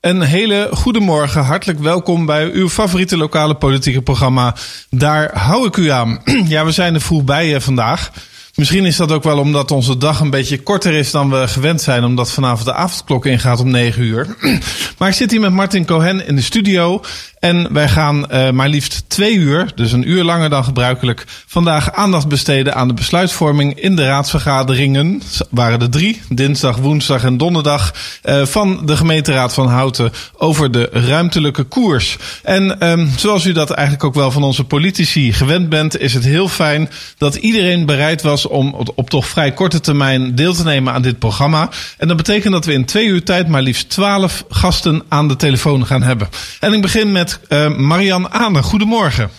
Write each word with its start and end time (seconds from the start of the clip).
Een 0.00 0.22
hele 0.22 0.68
goede 0.72 1.00
morgen. 1.00 1.44
Hartelijk 1.44 1.78
welkom 1.78 2.26
bij 2.26 2.50
uw 2.50 2.68
favoriete 2.68 3.16
lokale 3.16 3.54
politieke 3.54 4.02
programma. 4.02 4.54
Daar 4.90 5.38
hou 5.38 5.66
ik 5.66 5.76
u 5.76 5.88
aan. 5.88 6.22
Ja, 6.48 6.64
we 6.64 6.70
zijn 6.70 6.94
er 6.94 7.00
vroeg 7.00 7.24
bij 7.24 7.54
eh, 7.54 7.60
vandaag. 7.60 8.10
Misschien 8.54 8.84
is 8.84 8.96
dat 8.96 9.12
ook 9.12 9.22
wel 9.22 9.38
omdat 9.38 9.70
onze 9.70 9.96
dag 9.96 10.20
een 10.20 10.30
beetje 10.30 10.62
korter 10.62 10.92
is 10.92 11.10
dan 11.10 11.30
we 11.30 11.48
gewend 11.48 11.80
zijn, 11.80 12.04
omdat 12.04 12.30
vanavond 12.30 12.64
de 12.64 12.74
avondklok 12.74 13.26
ingaat 13.26 13.60
om 13.60 13.70
9 13.70 14.02
uur. 14.02 14.36
Maar 14.98 15.08
ik 15.08 15.14
zit 15.14 15.30
hier 15.30 15.40
met 15.40 15.52
Martin 15.52 15.84
Cohen 15.84 16.26
in 16.26 16.36
de 16.36 16.42
studio. 16.42 17.02
En 17.40 17.72
wij 17.72 17.88
gaan 17.88 18.26
uh, 18.32 18.50
maar 18.50 18.68
liefst 18.68 19.04
twee 19.08 19.34
uur, 19.34 19.72
dus 19.74 19.92
een 19.92 20.10
uur 20.10 20.24
langer 20.24 20.50
dan 20.50 20.64
gebruikelijk, 20.64 21.24
vandaag 21.46 21.92
aandacht 21.92 22.28
besteden 22.28 22.74
aan 22.74 22.88
de 22.88 22.94
besluitvorming 22.94 23.80
in 23.80 23.96
de 23.96 24.04
raadsvergaderingen. 24.04 25.22
Waren 25.50 25.80
er 25.80 25.90
drie, 25.90 26.22
dinsdag, 26.28 26.76
woensdag 26.76 27.24
en 27.24 27.36
donderdag, 27.36 27.94
uh, 28.24 28.46
van 28.46 28.86
de 28.86 28.96
gemeenteraad 28.96 29.54
van 29.54 29.68
Houten 29.68 30.12
over 30.36 30.70
de 30.70 30.88
ruimtelijke 30.92 31.62
koers. 31.62 32.16
En 32.42 32.88
um, 32.88 33.10
zoals 33.16 33.46
u 33.46 33.52
dat 33.52 33.70
eigenlijk 33.70 34.04
ook 34.04 34.14
wel 34.14 34.30
van 34.30 34.42
onze 34.42 34.64
politici 34.64 35.32
gewend 35.32 35.68
bent, 35.68 35.98
is 35.98 36.14
het 36.14 36.24
heel 36.24 36.48
fijn 36.48 36.90
dat 37.18 37.34
iedereen 37.34 37.86
bereid 37.86 38.22
was 38.22 38.39
om 38.46 38.74
op 38.94 39.10
toch 39.10 39.26
vrij 39.26 39.52
korte 39.52 39.80
termijn 39.80 40.34
deel 40.34 40.54
te 40.54 40.64
nemen 40.64 40.92
aan 40.92 41.02
dit 41.02 41.18
programma. 41.18 41.68
En 41.98 42.08
dat 42.08 42.16
betekent 42.16 42.52
dat 42.52 42.64
we 42.64 42.72
in 42.72 42.84
twee 42.84 43.06
uur 43.06 43.24
tijd 43.24 43.48
maar 43.48 43.62
liefst 43.62 43.88
twaalf 43.88 44.44
gasten 44.48 45.02
aan 45.08 45.28
de 45.28 45.36
telefoon 45.36 45.86
gaan 45.86 46.02
hebben. 46.02 46.28
En 46.60 46.72
ik 46.72 46.82
begin 46.82 47.12
met 47.12 47.40
uh, 47.48 47.76
Marian 47.76 48.30
Aane. 48.30 48.62
Goedemorgen. 48.62 49.30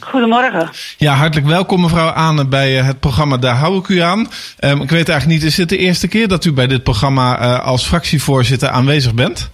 Goedemorgen. 0.00 0.70
Ja, 0.96 1.14
hartelijk 1.14 1.46
welkom 1.46 1.80
mevrouw 1.80 2.10
Aane 2.10 2.46
bij 2.46 2.72
het 2.72 3.00
programma 3.00 3.36
Daar 3.36 3.56
hou 3.56 3.78
ik 3.78 3.88
u 3.88 3.98
aan. 3.98 4.18
Um, 4.60 4.82
ik 4.82 4.90
weet 4.90 5.08
eigenlijk 5.08 5.40
niet, 5.40 5.50
is 5.50 5.54
dit 5.54 5.68
de 5.68 5.76
eerste 5.76 6.08
keer 6.08 6.28
dat 6.28 6.44
u 6.44 6.52
bij 6.52 6.66
dit 6.66 6.82
programma 6.82 7.40
uh, 7.40 7.66
als 7.66 7.86
fractievoorzitter 7.86 8.68
aanwezig 8.68 9.14
bent? 9.14 9.50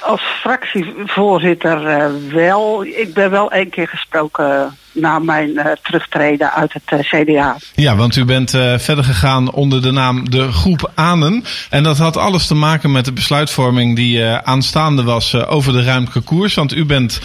Als 0.00 0.20
fractievoorzitter 0.40 1.98
uh, 1.98 2.32
wel. 2.32 2.84
Ik 2.84 3.14
ben 3.14 3.30
wel 3.30 3.50
één 3.50 3.70
keer 3.70 3.88
gesproken 3.88 4.78
na 4.92 5.18
mijn 5.18 5.50
uh, 5.50 5.64
terugtreden 5.82 6.52
uit 6.52 6.72
het 6.72 6.82
uh, 6.92 6.98
CDA. 6.98 7.56
Ja, 7.74 7.96
want 7.96 8.16
u 8.16 8.24
bent 8.24 8.54
uh, 8.54 8.78
verder 8.78 9.04
gegaan 9.04 9.52
onder 9.52 9.82
de 9.82 9.90
naam 9.90 10.30
de 10.30 10.52
Groep 10.52 10.90
Anen. 10.94 11.44
En 11.70 11.82
dat 11.82 11.98
had 11.98 12.16
alles 12.16 12.46
te 12.46 12.54
maken 12.54 12.92
met 12.92 13.04
de 13.04 13.12
besluitvorming 13.12 13.96
die 13.96 14.24
aanstaande 14.24 15.02
was 15.02 15.34
over 15.34 15.72
de 15.72 15.82
ruimtelijke 15.82 16.28
koers. 16.28 16.54
Want 16.54 16.74
u 16.74 16.84
bent 16.84 17.20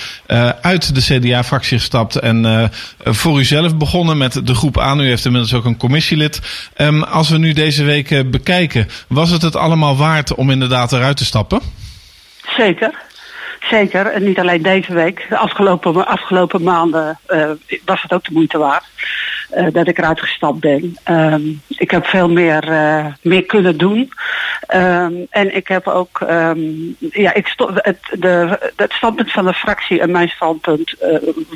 uit 0.62 0.96
de 0.96 1.02
CDA-fractie 1.02 1.78
gestapt 1.78 2.16
en 2.16 2.72
voor 3.04 3.40
uzelf 3.40 3.78
begonnen 3.78 4.18
met 4.18 4.48
de 4.48 4.56
Groep 4.56 4.78
Anen. 4.78 5.06
U 5.06 5.08
heeft 5.08 5.26
inmiddels 5.26 5.54
ook 5.54 5.66
een 5.66 5.78
commissielid. 5.78 6.42
Um, 6.78 7.04
als 7.04 7.30
we 7.30 7.38
nu 7.38 7.54
deze 7.54 7.84
week 7.84 8.32
bekijken, 8.32 8.88
was 9.08 9.30
het 9.30 9.42
het 9.42 9.56
allemaal 9.56 9.98
waard 9.98 10.36
om 10.36 10.50
inderdaad 10.50 10.92
eruit 10.92 11.18
te 11.18 11.26
stappen? 11.26 11.62
Zeker. 12.58 12.94
Zeker, 13.70 14.06
en 14.06 14.24
niet 14.24 14.40
alleen 14.40 14.62
deze 14.62 14.94
week. 14.94 15.26
De 15.30 15.38
afgelopen, 15.38 16.08
afgelopen 16.08 16.64
maanden 16.64 17.20
uh, 17.30 17.50
was 17.86 18.02
het 18.02 18.14
ook 18.14 18.24
de 18.24 18.34
moeite 18.34 18.58
waard 18.58 18.86
uh, 19.56 19.68
dat 19.72 19.88
ik 19.88 19.98
eruit 19.98 20.20
gestapt 20.20 20.60
ben. 20.60 20.98
Um, 21.10 21.62
ik 21.68 21.92
heb 21.92 22.06
veel 22.06 22.30
meer, 22.30 22.70
uh, 22.70 23.06
meer 23.22 23.46
kunnen 23.46 23.78
doen. 23.78 24.12
Um, 24.76 25.28
en 25.30 25.56
ik 25.56 25.68
heb 25.68 25.88
ook, 25.88 26.20
um, 26.30 26.96
ja, 27.00 27.34
ik 27.34 27.48
stond, 27.48 27.72
het, 27.74 28.00
de, 28.12 28.60
het 28.76 28.92
standpunt 28.92 29.32
van 29.32 29.46
de 29.46 29.54
fractie 29.54 30.00
en 30.02 30.12
mijn 30.12 30.30
standpunt 30.30 30.96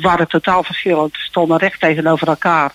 waren 0.00 0.28
totaal 0.28 0.62
verschillend. 0.62 1.16
Stonden 1.16 1.58
recht 1.58 1.80
tegenover 1.80 2.28
elkaar. 2.28 2.72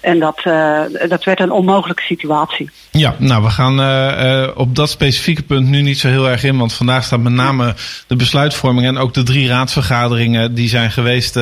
En 0.00 0.18
dat, 0.18 0.40
uh, 0.44 0.80
dat 1.08 1.24
werd 1.24 1.40
een 1.40 1.50
onmogelijke 1.50 2.02
situatie. 2.02 2.70
Ja, 2.90 3.14
nou 3.18 3.42
we 3.42 3.50
gaan 3.50 3.80
uh, 3.80 4.48
op 4.54 4.76
dat 4.76 4.90
specifieke 4.90 5.42
punt 5.42 5.68
nu 5.68 5.82
niet 5.82 5.98
zo 5.98 6.08
heel 6.08 6.28
erg 6.28 6.44
in. 6.44 6.58
Want 6.58 6.72
vandaag 6.72 7.04
staat 7.04 7.20
met 7.20 7.32
name 7.32 7.74
de 8.06 8.16
besluitvorming 8.16 8.86
en 8.86 8.98
ook 8.98 9.14
de 9.14 9.22
drie 9.22 9.48
raadsvergaderingen 9.48 10.54
die 10.54 10.68
zijn 10.68 10.90
geweest 10.90 11.36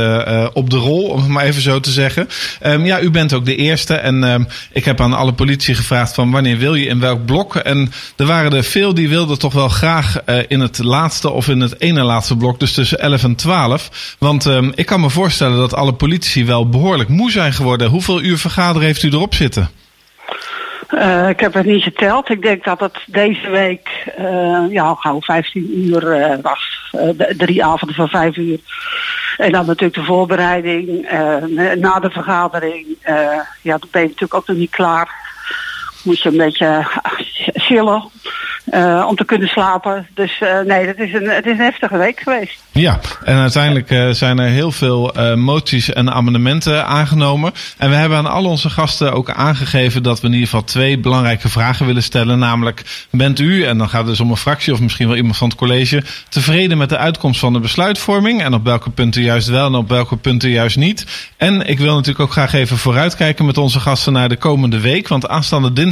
op 0.53 0.71
de 0.71 0.77
rol, 0.77 1.09
om 1.09 1.19
het 1.19 1.29
maar 1.29 1.45
even 1.45 1.63
zo 1.63 1.81
te 1.81 1.91
zeggen. 1.91 2.29
Um, 2.63 2.85
ja, 2.85 3.01
u 3.01 3.11
bent 3.11 3.33
ook 3.33 3.45
de 3.45 3.57
eerste. 3.57 3.95
En 3.95 4.23
um, 4.23 4.47
ik 4.73 4.85
heb 4.85 5.01
aan 5.01 5.13
alle 5.13 5.33
politie 5.33 5.75
gevraagd 5.75 6.15
van 6.15 6.31
wanneer 6.31 6.59
wil 6.59 6.75
je 6.75 6.87
in 6.87 7.01
welk 7.01 7.25
blok. 7.25 7.57
En 7.57 7.93
er 8.17 8.27
waren 8.27 8.53
er 8.53 8.65
veel 8.65 8.95
die 8.95 9.09
wilden 9.09 9.39
toch 9.39 9.53
wel 9.53 9.69
graag 9.69 10.17
in 10.49 10.61
het 10.61 10.79
laatste 10.79 11.31
of 11.31 11.49
in 11.49 11.61
het 11.61 11.81
ene 11.81 12.03
laatste 12.03 12.37
blok. 12.37 12.61
Dus 12.61 12.73
tussen 12.73 12.99
11 12.99 13.25
en 13.25 13.35
12. 13.35 14.17
Want 14.19 14.45
um, 14.45 14.73
ik 14.75 14.87
kan 14.87 15.01
me 15.01 15.11
voorstellen 15.11 15.57
dat 15.57 15.75
alle 15.75 15.93
politici 15.93 16.45
wel 16.45 16.69
behoorlijk 16.69 17.09
moe 17.09 17.31
zijn 17.31 17.53
geworden. 17.53 17.89
Hoeveel 17.89 18.23
uur 18.23 18.32
vergaderen 18.37 18.87
heeft 18.87 19.03
u 19.03 19.09
erop 19.09 19.35
zitten? 19.35 19.71
Uh, 20.91 21.29
ik 21.29 21.41
heb 21.41 21.55
het 21.55 21.67
niet 21.67 21.83
geteld. 21.83 22.31
Ik 22.31 22.43
denk 22.43 22.65
dat 22.65 22.81
het 22.81 22.99
deze 23.07 23.51
week 23.51 24.13
uh, 24.19 24.65
ja, 24.71 24.95
gauw 24.95 25.21
15 25.21 25.79
uur 25.79 26.19
uh, 26.19 26.35
was. 26.43 26.93
Drie 27.37 27.65
avonden 27.65 27.97
van 27.97 28.09
vijf 28.09 28.37
uur. 28.37 28.59
En 29.37 29.53
dan 29.53 29.67
natuurlijk 29.67 29.95
de 29.95 30.05
voorbereiding. 30.05 31.09
na 31.77 31.99
de 31.99 32.11
vergadering. 32.11 32.87
ja, 33.63 33.79
dan 33.79 33.89
ben 33.91 34.03
je 34.03 34.09
natuurlijk 34.09 34.35
ook 34.35 34.47
nog 34.47 34.57
niet 34.57 34.71
klaar. 34.71 35.32
Moest 36.03 36.23
je 36.23 36.29
een 36.29 36.37
beetje 36.37 36.87
chillen. 37.55 38.11
Uh, 38.75 39.07
om 39.09 39.17
te 39.17 39.25
kunnen 39.25 39.49
slapen. 39.49 40.07
Dus 40.15 40.41
uh, 40.41 40.61
nee, 40.61 40.87
het 40.87 40.99
is, 40.99 41.13
een, 41.13 41.29
het 41.29 41.47
is 41.47 41.53
een 41.53 41.65
heftige 41.65 41.97
week 41.97 42.21
geweest. 42.21 42.63
Ja, 42.73 43.01
en 43.25 43.37
uiteindelijk 43.37 44.15
zijn 44.17 44.39
er 44.39 44.49
heel 44.49 44.73
veel 44.73 45.15
moties 45.37 45.93
en 45.93 46.13
amendementen 46.13 46.87
aangenomen. 46.87 47.53
En 47.79 47.91
we 47.91 47.97
hebben 47.97 48.19
aan 48.19 48.27
al 48.27 48.45
onze 48.45 48.71
gasten 48.71 49.13
ook 49.13 49.31
aangegeven 49.31 50.03
dat 50.03 50.21
we 50.21 50.27
in 50.27 50.33
ieder 50.33 50.49
geval 50.49 50.65
twee 50.65 50.99
belangrijke 50.99 51.49
vragen 51.49 51.87
willen 51.87 52.03
stellen. 52.03 52.39
Namelijk, 52.39 53.07
bent 53.11 53.39
u, 53.39 53.65
en 53.65 53.79
dan 53.79 53.89
gaat 53.89 54.01
het 54.01 54.09
dus 54.09 54.21
om 54.21 54.31
een 54.31 54.37
fractie 54.37 54.73
of 54.73 54.81
misschien 54.81 55.07
wel 55.07 55.17
iemand 55.17 55.37
van 55.37 55.49
het 55.49 55.57
college, 55.57 56.03
tevreden 56.29 56.79
met 56.79 56.89
de 56.89 56.99
uitkomst 56.99 57.41
van 57.41 57.53
de 57.53 57.61
besluitvorming? 57.61 58.43
En 58.43 58.55
op 58.55 58.65
welke 58.65 58.91
punten 58.91 59.23
juist 59.23 59.49
wel 59.49 59.67
en 59.67 59.75
op 59.75 59.89
welke 59.89 60.17
punten 60.17 60.51
juist 60.51 60.77
niet? 60.77 61.31
En 61.37 61.67
ik 61.67 61.79
wil 61.79 61.95
natuurlijk 61.95 62.21
ook 62.21 62.33
graag 62.33 62.53
even 62.53 62.79
vooruitkijken 62.79 63.47
met 63.47 63.59
onze 63.59 63.81
gasten 63.81 64.13
naar 64.13 64.29
de 64.29 64.37
komende 64.37 64.81
week. 64.81 65.09
Want 65.09 65.29
aanstaande 65.29 65.73
dinsdag 65.73 65.92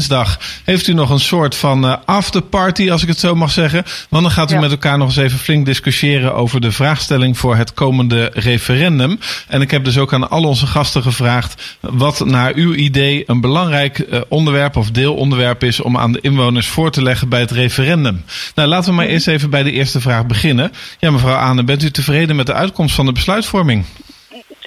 heeft 0.64 0.86
u 0.86 0.92
nog 0.92 1.10
een 1.10 1.20
soort 1.20 1.54
van 1.54 2.04
afterparty 2.06 2.48
party, 2.60 2.90
als 2.90 3.02
ik 3.02 3.08
het 3.08 3.18
zo 3.18 3.34
mag 3.34 3.50
zeggen. 3.50 3.84
Want 4.08 4.22
dan 4.22 4.32
gaat 4.32 4.50
u 4.50 4.54
ja. 4.54 4.60
met 4.60 4.70
elkaar 4.70 4.98
nog 4.98 5.06
eens 5.06 5.16
even 5.16 5.38
flink 5.38 5.66
discussiëren 5.66 6.34
over 6.34 6.60
de 6.60 6.72
vraagstelling 6.72 7.38
voor 7.38 7.56
het 7.56 7.74
komende 7.74 8.30
referendum. 8.34 9.18
En 9.48 9.60
ik 9.60 9.70
heb 9.70 9.84
dus 9.84 9.98
ook 9.98 10.12
aan 10.12 10.30
al 10.30 10.44
onze 10.44 10.66
gasten 10.66 11.02
gevraagd 11.02 11.76
wat 11.80 12.24
naar 12.24 12.54
uw 12.54 12.74
idee 12.74 13.24
een 13.26 13.40
belangrijk 13.40 14.06
onderwerp 14.28 14.76
of 14.76 14.90
deelonderwerp 14.90 15.62
is 15.62 15.80
om 15.80 15.96
aan 15.96 16.12
de 16.12 16.20
inwoners 16.20 16.66
voor 16.66 16.90
te 16.90 17.02
leggen 17.02 17.28
bij 17.28 17.40
het 17.40 17.50
referendum. 17.50 18.24
Nou, 18.54 18.68
laten 18.68 18.90
we 18.90 18.96
maar 18.96 19.06
eerst 19.06 19.28
even 19.28 19.50
bij 19.50 19.62
de 19.62 19.72
eerste 19.72 20.00
vraag 20.00 20.26
beginnen. 20.26 20.72
Ja, 20.98 21.10
mevrouw 21.10 21.36
Aane, 21.36 21.64
bent 21.64 21.82
u 21.82 21.90
tevreden 21.90 22.36
met 22.36 22.46
de 22.46 22.54
uitkomst 22.54 22.94
van 22.94 23.06
de 23.06 23.12
besluitvorming? 23.12 23.84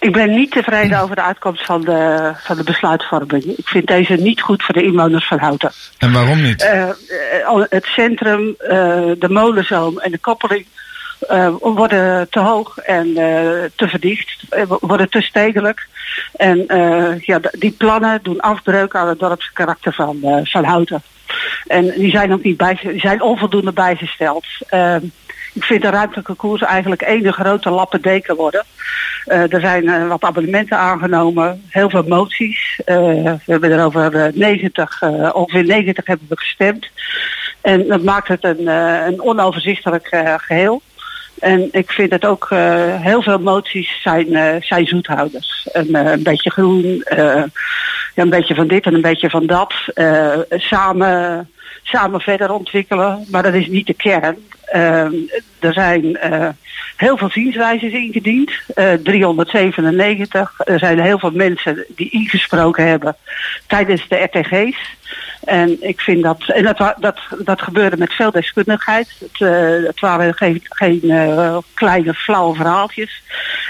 Ik 0.04 0.12
ben 0.12 0.30
niet 0.30 0.52
tevreden 0.52 1.00
over 1.00 1.16
de 1.16 1.22
uitkomst 1.22 1.66
van 1.66 1.82
de, 1.82 2.32
van 2.36 2.58
de 2.58 2.64
besluitvorming. 2.64 3.44
Ik 3.44 3.68
vind 3.68 3.88
deze 3.88 4.14
niet 4.14 4.42
goed 4.42 4.64
voor 4.64 4.74
de 4.74 4.84
inwoners 4.84 5.28
van 5.28 5.40
Houten. 5.40 5.72
En 5.98 6.12
waarom 6.12 6.42
niet? 6.42 6.64
Uh, 6.64 7.64
het 7.70 7.86
centrum, 7.86 8.56
uh, 8.60 8.68
de 9.18 9.30
molenzoom 9.30 10.00
en 10.00 10.12
de 10.12 10.18
koppeling 10.18 10.66
uh, 11.32 11.50
worden 11.60 12.30
te 12.30 12.40
hoog 12.40 12.78
en 12.78 13.14
te 13.76 13.88
verdicht, 13.88 14.44
worden 14.80 15.10
te 15.10 15.22
stedelijk. 15.22 15.88
En 16.36 16.66
ja, 17.20 17.40
die 17.52 17.72
plannen 17.72 18.20
doen 18.24 18.40
afbreuk 18.40 18.96
aan 18.96 19.08
het 19.08 19.20
dorpskarakter 19.20 19.94
van, 19.94 20.20
van 20.44 20.64
Houten. 20.64 21.02
En 21.68 21.92
die 21.96 22.12
zijn 22.12 22.34
ook 22.34 22.44
niet 22.44 22.58
bij, 22.58 22.80
die 22.82 23.00
zijn 23.00 23.22
onvoldoende 23.22 23.74
bijgesteld. 23.74 24.46
Ik 25.54 25.64
vind 25.64 25.82
de 25.82 25.90
ruimtelijke 25.90 26.34
koers 26.34 26.62
eigenlijk 26.62 27.02
één 27.02 27.34
grote 27.34 27.70
lappendeken 27.70 28.36
worden. 28.36 28.64
Uh, 29.28 29.54
er 29.54 29.60
zijn 29.60 29.84
uh, 29.84 30.08
wat 30.08 30.24
abonnementen 30.24 30.78
aangenomen, 30.78 31.64
heel 31.70 31.90
veel 31.90 32.04
moties. 32.04 32.80
Uh, 32.86 32.96
we 33.24 33.40
hebben 33.46 33.72
er 33.72 33.86
over 33.86 34.32
90, 34.34 35.02
ongeveer 35.34 35.64
90 35.64 36.06
hebben 36.06 36.26
we 36.30 36.38
gestemd. 36.38 36.88
En 37.62 37.88
dat 37.88 38.04
maakt 38.04 38.28
het 38.28 38.44
een, 38.44 38.68
een 38.68 39.22
onoverzichtelijk 39.22 40.38
geheel. 40.38 40.82
En 41.40 41.70
ik 41.72 41.92
vind 41.92 42.12
het 42.12 42.26
ook 42.26 42.50
heel 43.02 43.22
veel 43.22 43.40
moties 43.40 44.02
zijn, 44.02 44.62
zijn 44.64 44.86
zoethouders. 44.86 45.70
Een 45.72 46.24
beetje 46.24 46.50
groen, 46.50 47.06
ja, 47.16 47.48
een 48.16 48.30
beetje 48.30 48.56
van 48.56 48.68
dit 48.68 48.86
en 48.86 48.94
een 48.94 49.02
beetje 49.02 49.30
van 49.30 49.46
dat. 49.46 49.74
samen 50.50 51.50
samen 51.84 52.22
verder 52.22 52.52
ontwikkelen. 52.52 53.26
Maar 53.32 53.44
dat 53.44 53.54
is 53.54 53.68
niet 53.68 53.88
de 53.88 53.94
kern. 53.94 54.38
Uh, 54.74 55.06
er 55.60 55.74
zijn 55.74 56.06
uh, 56.06 56.50
heel 56.98 57.18
veel 57.18 57.30
zienswijzes 57.30 57.92
ingediend. 57.92 58.52
Uh, 58.76 58.94
397. 58.94 60.54
Er 60.66 60.80
zijn 60.80 61.00
heel 61.00 61.20
veel 61.20 61.32
mensen 61.32 61.86
die 61.96 62.10
ingesproken 62.10 62.88
hebben 62.88 63.16
tijdens 63.68 64.08
de 64.08 64.30
RTG's. 64.32 64.78
En 65.44 65.78
ik 65.80 66.02
vind 66.02 66.24
dat, 66.24 66.44
en 66.48 66.64
dat, 66.64 66.96
dat, 67.00 67.20
dat 67.38 67.62
gebeurde 67.62 67.98
met 67.98 68.14
veel 68.14 68.32
deskundigheid. 68.32 69.16
Het, 69.20 69.40
uh, 69.40 69.86
het 69.88 70.00
waren 70.00 70.34
geen, 70.34 70.62
geen 70.64 71.02
kleine 71.74 72.14
flauwe 72.14 72.56
verhaaltjes. 72.56 73.22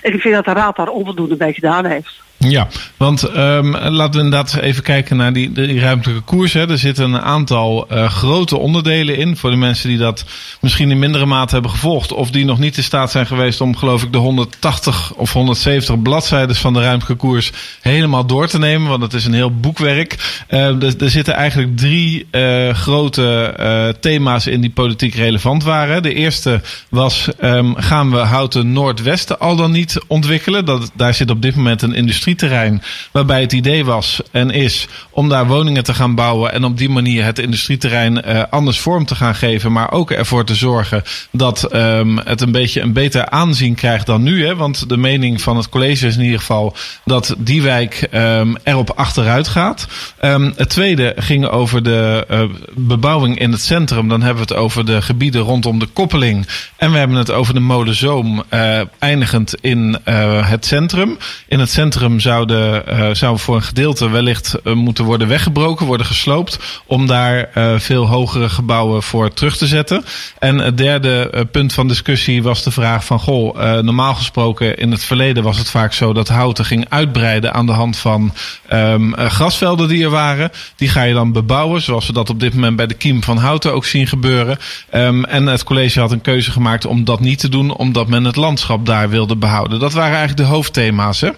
En 0.01 0.13
ik 0.13 0.21
vind 0.21 0.33
dat 0.33 0.45
de 0.45 0.53
raad 0.53 0.75
daar 0.75 0.87
onvoldoende 0.87 1.35
bij 1.35 1.53
gedaan 1.53 1.85
heeft. 1.85 2.21
Ja, 2.49 2.67
want 2.97 3.35
um, 3.35 3.77
laten 3.77 4.19
we 4.19 4.25
inderdaad 4.25 4.55
even 4.55 4.83
kijken 4.83 5.17
naar 5.17 5.33
die, 5.33 5.79
ruimtelijke 5.79 6.23
koers. 6.23 6.53
Hè. 6.53 6.69
Er 6.69 6.77
zitten 6.77 7.13
een 7.13 7.21
aantal 7.21 7.87
uh, 7.91 8.09
grote 8.09 8.57
onderdelen 8.57 9.17
in. 9.17 9.37
Voor 9.37 9.49
de 9.49 9.55
mensen 9.55 9.89
die 9.89 9.97
dat 9.97 10.25
misschien 10.61 10.91
in 10.91 10.99
mindere 10.99 11.25
mate 11.25 11.53
hebben 11.53 11.71
gevolgd. 11.71 12.13
Of 12.13 12.31
die 12.31 12.45
nog 12.45 12.59
niet 12.59 12.77
in 12.77 12.83
staat 12.83 13.11
zijn 13.11 13.25
geweest 13.25 13.61
om 13.61 13.75
geloof 13.75 14.03
ik 14.03 14.11
de 14.11 14.17
180 14.17 15.13
of 15.13 15.33
170 15.33 16.01
bladzijden 16.01 16.55
van 16.55 16.73
de 16.73 16.81
ruimtelijke 16.81 17.25
koers 17.25 17.51
helemaal 17.81 18.25
door 18.25 18.47
te 18.47 18.59
nemen. 18.59 18.89
Want 18.89 19.01
het 19.01 19.13
is 19.13 19.25
een 19.25 19.33
heel 19.33 19.59
boekwerk. 19.59 20.43
Uh, 20.49 20.83
er, 20.83 20.93
er, 20.99 21.09
zitten 21.09 21.33
eigenlijk 21.33 21.77
drie 21.77 22.27
uh, 22.31 22.73
grote 22.73 23.95
thema's 23.99 24.47
in 24.47 24.61
die 24.61 24.69
politiek 24.69 25.15
relevant 25.15 25.63
waren. 25.63 26.03
De 26.03 26.13
eerste 26.13 26.61
was 26.89 27.27
um, 27.43 27.75
gaan 27.75 28.11
we 28.11 28.17
houten 28.17 28.71
Noordwesten 28.71 29.39
al 29.39 29.55
dan 29.55 29.71
niet 29.71 29.99
ontwikkelen. 30.07 30.65
Dat, 30.65 30.91
daar 30.93 31.13
zit 31.13 31.29
op 31.29 31.41
dit 31.41 31.55
moment 31.55 31.81
een 31.81 31.93
industrie 31.93 32.32
industrieterrein. 32.33 32.81
Waarbij 33.11 33.41
het 33.41 33.53
idee 33.53 33.85
was 33.85 34.21
en 34.31 34.49
is 34.49 34.87
om 35.09 35.29
daar 35.29 35.47
woningen 35.47 35.83
te 35.83 35.93
gaan 35.93 36.15
bouwen. 36.15 36.53
En 36.53 36.63
op 36.63 36.77
die 36.77 36.89
manier 36.89 37.23
het 37.23 37.39
industrieterrein 37.39 38.21
uh, 38.27 38.43
anders 38.49 38.79
vorm 38.79 39.05
te 39.05 39.15
gaan 39.15 39.35
geven. 39.35 39.71
Maar 39.71 39.91
ook 39.91 40.11
ervoor 40.11 40.45
te 40.45 40.55
zorgen 40.55 41.03
dat 41.31 41.75
um, 41.75 42.17
het 42.17 42.41
een 42.41 42.51
beetje 42.51 42.81
een 42.81 42.93
beter 42.93 43.29
aanzien 43.29 43.75
krijgt 43.75 44.05
dan 44.05 44.23
nu. 44.23 44.45
Hè? 44.45 44.55
Want 44.55 44.89
de 44.89 44.97
mening 44.97 45.41
van 45.41 45.57
het 45.57 45.69
college 45.69 46.07
is 46.07 46.15
in 46.15 46.23
ieder 46.23 46.39
geval 46.39 46.75
dat 47.05 47.35
die 47.37 47.61
wijk 47.61 48.07
um, 48.13 48.57
erop 48.63 48.89
achteruit 48.89 49.47
gaat. 49.47 49.87
Um, 50.21 50.53
het 50.55 50.69
tweede 50.69 51.13
ging 51.17 51.47
over 51.47 51.83
de 51.83 52.25
uh, 52.31 52.43
bebouwing 52.75 53.39
in 53.39 53.51
het 53.51 53.61
centrum. 53.61 54.07
Dan 54.07 54.21
hebben 54.21 54.47
we 54.47 54.53
het 54.53 54.63
over 54.63 54.85
de 54.85 55.01
gebieden 55.01 55.41
rondom 55.41 55.79
de 55.79 55.87
koppeling. 55.93 56.47
En 56.77 56.91
we 56.91 56.97
hebben 56.97 57.17
het 57.17 57.31
over 57.31 57.53
de 57.53 57.59
molenzoom 57.59 58.43
uh, 58.53 58.81
eindigend 58.99 59.55
in 59.61 59.97
het 60.03 60.65
centrum. 60.65 61.17
In 61.47 61.59
het 61.59 61.69
centrum 61.69 62.12
zouden, 62.19 62.83
uh, 62.89 63.09
zou 63.11 63.39
voor 63.39 63.55
een 63.55 63.63
gedeelte 63.63 64.09
wellicht 64.09 64.55
uh, 64.63 64.73
moeten 64.73 65.05
worden 65.05 65.27
weggebroken, 65.27 65.85
worden 65.85 66.05
gesloopt. 66.05 66.59
Om 66.85 67.07
daar 67.07 67.49
uh, 67.57 67.79
veel 67.79 68.07
hogere 68.07 68.49
gebouwen 68.49 69.03
voor 69.03 69.33
terug 69.33 69.57
te 69.57 69.67
zetten. 69.67 70.05
En 70.39 70.57
het 70.57 70.77
derde 70.77 71.47
punt 71.51 71.73
van 71.73 71.87
discussie 71.87 72.43
was 72.43 72.63
de 72.63 72.71
vraag 72.71 73.05
van: 73.05 73.19
goh, 73.19 73.79
normaal 73.81 74.15
gesproken 74.15 74.77
in 74.77 74.91
het 74.91 75.03
verleden 75.03 75.43
was 75.43 75.57
het 75.57 75.69
vaak 75.69 75.93
zo 75.93 76.13
dat 76.13 76.27
houten 76.27 76.65
ging 76.65 76.85
uitbreiden 76.89 77.53
aan 77.53 77.65
de 77.65 77.71
hand 77.71 77.97
van 77.97 78.33
um, 78.73 79.15
grasvelden 79.15 79.87
die 79.87 80.03
er 80.03 80.09
waren. 80.09 80.51
Die 80.75 80.89
ga 80.89 81.03
je 81.03 81.13
dan 81.13 81.31
bebouwen, 81.31 81.81
zoals 81.81 82.07
we 82.07 82.13
dat 82.13 82.29
op 82.29 82.39
dit 82.39 82.53
moment 82.53 82.75
bij 82.75 82.87
de 82.87 82.93
kiem 82.93 83.23
van 83.23 83.37
houten 83.37 83.73
ook 83.73 83.85
zien 83.85 84.07
gebeuren. 84.07 84.57
Um, 84.93 85.25
en 85.25 85.45
het 85.45 85.63
college 85.63 85.99
had 85.99 86.11
een 86.11 86.21
keuze 86.21 86.51
gemaakt 86.51 86.85
om 86.85 87.03
dat 87.03 87.19
niet 87.19 87.39
te 87.39 87.49
doen, 87.49 87.75
omdat 87.75 88.07
men 88.07 88.23
het 88.23 88.35
landschap 88.35 88.85
daar 88.85 89.09
wilde 89.09 89.35
behouden. 89.35 89.79
Dat 89.79 89.93
waren 89.93 90.17
eigenlijk 90.17 90.47
de 90.47 90.53
hoofdthema's. 90.53 91.21
Hè? 91.21 91.29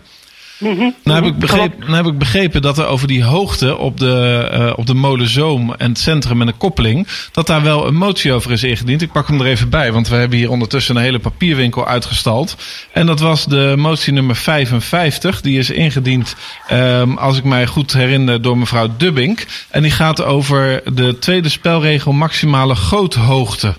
Mm-hmm. 0.57 0.95
Nou, 1.03 1.23
heb 1.23 1.33
ik 1.33 1.39
begrepen, 1.39 1.79
nou 1.79 1.95
heb 1.95 2.05
ik 2.05 2.17
begrepen 2.17 2.61
dat 2.61 2.77
er 2.77 2.85
over 2.85 3.07
die 3.07 3.23
hoogte 3.23 3.77
op 3.77 3.99
de, 3.99 4.49
uh, 4.53 4.73
op 4.75 4.87
de 4.87 4.93
molenzoom 4.93 5.73
en 5.73 5.89
het 5.89 5.99
centrum 5.99 6.41
en 6.41 6.47
de 6.47 6.53
koppeling, 6.53 7.07
dat 7.31 7.47
daar 7.47 7.63
wel 7.63 7.87
een 7.87 7.95
motie 7.95 8.33
over 8.33 8.51
is 8.51 8.63
ingediend. 8.63 9.01
Ik 9.01 9.11
pak 9.11 9.27
hem 9.27 9.39
er 9.39 9.45
even 9.45 9.69
bij, 9.69 9.91
want 9.91 10.07
we 10.07 10.15
hebben 10.15 10.37
hier 10.37 10.49
ondertussen 10.49 10.95
een 10.95 11.01
hele 11.01 11.19
papierwinkel 11.19 11.87
uitgestald. 11.87 12.55
En 12.91 13.05
dat 13.05 13.19
was 13.19 13.45
de 13.45 13.73
motie 13.77 14.13
nummer 14.13 14.35
55. 14.35 15.41
Die 15.41 15.59
is 15.59 15.69
ingediend, 15.69 16.35
um, 16.71 17.17
als 17.17 17.37
ik 17.37 17.43
mij 17.43 17.67
goed 17.67 17.93
herinner, 17.93 18.41
door 18.41 18.57
mevrouw 18.57 18.87
Dubbink. 18.97 19.45
En 19.69 19.81
die 19.81 19.91
gaat 19.91 20.23
over 20.23 20.81
de 20.93 21.19
tweede 21.19 21.49
spelregel 21.49 22.11
maximale 22.11 22.75
goothoogte. 22.75 23.73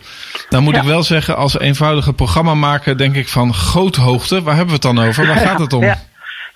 Nou 0.51 0.63
moet 0.63 0.75
ja. 0.75 0.81
ik 0.81 0.87
wel 0.87 1.03
zeggen, 1.03 1.37
als 1.37 1.59
eenvoudige 1.59 2.13
programmamaker 2.13 2.99
denk 2.99 3.15
ik 3.15 3.29
van 3.29 3.55
goothoogte, 3.55 4.43
waar 4.43 4.57
hebben 4.57 4.81
we 4.81 4.87
het 4.87 4.97
dan 4.97 5.07
over? 5.07 5.27
Waar 5.27 5.37
gaat 5.37 5.59
het 5.59 5.73
om? 5.73 5.83
Ja. 5.83 6.03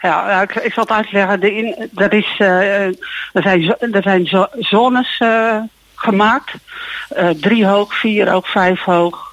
Ja, 0.01 0.43
ik, 0.43 0.73
zal 0.73 0.83
het 0.83 0.93
uitleggen. 0.93 1.41
De 1.41 1.89
er, 1.95 2.13
is, 2.13 2.35
uh, 2.39 2.85
er 3.33 3.43
zijn, 3.43 3.77
er 3.93 4.03
zijn 4.03 4.27
zo, 4.27 4.47
zones 4.59 5.21
uh, 5.23 5.57
gemaakt. 5.95 6.53
Drie 7.41 7.67
hoog, 7.67 7.95
vier 7.95 8.31
hoog, 8.31 8.51
vijf 8.51 8.81
hoog. 8.81 9.33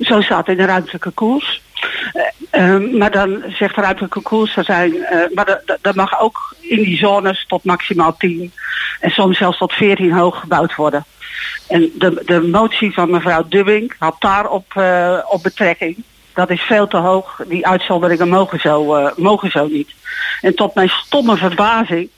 zo 0.00 0.20
staat 0.20 0.48
in 0.48 0.56
de 0.56 0.64
ruimtelijke 0.64 1.10
koers. 1.10 1.62
maar 2.98 3.10
dan 3.10 3.42
zegt 3.48 3.74
de 3.74 3.80
ruimtelijke 3.80 4.20
koers, 4.20 4.56
er 4.56 4.64
zijn, 4.64 5.06
maar 5.34 5.62
dat 5.80 5.94
mag 5.94 6.20
ook 6.20 6.54
in 6.60 6.82
die 6.82 6.96
zones 6.96 7.44
tot 7.46 7.64
maximaal 7.64 8.16
tien 8.16 8.52
en 9.00 9.10
soms 9.10 9.38
zelfs 9.38 9.58
tot 9.58 9.72
veertien 9.72 10.12
hoog 10.12 10.40
gebouwd 10.40 10.74
worden. 10.74 11.04
En 11.68 11.90
de, 11.94 12.22
de 12.26 12.40
motie 12.40 12.92
van 12.92 13.10
mevrouw 13.10 13.44
Dubbing 13.48 13.94
had 13.98 14.16
daarop 14.18 14.72
op 15.28 15.42
betrekking 15.42 16.04
dat 16.38 16.50
is 16.50 16.62
veel 16.62 16.86
te 16.86 16.96
hoog. 16.96 17.40
Die 17.46 17.66
uitzonderingen 17.66 18.28
mogen 18.28 18.60
zo, 18.60 18.96
uh, 18.96 19.10
mogen 19.16 19.50
zo 19.50 19.66
niet. 19.66 19.90
En 20.40 20.54
tot 20.54 20.74
mijn 20.74 20.88
stomme 20.88 21.36
verbazing 21.36 22.08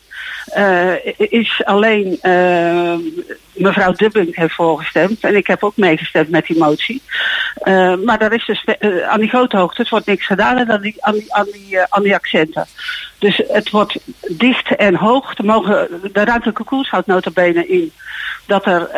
uh, 0.56 1.06
is 1.17 1.61
alleen 1.64 2.19
uh, 2.22 2.94
mevrouw 3.52 3.93
Dubbing 3.93 4.37
heeft 4.37 4.55
voorgestemd. 4.55 5.20
En 5.20 5.37
ik 5.37 5.46
heb 5.46 5.64
ook 5.64 5.76
meegestemd 5.76 6.28
met 6.28 6.46
die 6.46 6.58
motie. 6.58 7.02
Maar 8.05 8.19
daar 8.19 8.32
is 8.32 8.46
dus 8.46 8.64
aan 9.08 9.20
die 9.20 9.28
grote 9.28 9.56
hoogte 9.56 9.87
wordt 9.88 10.06
niks 10.06 10.26
gedaan 10.26 10.70
aan 10.70 10.81
die, 10.81 10.96
aan 10.99 11.12
die, 11.12 11.34
aan 11.34 11.46
die, 11.52 12.02
die 12.02 12.14
accenten. 12.14 12.67
Dus 13.19 13.43
het 13.49 13.70
wordt 13.70 13.96
dicht 14.28 14.76
en 14.76 14.94
hoog. 14.94 15.38
Er 15.38 15.44
mogen, 15.44 15.88
de 16.12 16.25
ruimtelijke 16.25 16.64
koers 16.64 16.90
houdt 16.90 17.06
notabene 17.06 17.67
in 17.67 17.93
dat 18.46 18.64
er 18.67 18.88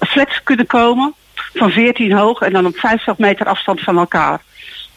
flats 0.00 0.42
kunnen 0.42 0.66
komen 0.66 1.14
van 1.54 1.70
14 1.70 2.12
hoog 2.12 2.40
en 2.40 2.52
dan 2.52 2.66
op 2.66 2.76
50 2.76 3.18
meter 3.18 3.46
afstand 3.46 3.80
van 3.80 3.98
elkaar. 3.98 4.40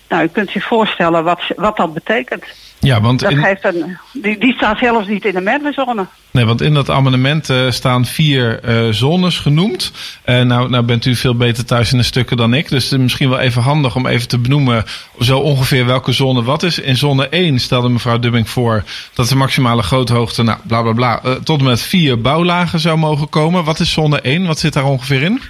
Nou, 0.09 0.23
u 0.23 0.27
kunt 0.27 0.49
zich 0.49 0.63
voorstellen 0.63 1.23
wat, 1.23 1.41
wat 1.55 1.77
dat 1.77 1.93
betekent. 1.93 2.45
Ja, 2.79 3.01
want 3.01 3.19
dat 3.19 3.31
in... 3.31 3.37
geeft 3.37 3.65
een, 3.65 3.97
die, 4.13 4.37
die 4.37 4.53
staat 4.53 4.77
zelfs 4.77 5.07
niet 5.07 5.25
in 5.25 5.33
de 5.33 5.41
merwezone. 5.41 6.05
Nee, 6.31 6.45
want 6.45 6.61
in 6.61 6.73
dat 6.73 6.89
amendement 6.89 7.49
uh, 7.49 7.71
staan 7.71 8.05
vier 8.05 8.59
uh, 8.63 8.91
zones 8.91 9.39
genoemd. 9.39 9.91
Uh, 10.25 10.41
nou, 10.41 10.69
nou 10.69 10.83
bent 10.83 11.05
u 11.05 11.15
veel 11.15 11.35
beter 11.35 11.65
thuis 11.65 11.91
in 11.91 11.97
de 11.97 12.03
stukken 12.03 12.37
dan 12.37 12.53
ik. 12.53 12.69
Dus 12.69 12.83
het 12.83 12.91
is 12.91 12.97
misschien 12.97 13.29
wel 13.29 13.39
even 13.39 13.61
handig 13.61 13.95
om 13.95 14.07
even 14.07 14.27
te 14.27 14.37
benoemen 14.37 14.83
zo 15.19 15.39
ongeveer 15.39 15.85
welke 15.85 16.11
zone 16.11 16.43
wat 16.43 16.63
is. 16.63 16.79
In 16.79 16.97
zone 16.97 17.29
1 17.29 17.59
stelde 17.59 17.89
mevrouw 17.89 18.19
Dubbing 18.19 18.49
voor 18.49 18.83
dat 19.13 19.27
de 19.27 19.35
maximale 19.35 19.83
groothoogte, 19.83 20.43
nou 20.43 20.59
bla 20.63 20.81
bla 20.81 20.93
bla, 20.93 21.21
tot 21.43 21.59
en 21.59 21.65
met 21.65 21.81
vier 21.81 22.21
bouwlagen 22.21 22.79
zou 22.79 22.97
mogen 22.97 23.29
komen. 23.29 23.63
Wat 23.63 23.79
is 23.79 23.91
zone 23.91 24.21
1? 24.21 24.45
Wat 24.45 24.59
zit 24.59 24.73
daar 24.73 24.85
ongeveer 24.85 25.21
in? 25.21 25.41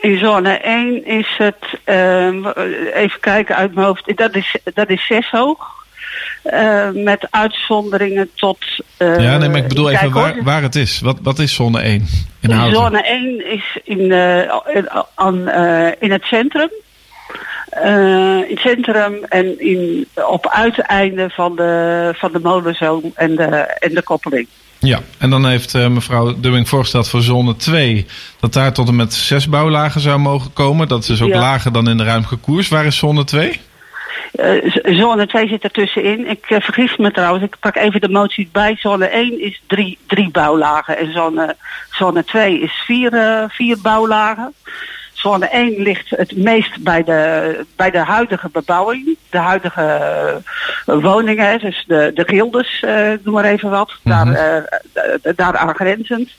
In 0.00 0.18
zone 0.18 0.50
1 0.50 1.04
is 1.04 1.34
het, 1.38 1.64
uh, 1.86 2.26
even 2.94 3.20
kijken 3.20 3.56
uit 3.56 3.74
mijn 3.74 3.86
hoofd, 3.86 4.16
dat 4.16 4.34
is, 4.34 4.56
dat 4.74 4.90
is 4.90 5.06
6 5.06 5.30
hoog. 5.30 5.76
Uh, 6.44 6.88
met 6.90 7.26
uitzonderingen 7.30 8.30
tot. 8.34 8.58
Uh, 8.98 9.20
ja, 9.20 9.38
nee, 9.38 9.48
maar 9.48 9.58
ik 9.58 9.68
bedoel 9.68 9.90
even 9.90 10.12
waar, 10.12 10.42
waar 10.42 10.62
het 10.62 10.74
is. 10.74 11.00
Wat, 11.00 11.18
wat 11.22 11.38
is 11.38 11.54
zone 11.54 11.80
1? 11.80 12.06
In 12.40 12.50
Houten? 12.50 12.80
Zone 12.80 13.02
1 13.02 13.50
is 13.52 13.78
in, 13.84 14.00
uh, 14.00 14.38
in, 14.74 14.88
aan, 15.14 15.48
in 15.98 16.10
het 16.10 16.24
centrum. 16.24 16.70
in 18.46 18.46
het 18.48 18.58
centrum 18.58 19.24
en 19.28 19.60
in, 19.60 20.08
op 20.14 20.48
uiteinden 20.48 21.30
van 21.30 21.56
de, 21.56 22.12
van 22.16 22.32
de 22.32 22.40
molenzoom 22.40 23.12
en 23.14 23.36
de, 23.36 23.46
en 23.78 23.94
de 23.94 24.02
koppeling. 24.02 24.48
Ja, 24.80 25.00
en 25.18 25.30
dan 25.30 25.46
heeft 25.46 25.74
uh, 25.74 25.88
mevrouw 25.88 26.40
Dubbing 26.40 26.68
voorgesteld 26.68 27.08
voor 27.08 27.22
zone 27.22 27.56
2 27.56 28.06
dat 28.40 28.52
daar 28.52 28.72
tot 28.72 28.88
en 28.88 28.96
met 28.96 29.14
zes 29.14 29.48
bouwlagen 29.48 30.00
zou 30.00 30.18
mogen 30.18 30.52
komen. 30.52 30.88
Dat 30.88 31.00
is 31.00 31.06
dus 31.06 31.22
ook 31.22 31.28
ja. 31.28 31.38
lager 31.38 31.72
dan 31.72 31.88
in 31.88 31.96
de 31.96 32.04
ruimte 32.04 32.36
koers. 32.36 32.68
Waar 32.68 32.84
is 32.84 32.96
zone 32.96 33.24
2? 33.24 33.60
Uh, 34.32 34.74
zone 34.98 35.26
2 35.26 35.48
zit 35.48 35.62
ertussenin. 35.62 36.30
Ik 36.30 36.50
uh, 36.50 36.60
vergis 36.60 36.96
me 36.96 37.10
trouwens, 37.10 37.44
ik 37.44 37.56
pak 37.60 37.76
even 37.76 38.00
de 38.00 38.08
motie 38.08 38.48
bij. 38.52 38.76
Zone 38.76 39.06
1 39.06 39.40
is 39.40 39.62
drie, 39.66 39.98
drie 40.06 40.30
bouwlagen 40.30 40.98
en 40.98 41.12
zone, 41.12 41.56
zone 41.90 42.24
2 42.24 42.60
is 42.60 42.72
vier, 42.86 43.44
vier 43.48 43.78
bouwlagen. 43.82 44.54
Zone 45.28 45.48
1 45.48 45.82
ligt 45.82 46.10
het 46.10 46.36
meest 46.36 46.82
bij 46.82 47.04
de, 47.04 47.64
bij 47.76 47.90
de 47.90 47.98
huidige 47.98 48.48
bebouwing, 48.52 49.16
de 49.30 49.38
huidige 49.38 50.00
uh, 50.86 51.02
woningen, 51.02 51.58
dus 51.58 51.84
de, 51.86 52.10
de 52.14 52.24
gildes, 52.26 52.82
uh, 52.86 53.12
noem 53.22 53.34
maar 53.34 53.44
even 53.44 53.70
wat, 53.70 53.92
mm 54.02 54.12
-hmm. 54.12 54.32
daar, 54.34 54.80
uh, 55.24 55.32
daar 55.36 55.56
aangrenzend. 55.56 56.30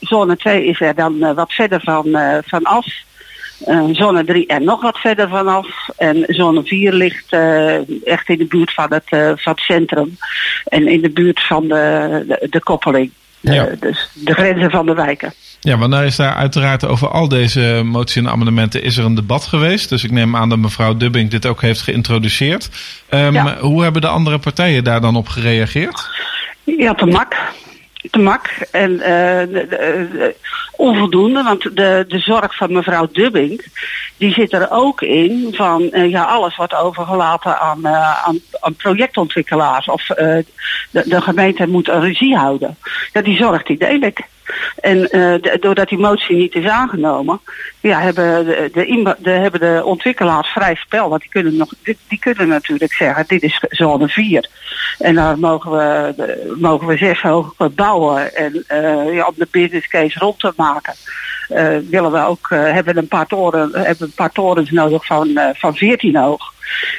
zone 0.00 0.36
2 0.36 0.64
is 0.64 0.80
er 0.80 0.94
dan 0.94 1.34
wat 1.34 1.52
verder 1.52 1.80
van, 1.80 2.18
van 2.46 2.64
af. 2.64 2.86
zone 3.92 4.24
3 4.24 4.46
er 4.46 4.62
nog 4.62 4.82
wat 4.82 4.98
verder 4.98 5.28
vanaf. 5.28 5.88
En 5.96 6.24
zone 6.26 6.62
4 6.64 6.92
ligt 6.92 7.32
echt 8.04 8.28
in 8.28 8.38
de 8.38 8.46
buurt 8.48 8.72
van 8.74 8.92
het, 8.92 9.08
van 9.40 9.52
het 9.52 9.60
centrum. 9.60 10.16
En 10.64 10.88
in 10.88 11.00
de 11.00 11.10
buurt 11.10 11.40
van 11.40 11.68
de, 11.68 12.24
de, 12.28 12.46
de 12.50 12.60
koppeling. 12.60 13.10
Ja. 13.40 13.68
dus 13.80 14.10
de 14.14 14.34
grenzen 14.34 14.70
van 14.70 14.86
de 14.86 14.94
wijken. 14.94 15.32
Ja, 15.62 15.78
want 15.78 15.90
nou 15.90 16.04
is 16.04 16.16
daar 16.16 16.34
uiteraard 16.34 16.86
over 16.86 17.08
al 17.08 17.28
deze 17.28 17.82
moties 17.84 18.16
en 18.16 18.28
amendementen 18.28 18.82
is 18.82 18.96
er 18.96 19.04
een 19.04 19.14
debat 19.14 19.44
geweest. 19.44 19.88
Dus 19.88 20.04
ik 20.04 20.10
neem 20.10 20.36
aan 20.36 20.48
dat 20.48 20.58
mevrouw 20.58 20.96
Dubbing 20.96 21.30
dit 21.30 21.46
ook 21.46 21.60
heeft 21.60 21.80
geïntroduceerd. 21.80 22.70
Um, 23.10 23.32
ja. 23.32 23.58
Hoe 23.58 23.82
hebben 23.82 24.02
de 24.02 24.08
andere 24.08 24.38
partijen 24.38 24.84
daar 24.84 25.00
dan 25.00 25.16
op 25.16 25.28
gereageerd? 25.28 26.08
Ja, 26.64 26.94
te 26.94 27.06
mak. 27.06 27.36
Te 28.10 28.18
mak 28.18 28.46
en 28.70 28.90
uh, 28.90 28.98
de, 29.00 29.66
de, 29.68 30.34
onvoldoende, 30.76 31.42
want 31.42 31.62
de, 31.62 32.04
de 32.08 32.18
zorg 32.18 32.56
van 32.56 32.72
mevrouw 32.72 33.08
Dubbing 33.12 33.64
die 34.16 34.32
zit 34.32 34.52
er 34.52 34.70
ook 34.70 35.02
in 35.02 35.48
van 35.52 35.90
ja, 35.92 36.22
alles 36.22 36.56
wordt 36.56 36.74
overgelaten 36.74 37.60
aan, 37.60 37.88
aan, 37.88 38.38
aan 38.60 38.74
projectontwikkelaars. 38.74 39.88
Of 39.88 40.06
de, 40.06 40.44
de 40.90 41.20
gemeente 41.20 41.66
moet 41.66 41.88
een 41.88 42.00
regie 42.00 42.36
houden. 42.36 42.76
Ja, 43.12 43.22
die 43.22 43.36
zorgt 43.36 43.66
die 43.66 43.78
delijk. 43.78 44.20
En 44.80 45.08
uh, 45.16 45.34
doordat 45.60 45.88
die 45.88 45.98
motie 45.98 46.36
niet 46.36 46.54
is 46.54 46.66
aangenomen, 46.66 47.40
ja, 47.80 48.00
hebben, 48.00 48.46
de, 48.46 49.16
de, 49.18 49.30
hebben 49.30 49.60
de 49.60 49.82
ontwikkelaars 49.84 50.48
vrij 50.48 50.74
spel. 50.74 51.08
Want 51.08 51.20
die 51.20 51.30
kunnen, 51.30 51.56
nog, 51.56 51.72
die, 51.82 52.18
kunnen 52.18 52.48
natuurlijk 52.48 52.92
zeggen, 52.92 53.24
dit 53.26 53.42
is 53.42 53.62
zone 53.68 54.08
4. 54.08 54.48
En 54.98 55.14
daar 55.14 55.38
mogen 55.38 55.70
we, 55.70 56.14
mogen 56.58 56.86
we 56.86 56.96
zes 56.96 57.20
hoog 57.20 57.54
bouwen 57.74 58.34
en 58.34 58.64
uh, 58.72 59.14
ja, 59.14 59.26
om 59.26 59.34
de 59.36 59.48
business 59.50 59.88
case 59.88 60.18
rond 60.18 60.38
te 60.38 60.52
maken. 60.56 60.94
Uh, 61.50 61.76
willen 61.90 62.12
we 62.12 62.24
ook, 62.24 62.48
hebben 62.50 62.96
een 62.96 63.08
paar 63.08 63.26
toren, 63.26 63.70
hebben 63.72 64.06
een 64.06 64.12
paar 64.14 64.32
torens 64.32 64.70
nodig 64.70 65.06
van, 65.06 65.40
van 65.52 65.74
14 65.74 66.16
hoog. 66.16 66.52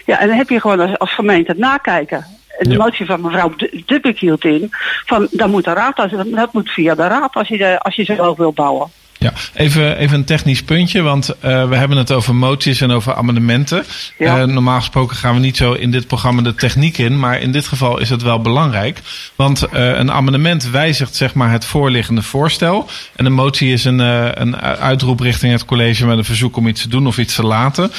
Ja, 0.06 0.20
en 0.20 0.28
dan 0.28 0.38
heb 0.38 0.50
je 0.50 0.60
gewoon 0.60 0.80
als, 0.80 0.98
als 0.98 1.14
gemeente 1.14 1.54
nakijken 1.58 2.26
de 2.60 2.78
motie 2.78 3.06
van 3.06 3.22
mevrouw 3.22 3.54
Dubbek 3.86 4.20
hield 4.20 4.46
in. 4.46 4.68
Van, 5.06 5.28
dan 5.32 5.50
moet 5.50 5.64
de 5.64 5.74
raad, 5.74 6.10
dat 6.26 6.54
moet 6.54 6.72
via 6.72 6.96
de 6.96 7.08
raad 7.08 7.36
als 7.36 7.48
je, 7.48 7.80
als 7.80 7.96
je 7.96 8.04
zo 8.04 8.36
wil 8.36 8.54
bouwen. 8.54 8.90
Ja, 9.24 9.34
even, 9.54 9.98
even 9.98 10.18
een 10.18 10.24
technisch 10.24 10.64
puntje, 10.64 11.02
want 11.02 11.30
uh, 11.30 11.68
we 11.70 11.76
hebben 11.76 11.98
het 11.98 12.12
over 12.12 12.36
moties 12.36 12.82
en 12.82 12.92
over 12.92 13.14
amendementen. 13.14 13.86
Ja. 14.18 14.40
Uh, 14.40 14.44
normaal 14.44 14.80
gesproken 14.80 15.18
gaan 15.18 15.34
we 15.34 15.40
niet 15.40 15.58
zo 15.58 15.74
in 15.74 15.92
dit 15.92 16.08
programma 16.08 16.42
de 16.42 16.56
techniek 16.56 16.98
in, 16.98 17.20
maar 17.20 17.40
in 17.40 17.52
dit 17.52 17.68
geval 17.68 18.00
is 18.00 18.10
het 18.10 18.22
wel 18.22 18.42
belangrijk. 18.42 19.00
Want 19.36 19.64
uh, 19.74 19.88
een 19.98 20.12
amendement 20.12 20.70
wijzigt 20.70 21.16
zeg 21.16 21.34
maar 21.34 21.52
het 21.52 21.66
voorliggende 21.66 22.22
voorstel. 22.22 22.90
En 23.16 23.26
een 23.26 23.34
motie 23.34 23.72
is 23.72 23.86
een, 23.86 24.00
een 24.42 24.62
uitroep 24.62 25.20
richting 25.20 25.52
het 25.52 25.66
college 25.66 26.06
met 26.06 26.18
een 26.18 26.26
verzoek 26.26 26.58
om 26.58 26.68
iets 26.68 26.82
te 26.82 26.90
doen 26.90 27.08
of 27.08 27.18
iets 27.18 27.36
te 27.36 27.44
laten. 27.44 27.92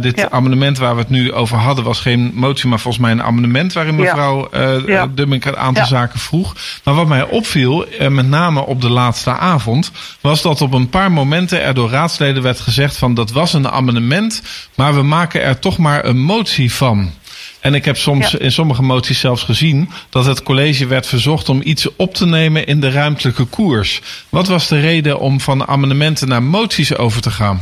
dit 0.00 0.18
ja. 0.18 0.30
amendement 0.30 0.78
waar 0.78 0.94
we 0.94 1.00
het 1.00 1.10
nu 1.10 1.32
over 1.32 1.56
hadden 1.56 1.84
was 1.84 2.00
geen 2.00 2.30
motie, 2.34 2.68
maar 2.68 2.80
volgens 2.80 3.02
mij 3.02 3.12
een 3.12 3.22
amendement 3.22 3.72
waarin 3.72 3.94
mevrouw 3.94 4.48
ja. 4.86 5.06
Dubbink 5.06 5.44
een 5.44 5.56
aantal 5.56 5.86
zaken 5.86 6.18
vroeg. 6.18 6.54
Maar 6.84 6.94
wat 6.94 7.08
mij 7.08 7.24
opviel, 7.24 7.86
met 8.08 8.28
name 8.28 8.66
op 8.66 8.80
de 8.80 8.90
laatste 8.90 9.30
avond, 9.30 9.90
was 10.20 10.42
dat 10.42 10.60
op 10.60 10.67
op 10.68 10.74
een 10.74 10.88
paar 10.88 11.12
momenten 11.12 11.62
er 11.62 11.74
door 11.74 11.90
raadsleden 11.90 12.42
werd 12.42 12.60
gezegd 12.60 12.96
van 12.96 13.14
dat 13.14 13.30
was 13.30 13.52
een 13.52 13.68
amendement, 13.68 14.42
maar 14.74 14.94
we 14.94 15.02
maken 15.02 15.42
er 15.42 15.58
toch 15.58 15.78
maar 15.78 16.04
een 16.04 16.18
motie 16.18 16.72
van. 16.72 17.12
En 17.60 17.74
ik 17.74 17.84
heb 17.84 17.96
soms 17.96 18.34
in 18.34 18.52
sommige 18.52 18.82
moties 18.82 19.20
zelfs 19.20 19.42
gezien 19.42 19.90
dat 20.10 20.24
het 20.24 20.42
college 20.42 20.86
werd 20.86 21.06
verzocht 21.06 21.48
om 21.48 21.60
iets 21.64 21.96
op 21.96 22.14
te 22.14 22.26
nemen 22.26 22.66
in 22.66 22.80
de 22.80 22.90
ruimtelijke 22.90 23.44
koers. 23.44 24.00
Wat 24.28 24.48
was 24.48 24.68
de 24.68 24.80
reden 24.80 25.18
om 25.18 25.40
van 25.40 25.66
amendementen 25.66 26.28
naar 26.28 26.42
moties 26.42 26.96
over 26.96 27.20
te 27.20 27.30
gaan? 27.30 27.60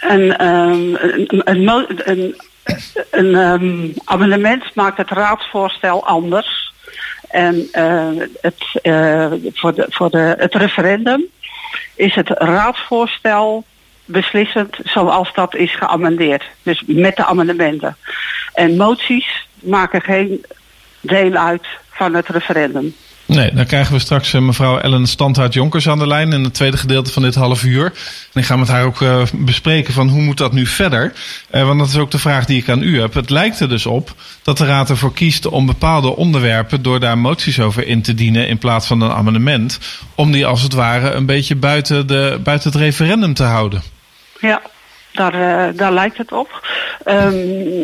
Een, 0.00 0.46
um, 0.46 0.96
een, 1.00 1.40
een, 1.44 2.00
een, 2.04 2.34
een 3.10 3.34
um, 3.34 3.94
amendement 4.04 4.74
maakt 4.74 4.96
het 4.96 5.10
raadsvoorstel 5.10 6.06
anders. 6.06 6.72
En 7.28 7.68
uh, 7.72 8.08
het, 8.40 8.80
uh, 8.82 9.32
voor, 9.52 9.74
de, 9.74 9.86
voor 9.88 10.10
de, 10.10 10.34
het 10.38 10.54
referendum 10.54 11.26
is 11.94 12.14
het 12.14 12.28
raadsvoorstel 12.28 13.64
beslissend 14.04 14.76
zoals 14.84 15.34
dat 15.34 15.54
is 15.54 15.74
geamendeerd. 15.74 16.44
Dus 16.62 16.82
met 16.86 17.16
de 17.16 17.24
amendementen. 17.24 17.96
En 18.54 18.76
moties 18.76 19.46
maken 19.54 20.02
geen 20.02 20.44
deel 21.00 21.34
uit 21.34 21.66
van 21.90 22.14
het 22.14 22.28
referendum. 22.28 22.94
Nee, 23.34 23.52
dan 23.52 23.66
krijgen 23.66 23.92
we 23.92 23.98
straks 23.98 24.34
eh, 24.34 24.40
mevrouw 24.40 24.78
Ellen 24.78 25.06
Standaard-Jonkers 25.06 25.88
aan 25.88 25.98
de 25.98 26.06
lijn 26.06 26.32
in 26.32 26.44
het 26.44 26.54
tweede 26.54 26.76
gedeelte 26.76 27.12
van 27.12 27.22
dit 27.22 27.34
half 27.34 27.64
uur. 27.64 27.84
En 28.32 28.40
ik 28.40 28.44
ga 28.44 28.56
met 28.56 28.68
haar 28.68 28.84
ook 28.84 29.00
uh, 29.00 29.22
bespreken 29.32 29.92
van 29.92 30.08
hoe 30.08 30.22
moet 30.22 30.38
dat 30.38 30.52
nu 30.52 30.66
verder. 30.66 31.12
Uh, 31.50 31.66
want 31.66 31.78
dat 31.78 31.88
is 31.88 31.96
ook 31.96 32.10
de 32.10 32.18
vraag 32.18 32.44
die 32.44 32.62
ik 32.62 32.68
aan 32.68 32.82
u 32.82 33.00
heb. 33.00 33.14
Het 33.14 33.30
lijkt 33.30 33.60
er 33.60 33.68
dus 33.68 33.86
op 33.86 34.14
dat 34.42 34.58
de 34.58 34.66
Raad 34.66 34.90
ervoor 34.90 35.12
kiest 35.12 35.46
om 35.46 35.66
bepaalde 35.66 36.16
onderwerpen 36.16 36.82
door 36.82 37.00
daar 37.00 37.18
moties 37.18 37.60
over 37.60 37.86
in 37.86 38.02
te 38.02 38.14
dienen 38.14 38.48
in 38.48 38.58
plaats 38.58 38.86
van 38.86 39.00
een 39.00 39.12
amendement. 39.12 39.78
Om 40.14 40.32
die 40.32 40.46
als 40.46 40.62
het 40.62 40.72
ware 40.72 41.10
een 41.10 41.26
beetje 41.26 41.56
buiten, 41.56 42.06
de, 42.06 42.40
buiten 42.44 42.70
het 42.70 42.80
referendum 42.80 43.34
te 43.34 43.44
houden. 43.44 43.82
Ja, 44.40 44.62
daar, 45.12 45.74
daar 45.76 45.92
lijkt 45.92 46.18
het 46.18 46.32
op. 46.32 46.68
Um, 47.04 47.32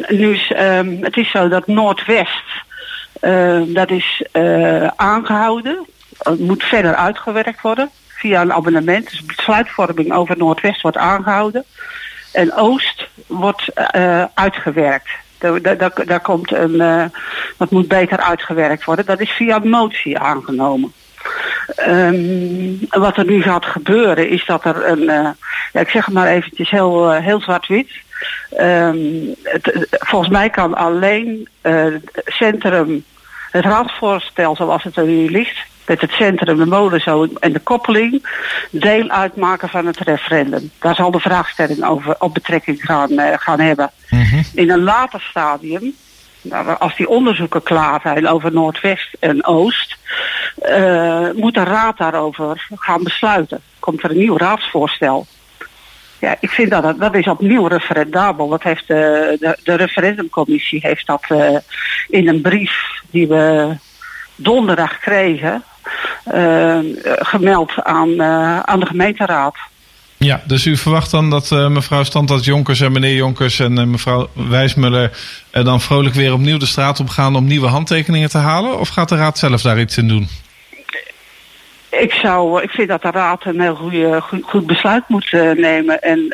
nu 0.09 0.35
is, 0.35 0.53
um, 0.61 0.99
het 1.01 1.17
is 1.17 1.31
zo 1.31 1.49
dat 1.49 1.67
Noordwest 1.67 2.65
dat 3.67 3.91
is 3.91 4.25
uh, 4.33 4.87
aangehouden. 4.87 5.87
Het 6.19 6.41
moet 6.41 6.63
verder 6.63 6.95
uitgewerkt 6.95 7.61
worden 7.61 7.91
via 8.07 8.41
een 8.41 8.53
abonnement. 8.53 9.11
Dus 9.11 9.25
besluitvorming 9.25 10.13
over 10.13 10.37
Noordwest 10.37 10.83
wordt 10.83 10.97
aangehouden. 10.97 11.65
En 12.33 12.55
Oost 12.55 13.09
wordt 13.27 13.69
uh, 13.95 14.25
uitgewerkt. 14.35 15.09
Daar, 15.39 15.79
daar, 16.07 16.21
komt 16.21 16.53
een, 16.53 17.11
dat 17.57 17.71
moet 17.71 17.89
beter 17.89 18.19
uitgewerkt 18.19 18.85
worden. 18.85 19.07
Dat 19.07 19.21
is 19.21 19.31
via 19.31 19.59
motie 19.59 20.19
aangenomen. 20.19 20.93
Um, 21.89 22.79
wat 22.89 23.17
er 23.17 23.25
nu 23.25 23.43
gaat 23.43 23.65
gebeuren 23.65 24.29
is 24.29 24.45
dat 24.47 24.65
er 24.65 24.87
een, 24.87 25.03
uh, 25.03 25.29
ja, 25.73 25.81
ik 25.81 25.89
zeg 25.89 26.05
het 26.05 26.15
maar 26.15 26.27
eventjes 26.27 26.71
heel, 26.71 27.15
uh, 27.15 27.21
heel 27.21 27.41
zwart-wit. 27.41 27.91
Um, 28.61 29.35
volgens 29.91 30.31
mij 30.31 30.51
kan 30.51 30.75
alleen 30.75 31.49
uh, 31.63 31.87
centrum, 32.25 33.05
het 33.51 33.65
raadsvoorstel 33.65 34.57
zoals 34.57 34.83
het 34.83 34.97
er 34.97 35.07
nu 35.07 35.31
ligt, 35.31 35.57
met 35.87 36.01
het 36.01 36.11
centrum, 36.11 36.59
de 36.59 36.67
molenzoon 36.67 37.31
en 37.41 37.53
de 37.53 37.59
koppeling, 37.59 38.27
deel 38.71 39.09
uitmaken 39.09 39.69
van 39.69 39.87
het 39.87 39.99
referendum. 39.99 40.71
Daar 40.79 40.95
zal 40.95 41.11
de 41.11 41.21
vraagstelling 41.21 41.85
over 41.85 42.15
op 42.19 42.35
betrekking 42.35 42.81
gaan, 42.85 43.11
gaan 43.39 43.61
hebben. 43.61 43.91
Mm 44.11 44.23
-hmm. 44.23 44.43
In 44.55 44.71
een 44.71 44.83
later 44.83 45.21
stadium 45.21 45.95
nou, 46.49 46.79
als 46.79 46.97
die 46.97 47.09
onderzoeken 47.09 47.63
klaar 47.63 48.01
zijn 48.01 48.29
over 48.29 48.53
Noordwest 48.53 49.17
en 49.21 49.45
Oost, 49.45 49.97
uh, 50.69 51.29
moet 51.35 51.55
de 51.55 51.65
raad 51.65 51.99
daarover 51.99 52.69
gaan 52.75 53.03
besluiten. 53.03 53.61
Komt 53.79 54.03
er 54.03 54.11
een 54.11 54.19
nieuw 54.19 54.37
raadsvoorstel. 54.37 55.27
Ja, 56.19 56.37
ik 56.41 56.51
vind 56.51 56.71
dat 56.71 56.99
dat 56.99 57.15
is 57.15 57.27
opnieuw 57.27 57.67
referendabel. 57.67 58.49
Dat 58.49 58.63
heeft 58.63 58.89
de, 58.89 59.37
de, 59.41 59.59
de 59.63 59.75
referendumcommissie 59.75 60.81
heeft 60.83 61.07
dat 61.07 61.25
uh, 61.29 61.57
in 62.09 62.29
een 62.29 62.41
brief 62.41 63.01
die 63.11 63.29
we 63.29 63.77
donderdag 64.37 64.99
kregen 64.99 65.63
uh, 66.35 66.79
gemeld 67.05 67.73
aan, 67.83 68.23
aan 68.67 68.81
de 68.81 68.87
gemeenteraad. 68.87 69.57
Ja, 70.17 70.43
dus 70.47 70.67
u 70.67 70.77
verwacht 70.77 71.11
dan 71.11 71.31
dat 71.31 71.51
mevrouw 71.51 72.03
Standaard 72.03 72.45
Jonkers 72.45 72.81
en 72.81 72.93
meneer 72.93 73.15
Jonkers 73.15 73.59
en 73.59 73.91
mevrouw 73.91 74.29
Wijsmuller 74.33 75.19
dan 75.51 75.81
vrolijk 75.81 76.15
weer 76.15 76.33
opnieuw 76.33 76.59
de 76.59 76.67
straat 76.67 77.01
op 77.01 77.09
gaan 77.09 77.37
om 77.37 77.45
nieuwe 77.45 77.67
handtekeningen 77.67 78.29
te 78.29 78.39
halen? 78.39 78.79
Of 78.79 78.89
gaat 78.89 79.09
de 79.09 79.17
raad 79.17 79.39
zelf 79.39 79.63
daar 79.63 79.81
iets 79.81 79.97
in 79.97 80.09
doen? 80.09 80.29
Ik, 82.01 82.13
zou, 82.13 82.63
ik 82.63 82.71
vind 82.71 82.89
dat 82.89 83.03
de 83.03 83.11
raad 83.11 83.45
een 83.45 83.61
heel 83.61 83.75
goede, 83.75 84.21
goed, 84.21 84.67
besluit 84.67 85.09
moet 85.09 85.33
nemen 85.55 86.03
en 86.03 86.33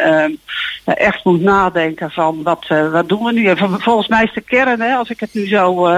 echt 0.84 1.24
moet 1.24 1.40
nadenken 1.40 2.10
van 2.10 2.42
wat, 2.42 2.66
wat 2.92 3.08
doen 3.08 3.24
we 3.24 3.32
nu. 3.32 3.46
En 3.46 3.80
volgens 3.80 4.08
mij 4.08 4.24
is 4.24 4.32
de 4.32 4.40
kern, 4.40 4.80
hè, 4.80 4.94
als 4.94 5.10
ik 5.10 5.20
het 5.20 5.34
nu 5.34 5.46
zo 5.46 5.88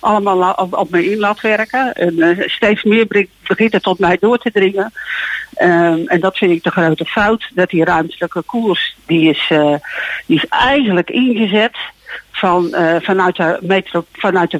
allemaal 0.00 0.52
op, 0.52 0.76
op 0.76 0.90
me 0.90 1.10
in 1.10 1.18
laat 1.18 1.40
werken 1.40 1.92
en 1.92 2.44
steeds 2.46 2.82
meer 2.82 3.28
begint 3.46 3.72
het 3.72 3.82
tot 3.82 3.98
mij 3.98 4.16
door 4.20 4.38
te 4.38 4.50
dringen 4.50 4.92
Um, 5.62 6.06
en 6.06 6.20
dat 6.20 6.36
vind 6.36 6.50
ik 6.50 6.62
de 6.62 6.70
grote 6.70 7.04
fout, 7.04 7.50
dat 7.54 7.70
die 7.70 7.84
ruimtelijke 7.84 8.42
koers, 8.42 8.96
die 9.06 9.30
is, 9.30 9.52
die 10.26 10.36
is 10.36 10.46
eigenlijk 10.48 11.10
ingezet 11.10 11.76
van, 12.30 12.74
vanuit, 13.02 13.36
de, 13.36 13.58
metro, 13.60 14.04
vanuit 14.12 14.50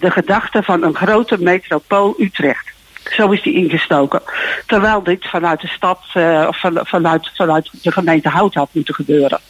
de 0.00 0.10
gedachte 0.10 0.62
van 0.62 0.82
een 0.82 0.94
grote 0.94 1.42
metropool 1.42 2.14
Utrecht. 2.18 2.77
Zo 3.10 3.30
is 3.30 3.42
die 3.42 3.54
ingestoken. 3.54 4.22
Terwijl 4.66 5.02
dit 5.02 5.28
vanuit 5.28 5.60
de 5.60 5.68
stad 5.68 6.00
uh, 6.14 6.44
of 6.48 6.60
van, 6.60 6.80
vanuit, 6.82 7.30
vanuit 7.34 7.70
de 7.82 7.92
gemeente 7.92 8.28
Hout 8.28 8.54
had 8.54 8.68
moeten 8.72 8.94
gebeuren. 8.94 9.40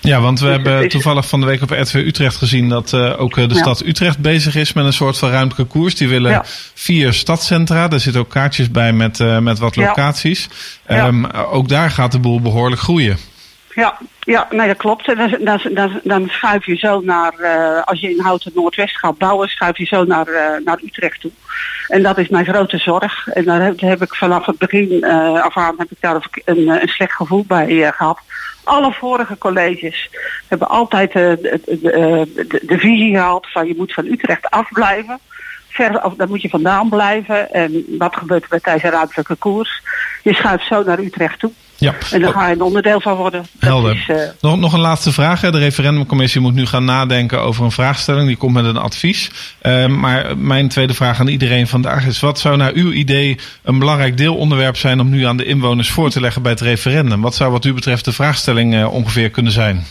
Ja, 0.00 0.20
want 0.20 0.40
we 0.40 0.46
dus 0.46 0.54
hebben 0.54 0.88
toevallig 0.88 1.28
van 1.28 1.40
de 1.40 1.46
week 1.46 1.62
op 1.62 1.70
RTW 1.70 1.96
Utrecht 1.96 2.36
gezien 2.36 2.68
dat 2.68 2.92
uh, 2.92 3.20
ook 3.20 3.34
de 3.34 3.46
ja. 3.48 3.54
stad 3.54 3.84
Utrecht 3.84 4.18
bezig 4.18 4.54
is 4.54 4.72
met 4.72 4.84
een 4.84 4.92
soort 4.92 5.18
van 5.18 5.30
ruimtelijke 5.30 5.72
koers. 5.72 5.94
Die 5.94 6.08
willen 6.08 6.30
ja. 6.30 6.44
vier 6.74 7.12
stadcentra. 7.12 7.88
Daar 7.88 8.00
zitten 8.00 8.20
ook 8.20 8.30
kaartjes 8.30 8.70
bij 8.70 8.92
met, 8.92 9.18
uh, 9.18 9.38
met 9.38 9.58
wat 9.58 9.76
locaties. 9.76 10.48
Ja. 10.88 11.06
Um, 11.06 11.26
ook 11.30 11.68
daar 11.68 11.90
gaat 11.90 12.12
de 12.12 12.18
boel 12.18 12.40
behoorlijk 12.40 12.80
groeien. 12.80 13.18
Ja, 13.74 13.98
ja 14.20 14.46
nee, 14.50 14.66
dat 14.66 14.76
klopt. 14.76 15.06
Dan, 15.06 15.36
dan, 15.40 15.60
dan, 15.70 16.00
dan 16.02 16.28
schuif 16.28 16.66
je 16.66 16.76
zo 16.76 17.00
naar, 17.00 17.34
uh, 17.38 17.82
als 17.82 18.00
je 18.00 18.10
in 18.10 18.20
Houten 18.20 18.52
Noordwest 18.54 18.98
gaat 18.98 19.18
bouwen, 19.18 19.48
schuif 19.48 19.78
je 19.78 19.84
zo 19.84 20.04
naar, 20.04 20.28
uh, 20.28 20.64
naar 20.64 20.78
Utrecht 20.84 21.20
toe. 21.20 21.30
En 21.88 22.02
dat 22.02 22.18
is 22.18 22.28
mijn 22.28 22.44
grote 22.44 22.78
zorg. 22.78 23.28
En 23.28 23.44
daar 23.44 23.62
heb, 23.76 24.02
ik 24.02 24.14
vanaf 24.14 24.46
het 24.46 24.58
begin 24.58 24.92
uh, 24.92 25.42
af 25.42 25.56
aan 25.56 25.74
heb 25.78 25.90
ik 25.90 25.96
daar 26.00 26.28
een, 26.44 26.68
een 26.68 26.88
slecht 26.88 27.12
gevoel 27.12 27.44
bij 27.46 27.92
gehad 27.92 28.20
alle 28.64 28.92
vorige 28.92 29.38
colleges 29.38 30.10
hebben 30.48 30.68
altijd 30.68 31.12
de, 31.12 31.60
de, 32.66 32.78
visie 32.78 33.14
gehad 33.14 33.46
van 33.50 33.66
je 33.66 33.74
moet 33.76 33.92
van 33.92 34.06
Utrecht 34.06 34.50
afblijven. 34.50 35.18
Ver, 35.68 36.12
daar 36.16 36.28
moet 36.28 36.42
je 36.42 36.48
vandaan 36.48 36.88
blijven. 36.88 37.52
En 37.52 37.84
wat 37.98 38.16
gebeurt 38.16 38.42
er 38.42 38.60
bij 38.62 38.74
een 38.82 38.90
ruimtelijke 38.90 39.34
koers? 39.34 39.82
Je 40.22 40.34
schuift 40.34 40.66
zo 40.66 40.82
naar 40.82 40.98
Utrecht 40.98 41.38
toe. 41.38 41.52
Ja. 41.80 41.94
En 42.10 42.20
daar 42.20 42.32
ga 42.32 42.46
je 42.48 42.54
een 42.54 42.62
onderdeel 42.62 43.00
van 43.00 43.14
worden. 43.16 43.46
Dat 43.52 43.70
Helder. 43.70 43.92
is, 43.92 44.16
eh, 44.16 44.28
Nog, 44.40 44.58
nog 44.58 44.72
een 44.72 44.80
laatste 44.80 45.12
vraag. 45.12 45.40
De 45.40 45.58
referendumcommissie 45.58 46.40
moet 46.40 46.54
nu 46.54 46.66
gaan 46.66 46.84
nadenken 46.84 47.40
over 47.40 47.64
een 47.64 47.70
vraagstelling. 47.70 48.26
Die 48.26 48.36
komt 48.36 48.54
met 48.54 48.64
een 48.64 48.76
advies. 48.76 49.30
Eh, 49.58 49.86
maar 49.86 50.38
mijn 50.38 50.68
tweede 50.68 50.94
vraag 50.94 51.20
aan 51.20 51.28
iedereen 51.28 51.66
vandaag 51.66 52.06
is: 52.06 52.20
wat 52.20 52.38
zou 52.38 52.56
naar 52.56 52.72
uw 52.72 52.92
idee 52.92 53.38
een 53.62 53.78
belangrijk 53.78 54.16
deelonderwerp 54.16 54.76
zijn 54.76 55.00
om 55.00 55.08
nu 55.08 55.24
aan 55.24 55.36
de 55.36 55.44
inwoners 55.44 55.90
voor 55.90 56.10
te 56.10 56.20
leggen 56.20 56.42
bij 56.42 56.50
het 56.50 56.60
referendum? 56.60 57.20
Wat 57.20 57.34
zou 57.34 57.50
wat 57.50 57.64
u 57.64 57.72
betreft 57.72 58.04
de 58.04 58.12
vraagstelling 58.12 58.74
eh, 58.74 58.92
ongeveer 58.92 59.30
kunnen 59.30 59.52
zijn? 59.52 59.84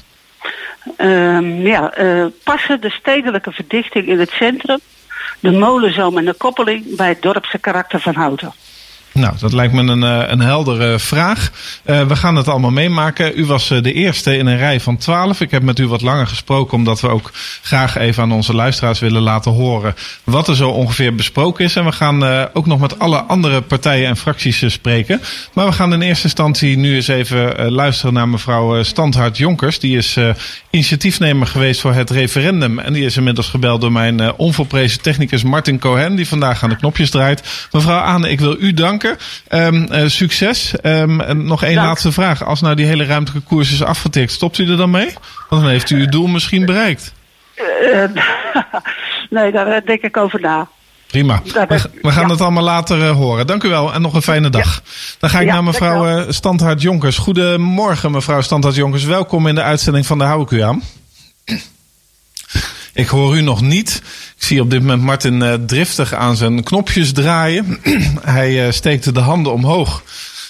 Ehm, 0.98 1.68
ja, 1.68 1.94
eh, 1.94 2.26
passen 2.44 2.82
de 2.82 2.90
stedelijke 2.90 3.52
verdichting 3.52 4.08
in 4.08 4.20
het 4.20 4.30
centrum, 4.30 4.80
de 5.40 5.52
molenzoom 5.52 6.18
en 6.18 6.26
de 6.26 6.34
koppeling 6.34 6.96
bij 6.96 7.08
het 7.08 7.22
dorpse 7.22 7.58
karakter 7.58 8.00
van 8.00 8.16
Houten? 8.16 8.54
Nou, 9.20 9.34
dat 9.40 9.54
lijkt 9.54 9.74
me 9.74 9.82
een, 9.82 10.04
eh, 10.04 10.30
een 10.30 10.40
heldere 10.40 11.00
vraag. 11.00 11.52
Eh, 11.84 12.08
we 12.08 12.16
gaan 12.16 12.36
het 12.36 12.48
allemaal 12.48 12.72
meemaken. 12.72 13.40
U 13.40 13.46
was 13.46 13.72
eh, 13.72 13.82
de 13.82 13.94
eerste 13.94 14.38
in 14.38 14.46
een 14.46 14.58
rij 14.58 14.80
van 14.80 14.98
twaalf. 14.98 15.42
Ik 15.42 15.52
heb 15.52 15.64
met 15.64 15.80
u 15.80 15.88
wat 15.88 16.02
langer 16.02 16.28
gesproken, 16.28 16.78
omdat 16.78 17.02
we 17.02 17.08
ook 17.08 17.32
graag 17.62 17.98
even 17.98 18.24
aan 18.24 18.32
onze 18.32 18.54
luisteraars 18.54 19.00
willen 19.00 19.22
laten 19.22 19.52
horen 19.52 19.96
wat 20.24 20.48
er 20.48 20.56
zo 20.56 20.70
ongeveer 20.70 21.16
besproken 21.16 21.66
is. 21.66 21.76
En 21.76 21.86
we 21.86 21.92
gaan 21.92 22.48
ook 22.54 22.66
nog 22.66 22.80
met 22.80 23.00
alle 23.00 23.18
andere 23.18 23.62
partijen 23.62 24.08
en 24.08 24.18
fracties 24.18 24.64
spreken. 24.68 25.22
Maar 25.54 25.66
we 25.66 25.72
gaan 25.72 25.94
in 25.94 26.02
eerste 26.02 26.24
instantie 26.24 26.78
nu 26.78 26.96
eens 26.96 27.08
even 27.08 27.72
luisteren 27.72 28.14
naar 28.14 28.30
mevrouw 28.30 28.84
Standhart 28.84 29.38
Jonkers. 29.38 29.80
Die 29.80 29.98
is 29.98 30.18
initiatiefnemer 30.70 31.48
geweest 31.48 31.82
voor 31.82 31.94
het 31.94 32.10
referendum. 32.10 32.80
En 32.80 32.94
die 32.94 33.06
is 33.06 33.18
inmiddels 33.18 33.48
gebeld 33.48 33.82
door 33.82 33.92
mijn 33.92 34.34
onvolprezen 34.34 35.02
technicus 35.02 35.44
Martin 35.44 35.80
Cohen, 35.80 36.16
die 36.16 36.28
vandaag 36.28 36.64
aan 36.64 36.70
de 36.70 36.78
knopjes 36.78 37.10
draait. 37.10 37.68
Mevrouw 37.72 38.00
Aane, 38.00 38.30
ik 38.30 38.40
wil 38.40 38.56
u 38.60 38.74
danken. 38.74 39.09
Ehm, 39.48 39.84
eh, 39.84 40.08
succes. 40.08 40.74
Ehm, 40.82 41.22
en 41.22 41.46
nog 41.46 41.64
één 41.64 41.76
Dank. 41.76 41.88
laatste 41.88 42.12
vraag. 42.12 42.46
Als 42.46 42.62
nou 42.62 42.76
die 42.76 42.86
hele 42.86 43.06
ruimtelijke 43.06 43.48
koers 43.48 43.72
is 43.72 43.84
afgetikt, 43.84 44.32
stopt 44.32 44.58
u 44.58 44.70
er 44.70 44.78
dan 44.78 44.92
mee? 44.92 45.14
Want 45.50 45.62
dan 45.62 45.72
heeft 45.72 45.90
u 45.90 46.00
uw 46.00 46.10
doel 46.10 46.28
misschien 46.28 46.66
bereikt. 46.66 47.14
Eh, 47.56 48.04
nee, 49.30 49.52
daar 49.52 49.68
eh, 49.68 49.86
denk 49.86 50.02
ik 50.02 50.18
over 50.18 50.40
na. 50.40 50.68
Prima. 51.08 51.42
We, 51.44 52.12
gaan 52.12 52.26
ja. 52.26 52.30
het 52.30 52.42
allemaal 52.42 52.64
later 52.64 53.08
horen. 53.08 53.48
Dank 53.48 53.64
u 53.64 53.70
wel 53.70 53.94
en 53.94 54.02
nog 54.02 54.14
een 54.14 54.22
fijne 54.22 54.50
dag. 54.50 54.82
Dan 55.20 55.30
ga 55.30 55.40
ik 55.40 55.48
Ja, 55.48 55.54
naar 55.54 55.64
mevrouw 55.64 56.32
Standhart 56.32 56.82
Jonkers. 56.82 57.18
Goedemorgen 57.18 58.12
mevrouw 58.12 58.42
Standhart 58.42 58.76
Jonkers. 58.76 59.04
Welkom 59.04 59.48
in 59.48 59.56
de 59.56 59.62
uitzending 59.62 60.06
van 60.06 60.18
de 60.18 60.24
Hou 60.24 60.42
ik 60.42 60.52
u 60.52 60.62
aan. 60.62 60.84
Ik 63.00 63.08
hoor 63.08 63.38
u 63.38 63.42
nog 63.42 63.62
niet. 63.62 64.02
Ik 64.38 64.44
zie 64.44 64.62
op 64.62 64.70
dit 64.70 64.80
moment 64.80 65.02
Martin 65.02 65.42
eh, 65.42 65.54
driftig 65.54 66.14
aan 66.14 66.36
zijn 66.36 66.64
knopjes 66.64 67.12
draaien. 67.12 67.80
Hij 68.22 68.66
eh, 68.66 68.72
steekt 68.72 69.14
de 69.14 69.20
handen 69.20 69.54
omhoog 69.54 70.04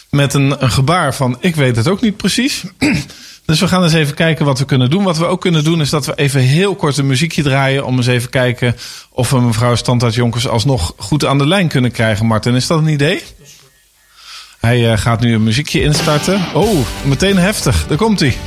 met 0.10 0.34
een, 0.34 0.63
een 0.63 0.72
gebaar 0.72 1.15
van 1.15 1.38
ik 1.39 1.56
weet 1.56 1.75
het 1.75 1.88
ook 1.88 2.01
niet 2.01 2.18
precies. 2.18 2.63
Dus 3.46 3.60
we 3.60 3.68
gaan 3.68 3.84
eens 3.84 3.94
even 3.94 4.13
kijken 4.13 4.46
wat 4.46 4.60
we 4.60 4.65
kunnen 4.65 4.89
doen. 4.89 5.03
Wat 5.03 5.18
we 5.18 5.25
ook 5.25 5.41
kunnen 5.41 5.63
doen 5.63 5.82
is 5.82 5.89
dat 5.89 6.06
we 6.06 6.15
even 6.15 6.41
heel 6.41 6.75
kort 6.75 6.98
een 6.98 7.08
muziekje 7.08 7.44
draaien. 7.44 7.86
Om 7.86 7.98
eens 7.98 8.08
even 8.08 8.29
kijken 8.29 8.75
of 9.10 9.29
we 9.29 9.41
mevrouw 9.41 9.75
Standaard 9.75 10.15
Jonkers 10.15 10.48
alsnog 10.48 10.94
goed 10.98 11.25
aan 11.25 11.38
de 11.38 11.48
lijn 11.48 11.68
kunnen 11.68 11.91
krijgen. 11.91 12.25
Martin, 12.25 12.56
is 12.56 12.68
dat 12.68 12.79
een 12.79 12.88
idee? 12.88 13.24
Hij 14.60 14.91
eh, 14.91 14.98
gaat 14.98 15.20
nu 15.20 15.34
een 15.34 15.44
muziekje 15.44 15.82
instarten. 15.82 16.41
Oh, 16.53 16.86
meteen 17.06 17.38
heftig. 17.38 17.88
Daar 17.88 17.98
komt 17.98 18.20
hij. 18.20 18.38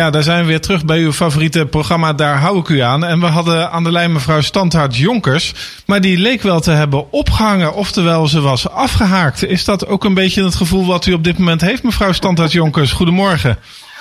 Ja, 0.00 0.10
daar 0.10 0.22
zijn 0.22 0.40
we 0.40 0.46
weer 0.46 0.60
terug 0.60 0.84
bij 0.84 0.98
uw 0.98 1.12
favoriete 1.12 1.66
programma. 1.66 2.12
Daar 2.12 2.38
hou 2.38 2.58
ik 2.58 2.68
u 2.68 2.80
aan. 2.80 3.04
En 3.04 3.20
we 3.20 3.26
hadden 3.26 3.70
aan 3.70 3.84
de 3.84 3.92
lijn 3.92 4.12
mevrouw 4.12 4.40
Standhart 4.40 4.96
Jonkers. 4.96 5.54
Maar 5.86 6.00
die 6.00 6.18
leek 6.18 6.42
wel 6.42 6.60
te 6.60 6.70
hebben 6.70 7.12
opgehangen. 7.12 7.74
Oftewel, 7.74 8.28
ze 8.28 8.40
was 8.40 8.68
afgehaakt. 8.68 9.44
Is 9.44 9.64
dat 9.64 9.86
ook 9.86 10.04
een 10.04 10.14
beetje 10.14 10.44
het 10.44 10.54
gevoel 10.54 10.86
wat 10.86 11.06
u 11.06 11.12
op 11.12 11.24
dit 11.24 11.38
moment 11.38 11.60
heeft, 11.60 11.82
mevrouw 11.82 12.12
Standhart 12.12 12.52
Jonkers? 12.52 12.92
Goedemorgen. 12.92 13.58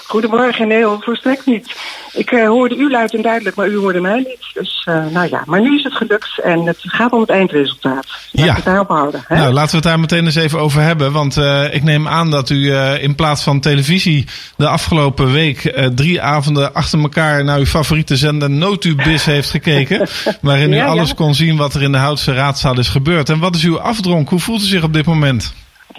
Goedemorgen, 0.09 0.67
nee 0.67 0.83
hoor, 0.83 0.97
volstrekt 1.01 1.45
niet. 1.45 1.75
Ik 2.13 2.31
eh, 2.31 2.47
hoorde 2.47 2.75
u 2.75 2.91
luid 2.91 3.13
en 3.13 3.21
duidelijk, 3.21 3.55
maar 3.55 3.67
u 3.67 3.77
hoorde 3.77 4.01
mij 4.01 4.17
niet. 4.17 4.49
Dus 4.53 4.81
eh, 4.85 5.05
nou 5.05 5.27
ja, 5.29 5.43
maar 5.45 5.61
nu 5.61 5.77
is 5.77 5.83
het 5.83 5.93
gelukt 5.93 6.39
en 6.43 6.65
het 6.65 6.77
gaat 6.81 7.11
om 7.11 7.19
het 7.19 7.29
eindresultaat. 7.29 8.05
Laat 8.31 8.45
Ja. 8.45 8.55
het 8.55 8.63
daarop 8.63 8.87
houden. 8.87 9.23
Hè? 9.27 9.35
Nou, 9.35 9.53
laten 9.53 9.69
we 9.69 9.75
het 9.75 9.85
daar 9.85 9.99
meteen 9.99 10.25
eens 10.25 10.35
even 10.35 10.59
over 10.59 10.81
hebben. 10.81 11.11
Want 11.11 11.37
eh, 11.37 11.73
ik 11.73 11.83
neem 11.83 12.07
aan 12.07 12.29
dat 12.31 12.49
u 12.49 12.73
in 13.01 13.15
plaats 13.15 13.43
van 13.43 13.59
televisie 13.59 14.25
de 14.57 14.67
afgelopen 14.67 15.31
week 15.31 15.73
drie 15.95 16.21
avonden 16.21 16.73
achter 16.73 16.99
elkaar 16.99 17.43
naar 17.43 17.59
uw 17.59 17.65
favoriete 17.65 18.17
zender 18.17 18.49
Notubis 18.49 19.25
heeft 19.25 19.49
gekeken. 19.49 20.07
waarin 20.41 20.73
u 20.73 20.75
ja. 20.75 20.85
alles 20.85 21.13
kon 21.13 21.35
zien 21.35 21.57
wat 21.57 21.73
er 21.73 21.81
in 21.81 21.91
de 21.91 21.97
Houtse 21.97 22.33
raadzaal 22.33 22.79
is 22.79 22.87
gebeurd. 22.89 23.29
En 23.29 23.39
wat 23.39 23.55
is 23.55 23.63
uw 23.63 23.79
afdronk? 23.79 24.29
Hoe 24.29 24.39
voelt 24.39 24.61
u 24.61 24.65
zich 24.65 24.83
op 24.83 24.93
dit 24.93 25.05
moment? 25.05 25.53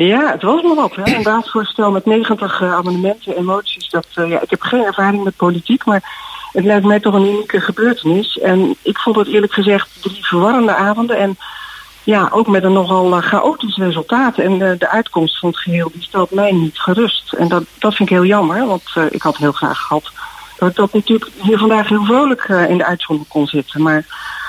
Ja, 0.06 0.30
het 0.30 0.42
was 0.42 0.62
me 0.62 0.74
wat. 0.74 0.94
Hè? 0.94 1.16
Een 1.16 1.24
raadsvoorstel 1.24 1.90
met 1.90 2.06
90 2.06 2.60
eh, 2.60 2.74
amendementen 2.74 3.36
en 3.36 3.44
moties. 3.44 3.88
Dat, 3.88 4.06
eh, 4.14 4.28
ja, 4.28 4.40
ik 4.40 4.50
heb 4.50 4.60
geen 4.60 4.84
ervaring 4.84 5.24
met 5.24 5.36
politiek, 5.36 5.84
maar 5.84 6.02
het 6.52 6.64
lijkt 6.64 6.86
mij 6.86 7.00
toch 7.00 7.14
een 7.14 7.26
unieke 7.26 7.60
gebeurtenis. 7.60 8.38
En 8.38 8.76
ik 8.82 8.98
vond 8.98 9.16
het 9.16 9.28
eerlijk 9.28 9.52
gezegd 9.52 9.88
drie 10.02 10.26
verwarrende 10.26 10.74
avonden. 10.74 11.18
En 11.18 11.38
ja, 12.04 12.28
ook 12.32 12.46
met 12.46 12.64
een 12.64 12.72
nogal 12.72 13.16
eh, 13.16 13.22
chaotisch 13.22 13.76
resultaat. 13.76 14.38
En 14.38 14.58
de 14.58 14.88
uitkomst 14.88 15.38
van 15.38 15.48
het 15.48 15.58
geheel 15.58 15.90
die 15.92 16.02
stelt 16.02 16.30
mij 16.30 16.52
niet 16.52 16.78
gerust. 16.78 17.32
En 17.32 17.48
dat, 17.48 17.62
dat 17.78 17.94
vind 17.94 18.10
ik 18.10 18.16
heel 18.16 18.26
jammer, 18.26 18.66
want 18.66 18.82
ik 19.10 19.22
had 19.22 19.36
heel 19.36 19.52
graag 19.52 19.78
gehad 19.78 20.12
dat 20.58 20.68
ik 20.68 20.76
dat 20.76 20.92
natuurlijk 20.92 21.30
hier 21.42 21.58
vandaag 21.58 21.88
heel 21.88 22.04
vrolijk 22.04 22.44
in 22.68 22.78
de 22.78 22.84
uitzondering 22.86 23.32
kon 23.32 23.46
zitten. 23.46 23.82
Maar 23.82 24.06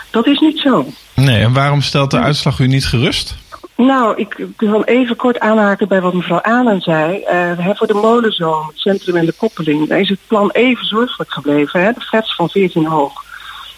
dat 0.09 0.27
is 0.27 0.39
niet 0.39 0.59
zo. 0.59 0.85
Nee, 1.15 1.43
en 1.43 1.53
waarom 1.53 1.81
stelt 1.81 2.11
de 2.11 2.19
uitslag 2.19 2.59
u 2.59 2.67
niet 2.67 2.85
gerust? 2.85 3.35
Nou, 3.75 4.17
ik 4.17 4.47
wil 4.57 4.83
even 4.83 5.15
kort 5.15 5.39
aanhaken 5.39 5.87
bij 5.87 6.01
wat 6.01 6.13
mevrouw 6.13 6.41
Anen 6.41 6.81
zei. 6.81 7.23
Hè, 7.25 7.75
voor 7.75 7.87
de 7.87 7.93
molenzoom, 7.93 8.67
het 8.67 8.79
centrum 8.79 9.15
en 9.15 9.25
de 9.25 9.33
koppeling, 9.37 9.87
daar 9.87 9.99
is 9.99 10.09
het 10.09 10.19
plan 10.27 10.49
even 10.51 10.85
zorgelijk 10.85 11.31
gebleven. 11.31 11.81
Hè? 11.81 11.91
De 11.91 12.01
flats 12.01 12.35
van 12.35 12.49
14 12.49 12.85
hoog, 12.85 13.23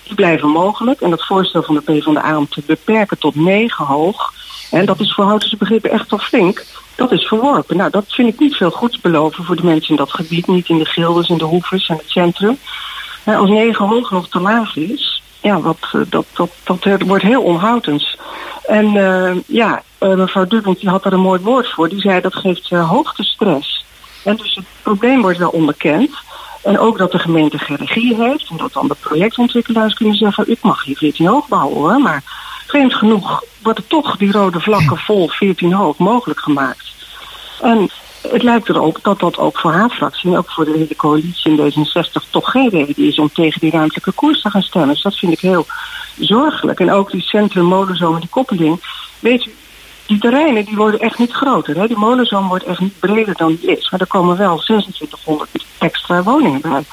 die 0.03 0.15
blijven 0.15 0.49
mogelijk. 0.49 1.01
En 1.01 1.10
dat 1.10 1.25
voorstel 1.25 1.63
van 1.63 1.75
de 1.75 1.82
PvdA 1.82 2.38
om 2.38 2.47
te 2.47 2.62
beperken 2.65 3.17
tot 3.17 3.36
9 3.36 3.86
hoog, 3.86 4.34
en 4.71 4.86
dat 4.86 4.99
is 4.99 5.13
voor 5.13 5.25
Houtense 5.25 5.58
begrippen 5.58 5.91
echt 5.91 6.10
wel 6.10 6.19
flink, 6.19 6.65
dat 6.95 7.12
is 7.12 7.27
verworpen. 7.27 7.77
Nou, 7.77 7.89
dat 7.89 8.06
vind 8.08 8.27
ik 8.34 8.39
niet 8.39 8.56
veel 8.56 8.71
goeds 8.71 9.01
beloven 9.01 9.43
voor 9.43 9.56
de 9.56 9.65
mensen 9.65 9.89
in 9.89 9.95
dat 9.95 10.12
gebied, 10.12 10.47
niet 10.47 10.69
in 10.69 10.77
de 10.77 10.86
gildes, 10.86 11.29
in 11.29 11.38
de 11.38 11.43
hoeves 11.43 11.88
en 11.88 11.95
het 11.95 12.10
centrum. 12.10 12.58
Als 13.25 13.49
9 13.49 13.88
hoog 13.88 14.12
nog 14.12 14.29
te 14.29 14.39
laag 14.39 14.75
is, 14.75 15.22
ja, 15.43 15.62
wat, 15.62 15.77
eh, 15.91 16.01
dat, 16.10 16.25
dat, 16.34 16.49
dat, 16.63 16.86
eh, 16.86 16.93
wordt 17.06 17.23
heel 17.23 17.41
onhoudens. 17.41 18.17
En 18.65 18.86
eh, 18.95 19.36
ja, 19.45 19.82
mevrouw 19.99 20.45
Dubbelt 20.45 20.79
die 20.79 20.89
had 20.89 21.03
daar 21.03 21.13
een 21.13 21.19
mooi 21.19 21.41
woord 21.41 21.69
voor. 21.69 21.89
Die 21.89 21.99
zei 21.99 22.21
dat 22.21 22.36
geeft 22.36 22.69
hoogtestress. 22.69 23.86
En 24.23 24.36
dus 24.36 24.56
het 24.56 24.65
probleem 24.82 25.21
wordt 25.21 25.38
wel 25.38 25.49
onderkend. 25.49 26.12
En 26.62 26.79
ook 26.79 26.97
dat 26.97 27.12
de 27.12 27.19
gemeente 27.19 27.58
geen 27.58 27.77
regie 27.77 28.15
heeft. 28.15 28.49
En 28.49 28.58
dat 28.58 28.73
dan 28.73 28.88
de 28.88 28.95
projectontwikkelaars 28.99 29.93
kunnen 29.93 30.15
zeggen... 30.15 30.51
ik 30.51 30.62
mag 30.62 30.84
hier 30.84 30.97
14 30.97 31.27
hoog 31.27 31.47
bouwen 31.47 31.77
hoor. 31.77 31.99
Maar 31.99 32.23
vreemd 32.67 32.93
genoeg 32.93 33.43
worden 33.62 33.88
toch 33.88 34.17
die 34.17 34.32
rode 34.32 34.60
vlakken 34.60 34.97
vol 34.97 35.27
14 35.27 35.73
hoog 35.73 35.97
mogelijk 35.97 36.39
gemaakt. 36.39 36.93
En 37.62 37.89
het 38.31 38.43
lijkt 38.43 38.69
erop 38.69 38.99
dat 39.01 39.19
dat 39.19 39.38
ook 39.38 39.59
voor 39.59 39.71
haar 39.71 39.89
fractie... 39.89 40.31
en 40.31 40.38
ook 40.38 40.51
voor 40.51 40.65
de 40.65 40.77
hele 40.77 40.95
coalitie 40.95 41.51
in 41.51 41.71
D66 41.71 42.29
toch 42.29 42.51
geen 42.51 42.69
reden 42.69 43.07
is... 43.07 43.19
om 43.19 43.29
tegen 43.33 43.59
die 43.59 43.71
ruimtelijke 43.71 44.12
koers 44.12 44.41
te 44.41 44.49
gaan 44.49 44.62
stemmen. 44.62 44.93
Dus 44.93 45.03
dat 45.03 45.15
vind 45.15 45.31
ik 45.31 45.39
heel 45.39 45.65
zorgelijk. 46.17 46.79
En 46.79 46.91
ook 46.91 47.12
die 47.12 47.21
centrum 47.21 47.65
molenzoom 47.65 48.13
en 48.13 48.19
die 48.19 48.29
koppeling. 48.29 48.81
Weet 49.19 49.45
u, 49.45 49.53
die 50.05 50.19
terreinen 50.19 50.65
die 50.65 50.75
worden 50.75 50.99
echt 50.99 51.17
niet 51.17 51.31
groter. 51.31 51.77
Hè? 51.77 51.88
Die 51.88 51.97
molenzoom 51.97 52.47
wordt 52.47 52.65
echt 52.65 52.79
niet 52.79 52.99
breder 52.99 53.36
dan 53.36 53.55
die 53.55 53.77
is. 53.77 53.89
Maar 53.89 53.99
er 53.99 54.07
komen 54.07 54.38
wel 54.38 54.57
2600 54.57 55.49
extra 55.77 56.23
woningen 56.23 56.62
bij. 56.62 56.83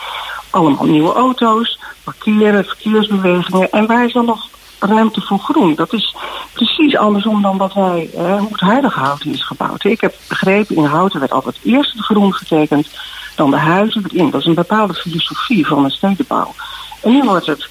Allemaal 0.51 0.85
nieuwe 0.85 1.13
auto's, 1.13 1.79
parkeren, 2.05 2.65
verkeersbewegingen. 2.65 3.71
En 3.71 3.87
waar 3.87 4.05
is 4.05 4.13
dan 4.13 4.25
nog 4.25 4.49
ruimte 4.81 5.21
voor 5.21 5.39
groen? 5.39 5.75
Dat 5.75 5.93
is 5.93 6.17
precies 6.53 6.97
andersom 6.97 7.43
dan 7.43 7.57
wat 7.57 7.75
wij, 7.75 8.11
eh, 8.15 8.39
hoe 8.39 8.49
het 8.51 8.61
huidige 8.61 8.99
houten 8.99 9.33
is 9.33 9.47
gebouwd. 9.47 9.85
Ik 9.85 10.01
heb 10.01 10.15
begrepen, 10.29 10.77
in 10.77 10.85
houten 10.85 11.21
werd 11.21 11.33
altijd 11.33 11.59
eerst 11.65 11.93
het 11.93 12.05
groen 12.05 12.35
getekend, 12.35 12.89
dan 13.37 13.51
de 13.51 13.57
huizen 13.57 14.05
erin. 14.09 14.31
Dat 14.31 14.41
is 14.41 14.47
een 14.47 14.55
bepaalde 14.55 14.95
filosofie 14.95 15.67
van 15.67 15.85
een 15.85 15.91
stedenbouw. 15.91 16.55
En 17.03 17.13
nu 17.13 17.23
wordt 17.23 17.47
het 17.47 17.69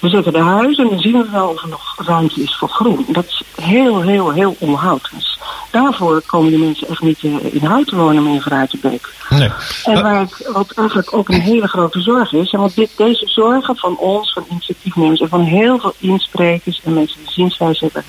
we 0.00 0.08
zetten 0.08 0.32
de 0.32 0.38
huizen 0.38 0.84
en 0.84 0.90
dan 0.90 1.00
zien 1.00 1.22
we 1.22 1.30
wel 1.30 1.48
of 1.48 1.62
er 1.62 1.68
nog 1.68 1.94
ruimte 2.06 2.42
is 2.42 2.56
voor 2.56 2.68
groen. 2.68 3.06
Dat 3.08 3.24
is 3.24 3.42
heel, 3.62 4.00
heel, 4.00 4.30
heel 4.30 4.56
onhoudens. 4.58 5.38
Daarvoor 5.70 6.22
komen 6.26 6.50
die 6.50 6.58
mensen 6.58 6.88
echt 6.88 7.02
niet 7.02 7.22
eh, 7.22 7.54
in 7.54 7.64
hout 7.64 7.86
te 7.86 7.96
wonen, 7.96 8.22
meneer 8.22 8.42
Verruitenbeek. 8.42 9.14
Nee. 9.28 9.50
En 9.84 10.02
waar 10.02 10.22
ik, 10.22 10.50
wat 10.52 10.70
eigenlijk 10.70 11.14
ook 11.14 11.28
een 11.28 11.40
hele 11.40 11.68
grote 11.68 12.00
zorg 12.00 12.32
is, 12.32 12.52
en 12.52 12.58
want 12.58 12.74
dit, 12.74 12.90
deze 12.96 13.26
zorgen 13.26 13.76
van 13.76 13.96
ons, 13.96 14.32
van 14.32 14.46
initiatiefnemers 14.50 15.20
en 15.20 15.28
van 15.28 15.42
heel 15.42 15.78
veel 15.78 15.94
insprekers 15.98 16.80
en 16.84 16.94
mensen 16.94 17.18
die 17.18 17.32
zienswijze 17.32 17.84
hebben 17.84 18.04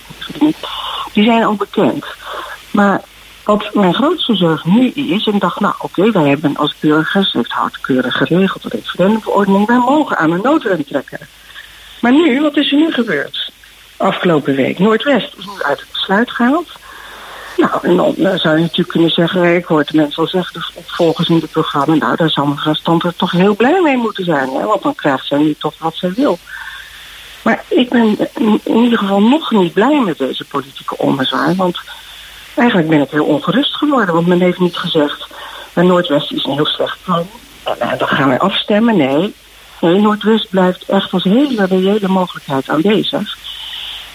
die 1.14 1.24
zijn 1.24 1.46
ook 1.46 1.58
bekend. 1.58 2.06
Maar 2.72 3.02
wat 3.44 3.74
mijn 3.74 3.94
grootste 3.94 4.36
zorg 4.36 4.66
nu 4.66 4.90
is, 4.90 5.28
en 5.28 5.34
ik 5.34 5.42
dacht, 5.42 5.60
nou 5.60 5.74
oké, 5.78 6.12
wij 6.12 6.30
hebben 6.30 6.58
als 6.58 6.76
burgers, 6.80 7.34
heeft 7.34 7.52
hardkeurig 7.52 8.18
geregeld 8.18 8.64
de 8.64 8.70
referendumverordening, 8.70 9.68
wij 9.68 9.78
mogen 9.78 10.18
aan 10.18 10.32
een 10.32 10.42
noodrem 10.42 10.86
trekken. 10.86 11.20
Maar 12.02 12.12
nu, 12.12 12.42
wat 12.42 12.58
is 12.58 12.72
er 12.72 12.78
nu 12.78 12.92
gebeurd? 12.92 13.52
Afgelopen 13.98 14.56
week. 14.56 14.80
Noordwest 14.80 15.36
is 15.38 15.46
nu 15.46 15.64
uit 15.64 15.80
het 15.80 15.90
besluit 15.92 16.32
gehaald. 16.32 16.68
Nou, 17.60 17.80
en 17.82 17.96
dan 17.96 18.16
eh, 18.16 18.40
zou 18.40 18.56
je 18.56 18.62
natuurlijk 18.62 18.90
kunnen 18.90 19.10
zeggen, 19.10 19.56
ik 19.56 19.66
hoor 19.66 19.84
de 19.86 19.98
mensen 19.98 20.24
al 20.24 20.30
zeggen, 20.30 20.54
de 20.54 20.82
volgers 20.86 21.30
in 21.30 21.36
het 21.36 21.52
programma, 21.52 21.96
nou, 21.96 22.16
daar 22.16 22.30
zal 22.30 22.46
mevrouw 22.46 22.74
Stamper 22.74 23.16
toch 23.16 23.32
heel 23.32 23.56
blij 23.56 23.82
mee 23.82 23.98
moeten 23.98 24.24
zijn, 24.24 24.50
hè? 24.50 24.66
want 24.66 24.82
dan 24.82 24.96
krijgt 24.96 25.26
zij 25.26 25.38
nu 25.38 25.56
toch 25.60 25.74
wat 25.78 25.96
zij 25.96 26.14
wil. 26.14 26.40
Maar 27.42 27.64
ik 27.68 27.90
ben 27.90 28.18
in 28.66 28.84
ieder 28.84 28.98
geval 28.98 29.22
nog 29.22 29.52
niet 29.52 29.74
blij 29.74 30.02
met 30.06 30.18
deze 30.18 30.46
politieke 30.46 30.98
ommezwaai, 30.98 31.56
want 31.56 31.80
eigenlijk 32.56 32.90
ben 32.90 33.02
ik 33.02 33.10
heel 33.10 33.26
ongerust 33.26 33.76
geworden, 33.76 34.14
want 34.14 34.28
men 34.28 34.42
heeft 34.42 34.60
niet 34.60 34.78
gezegd, 34.78 35.28
bij 35.74 35.84
Noordwest 35.84 36.32
is 36.32 36.46
een 36.46 36.54
heel 36.54 36.66
slecht 36.66 36.98
plan, 37.04 37.28
en 37.64 37.80
eh, 37.80 37.98
dan 37.98 38.08
gaan 38.08 38.28
wij 38.28 38.40
afstemmen. 38.40 38.98
Nee, 38.98 39.34
Noordwest 39.82 40.50
blijft 40.50 40.84
echt 40.84 41.14
als 41.14 41.24
hele 41.24 41.66
reële 41.66 42.08
mogelijkheid 42.08 42.70
aanwezig. 42.70 43.38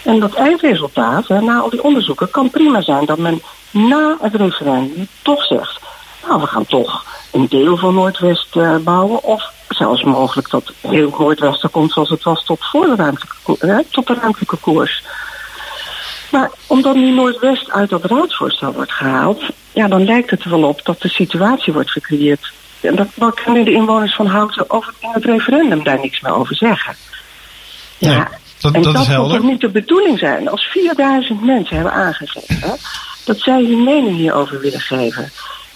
En 0.03 0.19
dat 0.19 0.33
eindresultaat, 0.33 1.29
na 1.29 1.59
al 1.59 1.69
die 1.69 1.83
onderzoeken, 1.83 2.29
kan 2.29 2.49
prima 2.49 2.81
zijn 2.81 3.05
dat 3.05 3.17
men 3.17 3.41
na 3.71 4.17
het 4.21 4.35
referendum 4.35 5.07
toch 5.21 5.43
zegt... 5.45 5.79
nou, 6.27 6.41
we 6.41 6.47
gaan 6.47 6.65
toch 6.65 7.05
een 7.31 7.47
deel 7.47 7.77
van 7.77 7.93
Noordwest 7.93 8.55
eh, 8.55 8.75
bouwen... 8.77 9.23
of 9.23 9.53
zelfs 9.69 10.03
mogelijk 10.03 10.49
dat 10.49 10.71
heel 10.81 11.15
Noordwest 11.19 11.63
er 11.63 11.69
komt 11.69 11.91
zoals 11.91 12.09
het 12.09 12.23
was 12.23 12.45
tot, 12.45 12.65
voor 12.65 12.85
de 12.85 12.95
ruimtelijke 14.05 14.57
koers. 14.57 15.03
Maar 16.31 16.51
omdat 16.67 16.95
nu 16.95 17.11
Noordwest 17.11 17.71
uit 17.71 17.89
dat 17.89 18.05
raadsvoorstel 18.05 18.73
wordt 18.73 18.91
gehaald... 18.91 19.43
ja, 19.71 19.87
dan 19.87 20.05
lijkt 20.05 20.29
het 20.29 20.43
er 20.43 20.49
wel 20.49 20.63
op 20.63 20.85
dat 20.85 21.01
de 21.01 21.09
situatie 21.09 21.73
wordt 21.73 21.91
gecreëerd... 21.91 22.53
En 22.87 22.95
dat, 22.95 23.07
dan 23.15 23.33
kunnen 23.33 23.65
de 23.65 23.71
inwoners 23.71 24.15
van 24.15 24.27
Houten 24.27 24.69
over 24.69 24.93
in 24.99 25.09
het 25.13 25.25
referendum 25.25 25.83
daar 25.83 25.99
niks 25.99 26.21
meer 26.21 26.33
over 26.33 26.55
zeggen. 26.55 26.95
Nee, 27.99 28.23
dat- 28.61 28.73
en 28.73 28.81
dat 28.81 28.99
is 28.99 29.07
helder. 29.07 29.31
moet 29.31 29.39
toch 29.41 29.49
niet 29.51 29.61
de 29.61 29.69
bedoeling 29.69 30.19
zijn. 30.19 30.49
Als 30.49 30.63
4000 30.63 31.43
mensen 31.45 31.75
hebben 31.75 31.93
aangegeven 31.93 32.77
dat 33.25 33.39
zij 33.39 33.63
hun 33.63 33.83
mening 33.83 34.15
hierover 34.15 34.59
willen 34.59 34.79
geven. 34.79 35.31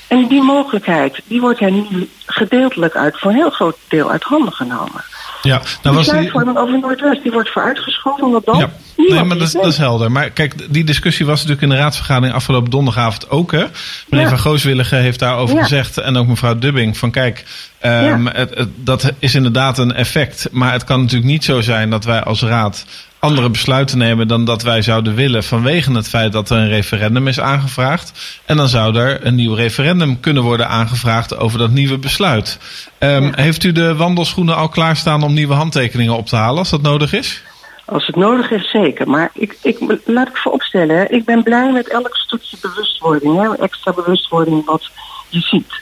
En 0.08 0.28
die 0.28 0.41
mogelijkheid, 0.41 1.22
die 1.26 1.41
wordt 1.41 1.60
hen 1.60 1.88
nu 1.89 2.10
gedeeltelijk 2.26 2.95
uit, 2.95 3.19
voor 3.19 3.32
een 3.32 3.38
heel 3.38 3.50
groot 3.50 3.78
deel 3.88 4.12
uit 4.12 4.24
handen 4.24 4.54
genomen. 4.54 5.04
Ja, 5.41 5.62
nou 5.84 5.95
was 5.95 6.10
die, 6.10 6.34
over 6.58 6.80
Noordwest, 6.80 7.24
die 7.24 7.32
wordt 7.32 7.50
vooruitgeschoven, 7.52 8.24
omdat 8.24 8.45
dan 8.45 8.58
Ja, 8.58 8.69
nee, 9.07 9.23
maar 9.23 9.38
dat, 9.38 9.47
is- 9.47 9.53
dat 9.53 9.62
is 9.65 9.69
weet. 9.69 9.77
helder. 9.77 10.12
Maar 10.12 10.29
kijk, 10.29 10.73
die 10.73 10.83
discussie 10.83 11.25
was 11.25 11.35
natuurlijk 11.35 11.62
in 11.62 11.69
de 11.69 11.75
raadsvergadering 11.75 12.35
afgelopen 12.35 12.69
donderdagavond 12.69 13.29
ook. 13.29 13.51
Hè? 13.51 13.65
Meneer 14.09 14.25
Ja. 14.25 14.29
Van 14.31 14.39
Gooswillige 14.39 14.95
heeft 14.95 15.19
daarover 15.19 15.55
Ja. 15.55 15.62
gezegd. 15.62 15.97
En 15.97 16.17
ook 16.17 16.27
mevrouw 16.27 16.57
Dubbing. 16.57 16.97
Van 16.97 17.12
kijk, 17.12 17.45
ehm, 17.79 18.23
Ja. 18.25 18.31
het, 18.33 18.55
het- 18.55 18.69
dat 18.75 19.12
is 19.19 19.35
inderdaad 19.35 19.77
een 19.77 19.93
effect. 19.93 20.47
Maar 20.51 20.71
het 20.71 20.83
kan 20.83 20.99
natuurlijk 21.01 21.29
niet 21.31 21.43
zo 21.43 21.62
zijn 21.62 21.89
dat 21.89 22.03
wij 22.05 22.23
als 22.23 22.41
raad 22.41 22.85
andere 23.19 23.49
besluiten 23.49 23.97
nemen 23.97 24.27
dan 24.27 24.45
dat 24.45 24.62
wij 24.63 24.81
zouden 24.81 25.15
willen. 25.15 25.43
Vanwege 25.43 25.91
het 25.91 26.09
feit 26.09 26.31
dat 26.31 26.49
er 26.49 26.57
een 26.57 26.67
referendum 26.67 27.27
is 27.27 27.39
aangevraagd. 27.39 28.12
En 28.45 28.57
dan 28.57 28.69
zou 28.69 28.95
er 28.97 29.25
een 29.25 29.35
nieuw 29.35 29.53
referendum 29.53 30.19
kunnen 30.19 30.43
worden 30.43 30.67
aangevraagd 30.69 31.38
over 31.38 31.59
dat 31.59 31.71
nieuwe 31.71 31.97
besluit. 31.97 32.57
Ehm, 32.97 33.31
Heeft 33.35 33.63
u 33.63 33.71
de 33.71 33.95
wandelschoenen 33.95 34.55
al 34.55 34.69
klaarstaan 34.69 35.23
om 35.23 35.33
nieuwe 35.33 35.53
handtekeningen 35.53 36.17
op 36.17 36.27
te 36.27 36.35
halen 36.35 36.57
als 36.57 36.69
dat 36.69 36.81
nodig 36.81 37.13
is? 37.13 37.41
Als 37.89 38.08
het 38.08 38.15
nodig 38.15 38.52
is, 38.52 38.69
zeker. 38.69 39.10
Maar 39.10 39.30
ik, 39.34 39.58
ik, 39.62 39.99
laat 40.06 40.28
ik 40.28 40.38
vooropstellen, 40.38 40.95
hè. 40.97 41.06
ik 41.06 41.25
ben 41.25 41.43
blij 41.43 41.71
met 41.71 41.88
elk 41.88 42.15
stukje 42.15 42.58
bewustwording, 42.62 43.41
hè, 43.41 43.54
extra 43.56 43.93
bewustwording 43.93 44.65
wat 44.65 44.89
je 45.30 45.39
ziet. 45.39 45.82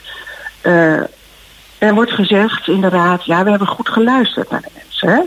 Eh, 0.60 1.00
er 1.78 1.94
wordt 1.94 2.10
gezegd 2.12 2.68
in 2.68 2.80
de 2.80 2.88
raad, 2.88 3.24
ja, 3.24 3.44
we 3.44 3.50
hebben 3.50 3.68
goed 3.68 3.88
geluisterd 3.88 4.50
naar 4.50 4.60
de 4.60 4.70
mensen. 4.74 5.08
Hè. 5.08 5.20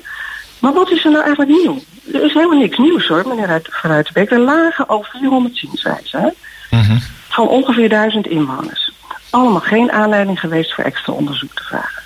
Maar 0.60 0.74
wat 0.74 0.92
is 0.92 1.06
er 1.06 1.12
nou 1.12 1.24
eigenlijk 1.24 1.52
nieuw? 1.62 1.80
Er 2.14 2.24
is 2.24 2.34
helemaal 2.34 2.60
niks 2.60 2.78
nieuws 2.78 3.08
hoor, 3.08 3.28
meneer 3.28 3.62
Ruitenbeek. 3.82 4.32
Er 4.32 4.40
lagen 4.40 4.88
al 4.88 5.06
400 5.12 5.58
zienswijzen 5.58 6.34
Mhm. 6.70 6.98
van 7.30 7.48
ongeveer 7.48 7.90
1000 7.90 8.28
inwoners. 8.28 8.92
Allemaal 9.30 9.60
geen 9.60 9.92
aanleiding 9.92 10.40
geweest 10.40 10.74
voor 10.74 10.84
extra 10.84 11.14
onderzoek 11.14 11.54
te 11.54 11.64
vragen. 11.64 12.04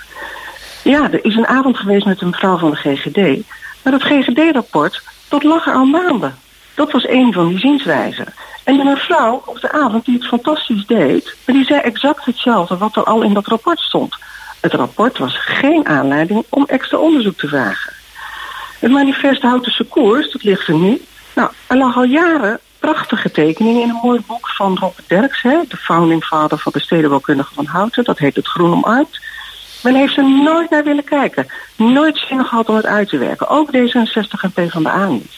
Ja, 0.83 1.11
er 1.11 1.25
is 1.25 1.35
een 1.35 1.47
avond 1.47 1.77
geweest 1.77 2.05
met 2.05 2.21
een 2.21 2.29
mevrouw 2.29 2.57
van 2.57 2.69
de 2.69 2.75
GGD. 2.75 3.43
Maar 3.85 3.93
dat 3.93 4.03
GGD-rapport, 4.03 5.01
dat 5.29 5.43
lag 5.43 5.67
er 5.67 5.73
al 5.73 5.85
maanden. 5.85 6.35
Dat 6.75 6.91
was 6.91 7.07
een 7.07 7.33
van 7.33 7.47
die 7.47 7.59
zienswijzen. 7.59 8.33
En 8.63 8.77
de 8.77 8.83
mevrouw 8.83 9.43
op 9.45 9.59
de 9.61 9.71
avond 9.71 10.05
die 10.05 10.15
het 10.15 10.27
fantastisch 10.27 10.85
deed... 10.85 11.35
maar 11.45 11.55
die 11.55 11.65
zei 11.65 11.79
exact 11.79 12.25
hetzelfde 12.25 12.77
wat 12.77 12.95
er 12.95 13.03
al 13.03 13.21
in 13.21 13.33
dat 13.33 13.47
rapport 13.47 13.79
stond. 13.79 14.15
Het 14.61 14.73
rapport 14.73 15.17
was 15.17 15.37
geen 15.37 15.87
aanleiding 15.87 16.45
om 16.49 16.65
extra 16.65 16.97
onderzoek 16.97 17.37
te 17.37 17.47
vragen. 17.47 17.93
Het 18.79 18.91
manifest 18.91 19.41
Houtense 19.41 19.83
Koers, 19.83 20.31
dat 20.31 20.43
ligt 20.43 20.67
er 20.67 20.75
nu. 20.75 21.01
Nou, 21.35 21.51
er 21.67 21.77
lag 21.77 21.95
al 21.95 22.03
jaren 22.03 22.59
prachtige 22.79 23.31
tekeningen 23.31 23.81
in 23.81 23.89
een 23.89 23.99
mooi 24.01 24.21
boek 24.27 24.49
van 24.49 24.77
Robert 24.77 25.07
Derks... 25.07 25.41
Hè, 25.41 25.57
de 25.67 25.77
founding 25.77 26.23
father 26.23 26.57
van 26.57 26.71
de 26.75 26.81
stedenbouwkundige 26.81 27.53
van 27.53 27.65
Houten. 27.65 28.03
Dat 28.03 28.17
heet 28.17 28.35
Het 28.35 28.47
Groen 28.47 28.71
omarmd. 28.71 29.19
Men 29.85 29.95
heeft 29.95 30.17
er 30.17 30.29
nooit 30.29 30.69
naar 30.69 30.83
willen 30.83 31.03
kijken. 31.03 31.47
Nooit 31.75 32.17
zin 32.17 32.45
gehad 32.45 32.69
om 32.69 32.75
het 32.75 32.85
uit 32.85 33.09
te 33.09 33.17
werken. 33.17 33.47
Ook 33.47 33.69
D66 33.75 34.41
en 34.41 34.51
PvdA 34.51 35.07
niet. 35.07 35.33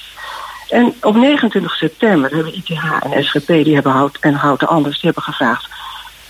En 0.69 0.93
op 1.01 1.15
29 1.15 1.75
september 1.75 2.35
hebben 2.35 2.55
ITH 2.55 3.03
en 3.03 3.23
SGP 3.23 3.47
die 3.47 3.73
hebben 3.73 3.91
hout, 3.91 4.17
en 4.19 4.33
Houten 4.33 4.67
Anders 4.67 4.95
die 4.95 5.05
hebben 5.05 5.23
gevraagd... 5.23 5.69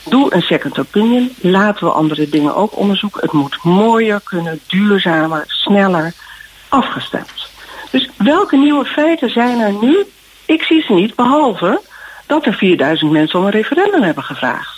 Doe 0.04 0.34
een 0.34 0.42
second 0.42 0.80
opinion. 0.80 1.36
Laten 1.42 1.86
we 1.86 1.92
andere 1.92 2.30
dingen 2.30 2.56
ook 2.56 2.78
onderzoeken. 2.78 3.22
Het 3.22 3.32
moet 3.32 3.64
mooier 3.64 4.22
kunnen, 4.24 4.60
duurzamer, 4.68 5.44
sneller, 5.48 6.14
afgestemd. 6.70 7.50
Dus 7.92 8.10
welke 8.18 8.58
nieuwe 8.58 8.86
feiten 8.86 9.30
zijn 9.30 9.60
er 9.60 9.74
nu? 9.82 10.06
Ik 10.46 10.64
zie 10.64 10.82
ze 10.82 10.94
niet, 10.94 11.16
behalve 11.16 11.82
dat 12.26 12.46
er 12.46 12.54
4000 12.54 13.12
mensen 13.12 13.40
om 13.40 13.46
een 13.46 13.52
referendum 13.52 14.02
hebben 14.02 14.24
gevraagd. 14.24 14.77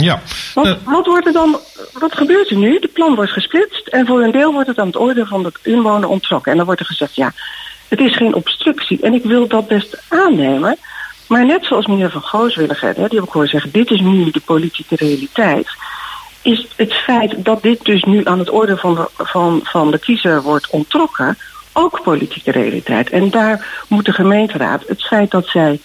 Ja. 0.00 0.20
Wat, 0.54 0.66
Eh, 0.66 0.72
wat 0.84 1.06
wordt 1.06 1.26
er 1.26 1.32
dan, 1.32 1.58
wat 1.92 2.14
gebeurt 2.14 2.50
er 2.50 2.56
nu? 2.56 2.78
De 2.78 2.88
plan 2.88 3.14
wordt 3.14 3.30
gesplitst 3.30 3.86
en 3.86 4.06
voor 4.06 4.22
een 4.22 4.30
deel 4.32 4.52
wordt 4.52 4.68
het 4.68 4.78
aan 4.78 4.86
het 4.86 4.98
oordeel 4.98 5.26
van 5.26 5.42
de 5.42 5.52
inwoner 5.62 6.08
ontrokken. 6.08 6.50
En 6.50 6.56
dan 6.56 6.66
wordt 6.66 6.80
er 6.80 6.86
gezegd, 6.86 7.14
ja, 7.14 7.32
het 7.88 8.00
is 8.00 8.16
geen 8.16 8.34
obstructie. 8.34 9.00
En 9.00 9.14
ik 9.14 9.24
wil 9.24 9.46
dat 9.46 9.68
best 9.68 10.02
aannemen. 10.08 10.76
Maar 11.28 11.46
net 11.46 11.64
zoals 11.64 11.86
meneer 11.86 12.10
Van 12.10 12.50
hè, 12.78 12.92
die 12.92 13.18
heb 13.18 13.22
ik 13.22 13.32
horen 13.32 13.48
zeggen, 13.48 13.70
dit 13.72 13.90
is 13.90 14.00
nu 14.00 14.30
de 14.30 14.40
politieke 14.40 14.96
realiteit. 14.96 15.68
Is 16.42 16.66
het 16.76 16.94
feit 16.94 17.44
dat 17.44 17.62
dit 17.62 17.84
dus 17.84 18.02
nu 18.02 18.24
aan 18.24 18.38
het 18.38 18.52
oordeel 18.52 18.76
van 18.76 18.94
de, 18.94 19.24
van, 19.24 19.60
van 19.64 19.90
de 19.90 19.98
kiezer 19.98 20.42
wordt 20.42 20.70
ontrokken 20.70 21.38
ook 21.72 22.02
politieke 22.02 22.50
realiteit. 22.50 23.10
En 23.10 23.30
daar 23.30 23.84
moet 23.88 24.04
de 24.04 24.12
gemeenteraad 24.12 24.82
het 24.86 25.02
feit 25.02 25.30
dat 25.30 25.46
zij 25.46 25.80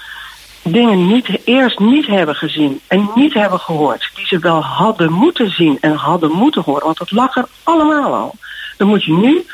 dingen 0.63 1.07
niet, 1.07 1.27
eerst 1.43 1.79
niet 1.79 2.07
hebben 2.07 2.35
gezien 2.35 2.79
en 2.87 3.09
niet 3.15 3.33
hebben 3.33 3.59
gehoord, 3.59 4.09
die 4.15 4.25
ze 4.25 4.39
wel 4.39 4.61
hadden 4.61 5.11
moeten 5.11 5.49
zien 5.49 5.77
en 5.81 5.95
hadden 5.95 6.31
moeten 6.31 6.61
horen, 6.61 6.85
want 6.85 6.97
dat 6.97 7.11
lag 7.11 7.35
er 7.35 7.45
allemaal 7.63 8.13
al. 8.13 8.35
Dan 8.77 8.87
moet 8.87 9.03
je 9.03 9.13
nu 9.13 9.45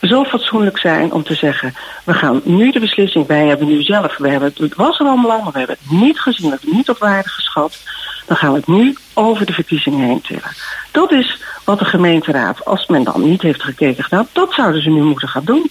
zo 0.00 0.24
fatsoenlijk 0.24 0.78
zijn 0.78 1.12
om 1.12 1.22
te 1.22 1.34
zeggen, 1.34 1.74
we 2.04 2.14
gaan 2.14 2.40
nu 2.44 2.70
de 2.70 2.80
beslissing, 2.80 3.26
wij 3.26 3.46
hebben 3.46 3.66
nu 3.66 3.82
zelf, 3.82 4.16
we 4.16 4.28
hebben, 4.28 4.52
het 4.56 4.74
was 4.74 5.00
er 5.00 5.06
allemaal, 5.06 5.42
maar 5.42 5.52
we 5.52 5.58
hebben 5.58 5.76
het 5.80 6.00
niet 6.00 6.20
gezien, 6.20 6.44
we 6.44 6.50
hebben 6.50 6.68
het 6.68 6.76
niet 6.76 6.88
op 6.90 6.98
waarde 6.98 7.28
geschat, 7.28 7.78
dan 8.26 8.36
gaan 8.36 8.52
we 8.52 8.56
het 8.56 8.66
nu 8.66 8.96
over 9.14 9.46
de 9.46 9.52
verkiezingen 9.52 10.06
heen 10.06 10.20
tillen. 10.20 10.56
Dat 10.90 11.12
is 11.12 11.42
wat 11.64 11.78
de 11.78 11.84
gemeenteraad, 11.84 12.64
als 12.64 12.86
men 12.86 13.04
dan 13.04 13.28
niet 13.28 13.42
heeft 13.42 13.62
gekeken 13.62 14.04
gedaan, 14.04 14.28
dat 14.32 14.52
zouden 14.52 14.82
ze 14.82 14.90
nu 14.90 15.02
moeten 15.02 15.28
gaan 15.28 15.44
doen. 15.44 15.70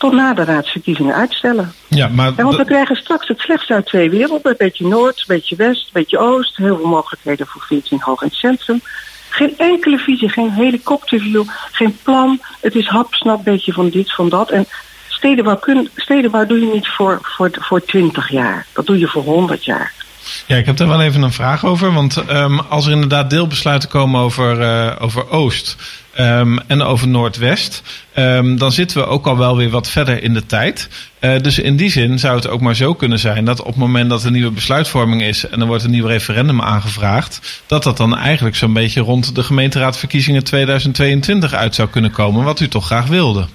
Tot 0.00 0.12
na 0.12 0.34
de 0.34 0.44
raadsverkiezingen 0.44 1.14
uitstellen. 1.14 1.72
Ja, 1.88 2.08
maar 2.08 2.32
Ja, 2.36 2.42
want 2.42 2.56
we 2.56 2.64
krijgen 2.64 2.96
straks 2.96 3.28
het 3.28 3.38
slechtste 3.38 3.74
uit 3.74 3.86
twee 3.86 4.10
werelden. 4.10 4.50
Een 4.50 4.54
beetje 4.58 4.86
Noord, 4.86 5.18
een 5.18 5.24
beetje 5.26 5.56
West, 5.56 5.84
een 5.84 5.90
beetje 5.92 6.18
Oost. 6.18 6.56
Heel 6.56 6.76
veel 6.76 6.86
mogelijkheden 6.86 7.46
voor 7.46 7.62
14 7.62 8.00
hoog 8.00 8.22
in 8.22 8.28
het 8.28 8.36
centrum. 8.36 8.80
Geen 9.28 9.54
enkele 9.58 9.98
visie, 9.98 10.28
geen 10.28 10.50
helikopterview, 10.50 11.44
geen 11.72 11.98
plan. 12.02 12.40
Het 12.60 12.74
is 12.74 12.86
hapsnap, 12.86 13.38
een 13.38 13.52
beetje 13.52 13.72
van 13.72 13.88
dit, 13.88 14.14
van 14.14 14.28
dat. 14.28 14.50
En 14.50 14.66
stedenbouw, 15.08 15.56
kun, 15.56 15.88
stedenbouw 15.96 16.46
doe 16.46 16.60
je 16.60 16.72
niet 16.72 16.88
voor, 16.88 17.18
voor, 17.22 17.50
voor 17.52 17.84
20 17.84 18.30
jaar. 18.30 18.66
Dat 18.72 18.86
doe 18.86 18.98
je 18.98 19.06
voor 19.06 19.22
100 19.22 19.64
jaar. 19.64 19.92
Ja, 20.46 20.56
ik 20.56 20.66
heb 20.66 20.76
daar 20.76 20.88
wel 20.88 21.02
even 21.02 21.22
een 21.22 21.32
vraag 21.32 21.64
over. 21.64 21.92
Want 21.92 22.16
ehm, 22.16 22.58
als 22.58 22.86
er 22.86 22.92
inderdaad 22.92 23.30
deelbesluiten 23.30 23.88
komen 23.88 24.20
over, 24.20 24.60
eh, 24.60 24.96
over 24.98 25.30
Oost 25.30 25.76
ehm, 26.14 26.58
en 26.66 26.82
over 26.82 27.08
Noordwest, 27.08 27.82
ehm, 28.12 28.56
dan 28.56 28.72
zitten 28.72 28.98
we 28.98 29.06
ook 29.06 29.26
al 29.26 29.38
wel 29.38 29.56
weer 29.56 29.70
wat 29.70 29.88
verder 29.88 30.22
in 30.22 30.34
de 30.34 30.46
tijd. 30.46 30.88
Eh, 31.18 31.40
dus 31.40 31.58
in 31.58 31.76
die 31.76 31.90
zin 31.90 32.18
zou 32.18 32.36
het 32.36 32.48
ook 32.48 32.60
maar 32.60 32.76
zo 32.76 32.94
kunnen 32.94 33.18
zijn 33.18 33.44
dat 33.44 33.60
op 33.60 33.66
het 33.66 33.76
moment 33.76 34.10
dat 34.10 34.24
er 34.24 34.30
nieuwe 34.30 34.50
besluitvorming 34.50 35.22
is 35.22 35.48
en 35.48 35.60
er 35.60 35.66
wordt 35.66 35.84
een 35.84 35.90
nieuw 35.90 36.06
referendum 36.06 36.60
aangevraagd, 36.62 37.62
dat 37.66 37.82
dat 37.82 37.96
dan 37.96 38.16
eigenlijk 38.16 38.56
zo'n 38.56 38.72
beetje 38.72 39.00
rond 39.00 39.34
de 39.34 39.42
gemeenteraadverkiezingen 39.42 40.44
2022 40.44 41.54
uit 41.54 41.74
zou 41.74 41.88
kunnen 41.88 42.10
komen, 42.10 42.44
wat 42.44 42.60
u 42.60 42.68
toch 42.68 42.86
graag 42.86 43.06
wilde. 43.06 43.46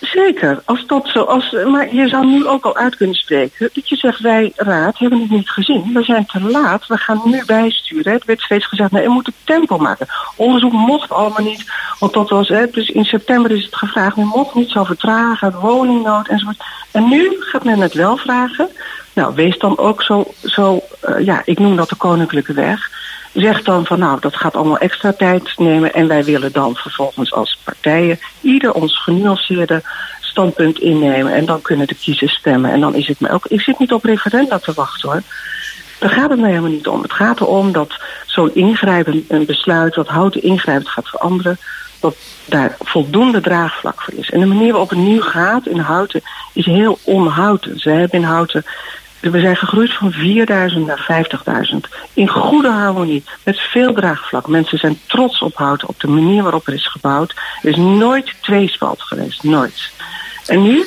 Zeker, 0.00 0.62
als 0.64 0.86
dat 0.86 1.08
zo, 1.08 1.22
als, 1.22 1.56
maar 1.66 1.94
je 1.94 2.08
zou 2.08 2.26
nu 2.26 2.46
ook 2.46 2.64
al 2.64 2.76
uit 2.76 2.96
kunnen 2.96 3.16
spreken 3.16 3.70
dat 3.72 3.88
je 3.88 3.96
zegt 3.96 4.20
wij 4.20 4.52
raad 4.56 4.98
hebben 4.98 5.20
het 5.20 5.30
niet 5.30 5.50
gezien. 5.50 5.92
We 5.92 6.02
zijn 6.02 6.26
te 6.26 6.40
laat, 6.40 6.86
we 6.86 6.96
gaan 6.96 7.20
nu 7.24 7.42
bijsturen. 7.46 8.12
Het 8.12 8.24
werd 8.24 8.40
steeds 8.40 8.66
gezegd, 8.66 8.90
nee, 8.90 9.04
we 9.04 9.10
moeten 9.10 9.32
tempo 9.44 9.78
maken. 9.78 10.06
Onderzoek 10.36 10.72
mocht 10.72 11.10
allemaal 11.12 11.42
niet, 11.42 11.72
want 11.98 12.12
dat 12.12 12.28
was, 12.28 12.48
dus 12.48 12.88
in 12.88 13.04
september 13.04 13.50
is 13.50 13.64
het 13.64 13.76
gevraagd, 13.76 14.16
men 14.16 14.26
mocht 14.26 14.54
niet 14.54 14.70
zo 14.70 14.84
vertragen, 14.84 15.60
woningnood 15.60 16.28
enzovoort. 16.28 16.64
En 16.90 17.08
nu 17.08 17.36
gaat 17.38 17.64
men 17.64 17.80
het 17.80 17.94
wel 17.94 18.16
vragen. 18.16 18.68
Nou, 19.12 19.34
wees 19.34 19.58
dan 19.58 19.78
ook 19.78 20.02
zo, 20.02 20.24
zo 20.44 20.80
eh, 21.00 21.24
ja, 21.24 21.42
ik 21.44 21.58
noem 21.58 21.76
dat 21.76 21.88
de 21.88 21.96
koninklijke 21.96 22.52
weg. 22.52 22.90
Zeg 23.40 23.62
dan 23.62 23.86
van 23.86 23.98
nou, 23.98 24.20
dat 24.20 24.36
gaat 24.36 24.56
allemaal 24.56 24.78
extra 24.78 25.12
tijd 25.12 25.52
nemen 25.56 25.94
en 25.94 26.08
wij 26.08 26.24
willen 26.24 26.52
dan 26.52 26.74
vervolgens 26.74 27.32
als 27.32 27.58
partijen 27.64 28.18
ieder 28.40 28.72
ons 28.72 29.02
genuanceerde 29.02 29.82
standpunt 30.20 30.78
innemen 30.78 31.32
en 31.32 31.44
dan 31.44 31.62
kunnen 31.62 31.86
de 31.86 31.94
kiezers 31.94 32.34
stemmen. 32.34 32.70
En 32.70 32.80
dan 32.80 32.94
is 32.94 33.06
het 33.06 33.20
me 33.20 33.30
ook, 33.30 33.46
ik 33.46 33.60
zit 33.60 33.78
niet 33.78 33.92
op 33.92 34.04
referenda 34.04 34.58
te 34.58 34.72
wachten 34.72 35.08
hoor. 35.08 35.22
Daar 35.98 36.10
gaat 36.10 36.30
het 36.30 36.38
nou 36.38 36.50
helemaal 36.50 36.70
niet 36.70 36.88
om. 36.88 37.02
Het 37.02 37.12
gaat 37.12 37.40
erom 37.40 37.72
dat 37.72 38.00
zo'n 38.26 38.54
ingrijpend 38.54 39.24
een 39.28 39.46
besluit, 39.46 39.94
dat 39.94 40.08
houten 40.08 40.42
ingrijpend 40.42 40.88
gaat 40.88 41.08
veranderen, 41.08 41.58
dat 42.00 42.16
daar 42.44 42.76
voldoende 42.78 43.40
draagvlak 43.40 44.02
voor 44.02 44.14
is. 44.14 44.30
En 44.30 44.40
de 44.40 44.46
manier 44.46 44.70
waarop 44.70 44.90
het 44.90 44.98
nu 44.98 45.22
gaat 45.22 45.66
in 45.66 45.78
Houten 45.78 46.22
is 46.52 46.66
heel 46.66 46.98
onhouten. 47.02 47.78
Ze 47.78 47.90
hebben 47.90 48.18
in 48.18 48.26
Houten 48.26 48.64
we 49.20 49.40
zijn 49.40 49.56
gegroeid 49.56 49.92
van 49.94 50.12
4000 50.12 50.86
naar 50.86 51.26
50.000. 51.72 51.76
In 52.14 52.28
goede 52.28 52.70
harmonie, 52.70 53.24
met 53.44 53.58
veel 53.60 53.92
draagvlak. 53.94 54.48
Mensen 54.48 54.78
zijn 54.78 54.98
trots 55.06 55.40
op 55.40 55.56
Houten, 55.56 55.88
op 55.88 56.00
de 56.00 56.08
manier 56.08 56.42
waarop 56.42 56.66
er 56.66 56.74
is 56.74 56.86
gebouwd. 56.86 57.34
Er 57.62 57.68
is 57.70 57.76
nooit 57.76 58.34
tweespalt 58.40 59.02
geweest, 59.02 59.42
nooit. 59.42 59.90
En 60.46 60.62
nu? 60.62 60.86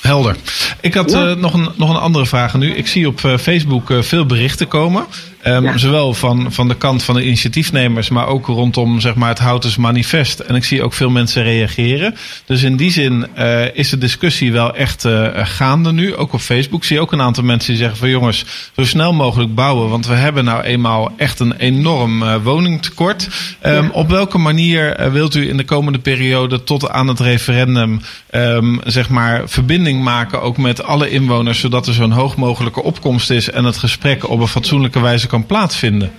Helder. 0.00 0.36
Ik 0.80 0.94
had 0.94 1.10
Ja. 1.10 1.26
eh, 1.30 1.36
nog, 1.36 1.54
een, 1.54 1.68
nog 1.76 1.90
een 1.90 1.96
andere 2.00 2.26
vraag 2.26 2.54
nu. 2.54 2.74
Ik 2.74 2.86
zie 2.86 3.06
op 3.06 3.24
eh, 3.24 3.38
Facebook 3.38 3.90
eh, 3.90 4.02
veel 4.02 4.26
berichten 4.26 4.68
komen. 4.68 5.06
Ehm, 5.46 5.64
Ja. 5.64 5.78
Zowel 5.78 6.14
van, 6.14 6.52
van 6.52 6.68
de 6.68 6.74
kant 6.76 7.02
van 7.02 7.14
de 7.14 7.24
initiatiefnemers, 7.24 8.08
maar 8.08 8.26
ook 8.26 8.46
rondom 8.46 9.00
zeg 9.00 9.14
maar, 9.14 9.28
het 9.28 9.38
Houtens 9.38 9.76
Manifest. 9.76 10.38
En 10.38 10.54
ik 10.54 10.64
zie 10.64 10.82
ook 10.82 10.92
veel 10.92 11.10
mensen 11.10 11.42
reageren. 11.42 12.14
Dus 12.46 12.62
in 12.62 12.76
die 12.76 12.90
zin 12.90 13.26
eh, 13.34 13.74
is 13.74 13.88
de 13.90 13.98
discussie 13.98 14.52
wel 14.52 14.74
echt 14.74 15.04
eh, 15.04 15.26
gaande 15.34 15.92
nu. 15.92 16.14
Ook 16.16 16.32
op 16.32 16.40
Facebook 16.40 16.84
zie 16.84 16.96
je 16.96 17.02
ook 17.02 17.12
een 17.12 17.20
aantal 17.20 17.44
mensen 17.44 17.70
die 17.70 17.78
zeggen 17.80 17.98
van 17.98 18.08
jongens, 18.08 18.44
zo 18.76 18.84
snel 18.84 19.12
mogelijk 19.12 19.54
bouwen. 19.54 19.88
Want 19.88 20.06
we 20.06 20.14
hebben 20.14 20.44
nou 20.44 20.62
eenmaal 20.62 21.12
echt 21.16 21.40
een 21.40 21.56
enorm 21.56 22.22
eh, 22.22 22.34
woningtekort. 22.42 23.28
Ehm, 23.60 23.74
Ja. 23.84 23.90
Op 23.92 24.08
welke 24.08 24.38
manier 24.38 25.10
wilt 25.12 25.34
u 25.34 25.48
in 25.48 25.56
de 25.56 25.64
komende 25.64 25.98
periode 25.98 26.64
tot 26.64 26.90
aan 26.90 27.08
het 27.08 27.20
referendum 27.20 28.00
ehm, 28.30 28.76
zeg 28.84 29.08
maar 29.08 29.42
verbinding 29.46 30.02
maken 30.02 30.42
ook 30.42 30.56
met 30.56 30.82
alle 30.84 31.10
inwoners, 31.10 31.60
zodat 31.60 31.86
er 31.86 31.94
zo'n 31.94 32.10
hoog 32.10 32.36
mogelijke 32.36 32.82
opkomst 32.82 33.30
is 33.30 33.50
en 33.50 33.64
het 33.64 33.76
gesprek 33.76 34.28
op 34.28 34.40
een 34.40 34.48
fatsoenlijke 34.48 35.00
wijze 35.00 35.26
kan 35.26 35.35
plaatsvinden? 35.44 36.12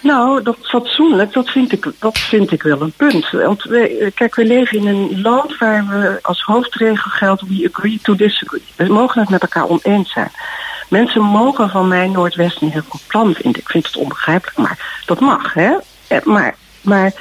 Nou, 0.00 0.42
dat 0.42 0.56
fatsoenlijk, 0.62 1.32
dat 1.32 1.50
vind 1.50 1.72
ik, 1.72 1.92
dat 1.98 2.18
vind 2.18 2.52
ik 2.52 2.62
wel 2.62 2.80
een 2.80 2.92
punt. 2.96 3.30
Want 3.30 3.62
we, 3.62 4.12
kijk, 4.14 4.34
we 4.34 4.44
leven 4.44 4.78
in 4.78 4.86
een 4.86 5.20
land 5.20 5.58
waar 5.58 5.86
we 5.88 6.18
als 6.22 6.42
hoofdregel 6.42 7.10
geldt, 7.10 7.42
we 7.42 7.70
agree 7.72 7.98
to 8.02 8.14
disagree. 8.14 8.62
We 8.76 8.92
mogen 8.92 9.20
het 9.20 9.30
met 9.30 9.42
elkaar 9.42 9.68
oneens 9.68 10.12
zijn. 10.12 10.30
Mensen 10.88 11.22
mogen 11.22 11.70
van 11.70 11.88
mij 11.88 12.08
Noordwest 12.08 12.62
een 12.62 12.70
heel 12.70 12.82
goed 12.88 13.06
plan 13.06 13.34
vinden. 13.34 13.60
Ik 13.60 13.68
vind 13.68 13.86
het 13.86 13.96
onbegrijpelijk, 13.96 14.56
maar 14.56 15.02
dat 15.06 15.20
mag, 15.20 15.54
hè? 15.54 15.72
Eh, 16.06 16.22
Maar, 16.24 16.54
maar 16.80 17.12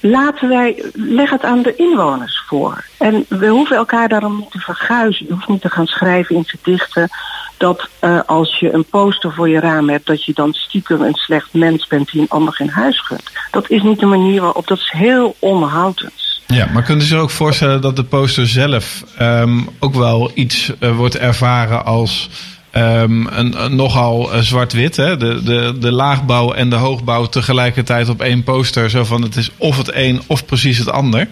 laten 0.00 0.48
wij, 0.48 0.84
leg 0.92 1.30
het 1.30 1.44
aan 1.44 1.62
de 1.62 1.74
inwoners 1.76 2.42
voor. 2.46 2.84
En 2.98 3.24
we 3.28 3.46
hoeven 3.46 3.76
elkaar 3.76 4.08
daarom 4.08 4.36
niet 4.36 4.50
te 4.50 4.58
verguizen. 4.58 5.26
Je 5.26 5.32
hoeft 5.32 5.48
niet 5.48 5.60
te 5.60 5.70
gaan 5.70 5.86
schrijven 5.86 6.36
in 6.36 6.44
gedichten 6.44 7.08
dat 7.56 7.88
eh, 7.98 8.20
als 8.26 8.58
je 8.58 8.72
een 8.72 8.84
poster 8.84 9.32
voor 9.32 9.48
je 9.48 9.60
raam 9.60 9.88
hebt, 9.88 10.06
dat 10.06 10.24
je 10.24 10.32
dan 10.32 10.52
stiekem 10.52 11.02
een 11.02 11.14
slecht 11.14 11.52
mens 11.52 11.86
bent 11.86 12.10
die 12.10 12.20
een 12.20 12.28
ander 12.28 12.54
geen 12.54 12.70
huis 12.70 13.00
gunt. 13.00 13.30
Dat 13.50 13.70
is 13.70 13.82
niet 13.82 13.98
de 13.98 14.06
manier 14.06 14.40
waarop, 14.40 14.66
dat 14.66 14.78
is 14.78 14.90
heel 14.90 15.36
onhoudend. 15.38 16.12
Ja, 16.46 16.68
maar 16.72 16.82
kunt 16.82 17.02
u 17.02 17.04
zich 17.04 17.18
ook 17.18 17.30
voorstellen 17.30 17.80
dat 17.80 17.96
de 17.96 18.04
poster 18.04 18.46
zelf 18.46 19.04
ehm, 19.18 19.60
ook 19.78 19.94
wel 19.94 20.30
iets 20.34 20.72
eh, 20.78 20.96
wordt 20.96 21.16
ervaren 21.16 21.84
als 21.84 22.28
ehm, 22.76 23.26
een, 23.26 23.76
nogal 23.76 24.32
eh, 24.32 24.40
zwart-wit? 24.40 24.96
Hè? 24.96 25.16
De, 25.16 25.42
de, 25.42 25.74
de 25.78 25.92
laagbouw 25.92 26.52
en 26.52 26.70
de 26.70 26.76
hoogbouw 26.76 27.26
tegelijkertijd 27.26 28.08
op 28.08 28.20
één 28.20 28.42
poster. 28.42 28.90
Zo 28.90 29.04
van 29.04 29.22
het 29.22 29.36
is 29.36 29.50
of 29.56 29.76
het 29.76 29.90
een 29.94 30.20
of 30.26 30.44
precies 30.44 30.78
het 30.78 30.90
ander. 30.90 31.28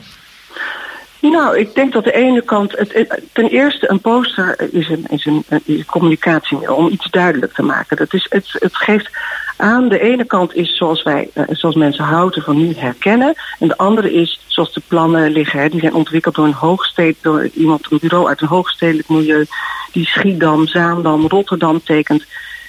Nou, 1.31 1.59
ik 1.59 1.75
denk 1.75 1.93
dat 1.93 2.05
de 2.05 2.13
ene 2.13 2.43
kant. 2.43 2.79
Het, 2.79 3.21
ten 3.33 3.49
eerste, 3.49 3.91
een 3.91 4.01
poster 4.01 4.69
is 4.73 4.89
een, 4.89 5.07
is 5.09 5.25
een, 5.25 5.45
communicatiemiddel 5.87 6.77
om 6.77 6.89
iets 6.89 7.11
duidelijk 7.11 7.53
te 7.53 7.63
maken. 7.63 7.97
Dat 7.97 8.15
is, 8.15 8.27
het, 8.29 8.57
het 8.59 8.77
geeft 8.77 9.11
aan. 9.57 9.89
De 9.89 10.01
ene 10.01 10.25
kant 10.25 10.55
is 10.55 10.77
zoals 10.77 11.03
wij, 11.03 11.31
eh, 11.33 11.45
zoals 11.51 11.75
mensen 11.75 12.05
houten 12.05 12.43
van 12.43 12.57
nu 12.57 12.75
herkennen. 12.77 13.35
En 13.59 13.69
de 13.69 13.77
andere 13.77 14.13
is 14.13 14.41
zoals 14.47 14.73
de 14.73 14.83
plannen 14.89 15.31
liggen. 15.31 15.61
Hè, 15.61 15.69
die 15.69 15.81
zijn 15.81 15.95
ontwikkeld 15.95 16.35
door 16.35 16.47
een 16.47 16.53
hoogstedelijk, 16.53 17.23
door 17.23 17.49
iemand, 17.55 17.87
een 17.91 17.99
bureau 18.01 18.29
uit 18.29 18.41
een 18.41 18.49
hoogstedelijk 18.49 19.09
milieu. 19.09 19.47
Die 19.95 20.07
Schiedam, 20.07 20.67
Zaandam, 20.67 21.27
Rotterdam 21.27 21.83
tekent. 21.85 22.25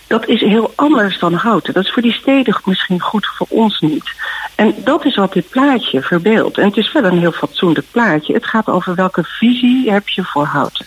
Dat 0.08 0.28
is 0.28 0.42
heel 0.42 0.74
anders 0.76 1.20
dan 1.20 1.34
houten. 1.34 1.74
Dat 1.74 1.84
is 1.84 1.92
voor 1.92 2.02
die 2.02 2.14
steden 2.14 2.60
misschien 2.66 3.00
goed, 3.00 3.26
voor 3.26 3.48
ons 3.50 3.80
niet. 3.80 4.12
En 4.56 4.76
dat 4.84 5.06
is 5.06 5.16
wat 5.16 5.34
dit 5.34 5.50
plaatje 5.50 6.02
verbeeldt. 6.02 6.58
En 6.58 6.66
het 6.66 6.78
is 6.78 6.92
wel 6.92 7.04
een 7.04 7.20
heel 7.20 7.32
fatsoenlijk 7.32 7.88
plaatje. 7.92 8.34
Het 8.34 8.46
gaat 8.46 8.68
over 8.68 8.96
welke 8.96 9.24
visie 9.24 9.92
heb 9.92 10.10
je 10.10 10.24
voor 10.24 10.46
houten. 10.46 10.86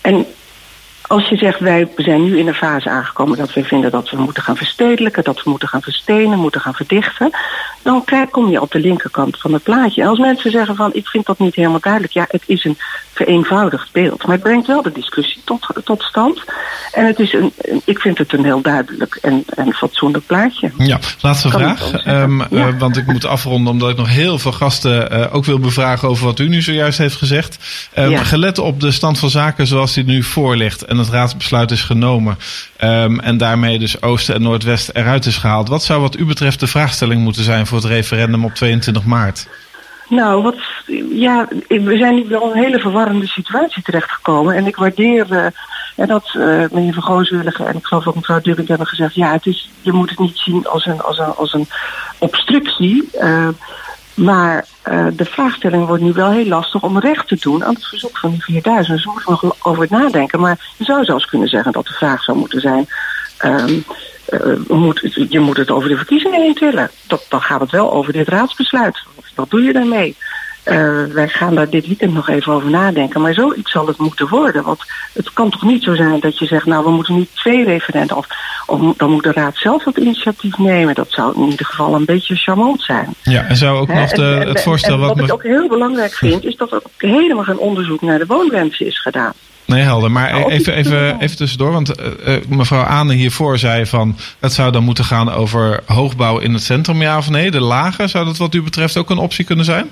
En 0.00 0.26
als 1.12 1.28
je 1.28 1.36
zegt, 1.36 1.60
wij 1.60 1.88
zijn 1.96 2.22
nu 2.22 2.38
in 2.38 2.48
een 2.48 2.54
fase 2.54 2.90
aangekomen 2.90 3.38
dat 3.38 3.52
we 3.52 3.64
vinden 3.64 3.90
dat 3.90 4.10
we 4.10 4.16
moeten 4.16 4.42
gaan 4.42 4.56
verstedelijken, 4.56 5.24
dat 5.24 5.42
we 5.42 5.50
moeten 5.50 5.68
gaan 5.68 5.82
verstenen, 5.82 6.38
moeten 6.38 6.60
gaan 6.60 6.74
verdichten, 6.74 7.30
dan 7.82 8.04
kom 8.30 8.50
je 8.50 8.60
op 8.60 8.70
de 8.70 8.78
linkerkant 8.78 9.40
van 9.40 9.52
het 9.52 9.62
plaatje. 9.62 10.02
En 10.02 10.08
als 10.08 10.18
mensen 10.18 10.50
zeggen 10.50 10.76
van, 10.76 10.94
ik 10.94 11.08
vind 11.08 11.26
dat 11.26 11.38
niet 11.38 11.54
helemaal 11.54 11.80
duidelijk, 11.80 12.12
ja, 12.12 12.24
het 12.28 12.42
is 12.46 12.64
een 12.64 12.78
vereenvoudigd 13.24 13.92
beeld, 13.92 14.22
maar 14.26 14.34
het 14.34 14.42
brengt 14.44 14.66
wel 14.66 14.82
de 14.82 14.92
discussie 14.92 15.40
tot, 15.44 15.66
tot 15.84 16.02
stand. 16.02 16.44
En 16.92 17.06
het 17.06 17.18
is 17.18 17.32
een, 17.32 17.52
ik 17.84 17.98
vind 17.98 18.18
het 18.18 18.32
een 18.32 18.44
heel 18.44 18.60
duidelijk 18.60 19.18
en, 19.22 19.44
en 19.54 19.72
fatsoenlijk 19.72 20.26
plaatje. 20.26 20.70
Ja, 20.78 20.98
laatste 21.20 21.48
Kan 21.48 21.60
vraag. 21.60 21.92
Ehm, 22.04 22.38
Ja. 22.38 22.46
eh, 22.68 22.78
want 22.78 22.96
ik 22.96 23.06
moet 23.06 23.24
afronden 23.26 23.72
omdat 23.72 23.90
ik 23.90 23.96
nog 23.96 24.08
heel 24.08 24.38
veel 24.38 24.52
gasten 24.52 25.10
eh, 25.10 25.34
ook 25.34 25.44
wil 25.44 25.58
bevragen 25.58 26.08
over 26.08 26.24
wat 26.24 26.38
u 26.38 26.48
nu 26.48 26.62
zojuist 26.62 26.98
heeft 26.98 27.16
gezegd. 27.16 27.58
Ehm, 27.94 28.10
Ja. 28.10 28.24
Gelet 28.24 28.58
op 28.58 28.80
de 28.80 28.90
stand 28.90 29.18
van 29.18 29.30
zaken 29.30 29.66
zoals 29.66 29.92
die 29.94 30.04
nu 30.04 30.22
voor 30.22 30.56
ligt 30.56 30.82
en 30.84 30.96
het 30.98 31.08
raadsbesluit 31.08 31.70
is 31.70 31.82
genomen. 31.82 32.38
ehm, 32.76 33.18
en 33.18 33.36
daarmee 33.36 33.78
dus 33.78 34.02
Oosten 34.02 34.34
en 34.34 34.42
Noordwest 34.42 34.90
eruit 34.92 35.26
is 35.26 35.36
gehaald. 35.36 35.68
Wat 35.68 35.84
zou 35.84 36.00
wat 36.00 36.18
u 36.18 36.24
betreft 36.24 36.60
de 36.60 36.66
vraagstelling 36.66 37.22
moeten 37.22 37.42
zijn 37.44 37.66
voor 37.66 37.78
het 37.78 37.86
referendum 37.86 38.44
op 38.44 38.54
22 38.54 39.04
maart? 39.04 39.46
Nou, 40.12 40.42
wat, 40.42 40.56
ja, 41.10 41.48
we 41.68 41.96
zijn 41.96 42.14
nu 42.14 42.24
wel 42.28 42.50
een 42.50 42.62
hele 42.62 42.78
verwarrende 42.78 43.26
situatie 43.26 43.82
terechtgekomen. 43.82 44.54
En 44.54 44.66
ik 44.66 44.76
waardeer 44.76 45.32
eh, 45.96 46.06
dat 46.06 46.24
eh, 46.34 46.64
meneer 46.70 46.92
Van 46.92 47.02
Gooswillige 47.02 47.64
en 47.64 47.76
ik 47.76 47.86
geloof 47.86 48.06
ook 48.06 48.14
mevrouw 48.14 48.40
Dubbing 48.40 48.68
hebben 48.68 48.86
gezegd... 48.86 49.14
ja, 49.14 49.32
het 49.32 49.46
is, 49.46 49.70
je 49.80 49.92
moet 49.92 50.10
het 50.10 50.18
niet 50.18 50.36
zien 50.38 50.66
als 50.66 50.86
een, 50.86 51.00
als 51.00 51.18
een, 51.18 51.34
als 51.34 51.52
een 51.52 51.66
obstructie. 52.18 53.08
eh, 53.12 53.48
maar 54.14 54.64
de 55.12 55.24
vraagstelling 55.24 55.86
wordt 55.86 56.02
nu 56.02 56.12
wel 56.12 56.30
heel 56.30 56.46
lastig 56.46 56.82
om 56.82 56.98
recht 56.98 57.28
te 57.28 57.36
doen 57.40 57.64
aan 57.64 57.74
het 57.74 57.86
verzoek 57.86 58.18
van 58.18 58.30
die 58.30 58.42
4000. 58.42 58.96
Dus 58.96 59.04
we 59.04 59.10
moeten 59.10 59.32
nog 59.32 59.56
over 59.66 59.86
nadenken. 59.90 60.40
Maar 60.40 60.72
je 60.76 60.84
zou 60.84 61.04
zelfs 61.04 61.24
kunnen 61.24 61.48
zeggen 61.48 61.72
dat 61.72 61.86
de 61.86 61.92
vraag 61.92 62.22
zou 62.22 62.38
moeten 62.38 62.60
zijn... 62.60 62.88
ehm, 63.42 63.78
eh, 64.24 64.40
moet, 64.68 65.26
je 65.28 65.40
moet 65.40 65.56
het 65.56 65.70
over 65.70 65.88
de 65.88 65.96
verkiezingen 65.96 66.40
heen 66.40 66.54
tillen. 66.54 66.90
Dat, 67.06 67.26
dan 67.28 67.40
gaat 67.40 67.60
het 67.60 67.70
wel 67.70 67.92
over 67.92 68.12
dit 68.12 68.28
raadsbesluit. 68.28 69.02
Wat 69.34 69.50
doe 69.50 69.62
je 69.62 69.72
daarmee? 69.72 70.16
Eh, 70.62 71.04
wij 71.12 71.28
gaan 71.28 71.54
daar 71.54 71.70
dit 71.70 71.86
weekend 71.86 72.12
nog 72.14 72.28
even 72.28 72.52
over 72.52 72.70
nadenken. 72.70 73.20
Maar 73.20 73.34
zoiets 73.34 73.70
zal 73.70 73.86
het 73.86 73.98
moeten 73.98 74.28
worden. 74.28 74.62
Want 74.62 74.80
het 75.12 75.32
kan 75.32 75.50
toch 75.50 75.62
niet 75.62 75.82
zo 75.82 75.94
zijn 75.94 76.20
dat 76.20 76.38
je 76.38 76.46
zegt... 76.46 76.66
nou, 76.66 76.84
we 76.84 76.90
moeten 76.90 77.14
nu 77.14 77.26
twee 77.34 77.64
referenda... 77.64 78.14
of, 78.14 78.26
of 78.66 78.96
dan 78.96 79.10
moet 79.10 79.22
de 79.22 79.32
raad 79.32 79.56
zelf 79.56 79.82
dat 79.82 79.96
initiatief 79.96 80.58
nemen. 80.58 80.94
Dat 80.94 81.10
zou 81.10 81.34
in 81.36 81.50
ieder 81.50 81.66
geval 81.66 81.94
een 81.94 82.04
beetje 82.04 82.36
charmant 82.36 82.82
zijn. 82.82 83.14
Ja, 83.22 83.44
en 83.44 83.56
zou 83.56 83.78
ook 83.78 83.88
nog 83.88 84.10
de, 84.10 84.38
en- 84.40 84.48
het 84.48 84.62
voorstel 84.62 84.94
en 84.94 85.00
wat... 85.00 85.16
wat 85.16 85.24
ik 85.24 85.32
ook 85.32 85.42
heel 85.42 85.68
belangrijk 85.68 86.12
vind... 86.12 86.44
is 86.44 86.56
dat 86.56 86.72
er 86.72 86.76
ook 86.76 86.90
helemaal 87.10 87.44
geen 87.44 87.58
onderzoek 87.58 88.00
naar 88.00 88.18
de 88.18 88.26
woonwensen 88.26 88.86
is 88.86 89.00
gedaan. 89.00 89.32
Nee, 89.64 89.82
helder. 89.82 90.10
Maar 90.10 90.46
even, 90.46 90.74
even, 90.74 91.20
even 91.20 91.36
tussendoor. 91.36 91.72
Want 91.72 91.96
eh, 91.96 92.34
eh, 92.34 92.42
mevrouw 92.48 92.82
Aane 92.82 93.14
hiervoor 93.14 93.58
zei 93.58 93.86
van... 93.86 94.16
het 94.40 94.52
zou 94.52 94.72
dan 94.72 94.84
moeten 94.84 95.04
gaan 95.04 95.32
over 95.32 95.80
hoogbouw 95.86 96.38
in 96.38 96.52
het 96.52 96.62
centrum, 96.62 97.02
ja 97.02 97.18
of 97.18 97.30
nee? 97.30 97.50
De 97.50 97.60
lagen, 97.60 98.08
zou 98.08 98.24
dat 98.24 98.36
wat 98.36 98.54
u 98.54 98.62
betreft 98.62 98.96
ook 98.96 99.10
een 99.10 99.18
optie 99.18 99.44
kunnen 99.44 99.64
zijn? 99.64 99.90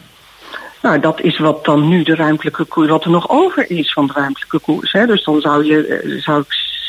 Nou, 0.83 1.01
dat 1.01 1.21
is 1.21 1.38
wat 1.38 1.64
dan 1.64 1.88
nu 1.88 2.03
de 2.03 2.14
ruimtelijke 2.14 2.64
koers, 2.64 2.88
wat 2.88 3.05
er 3.05 3.11
nog 3.11 3.29
over 3.29 3.71
is 3.71 3.93
van 3.93 4.07
de 4.07 4.12
ruimtelijke 4.12 4.59
koers. 4.59 4.93
Hè. 4.93 5.07
Dus 5.07 5.25
dan 5.25 5.40
zou 5.40 5.64
je, 5.64 5.87
eh, 5.87 6.23
zou 6.23 6.45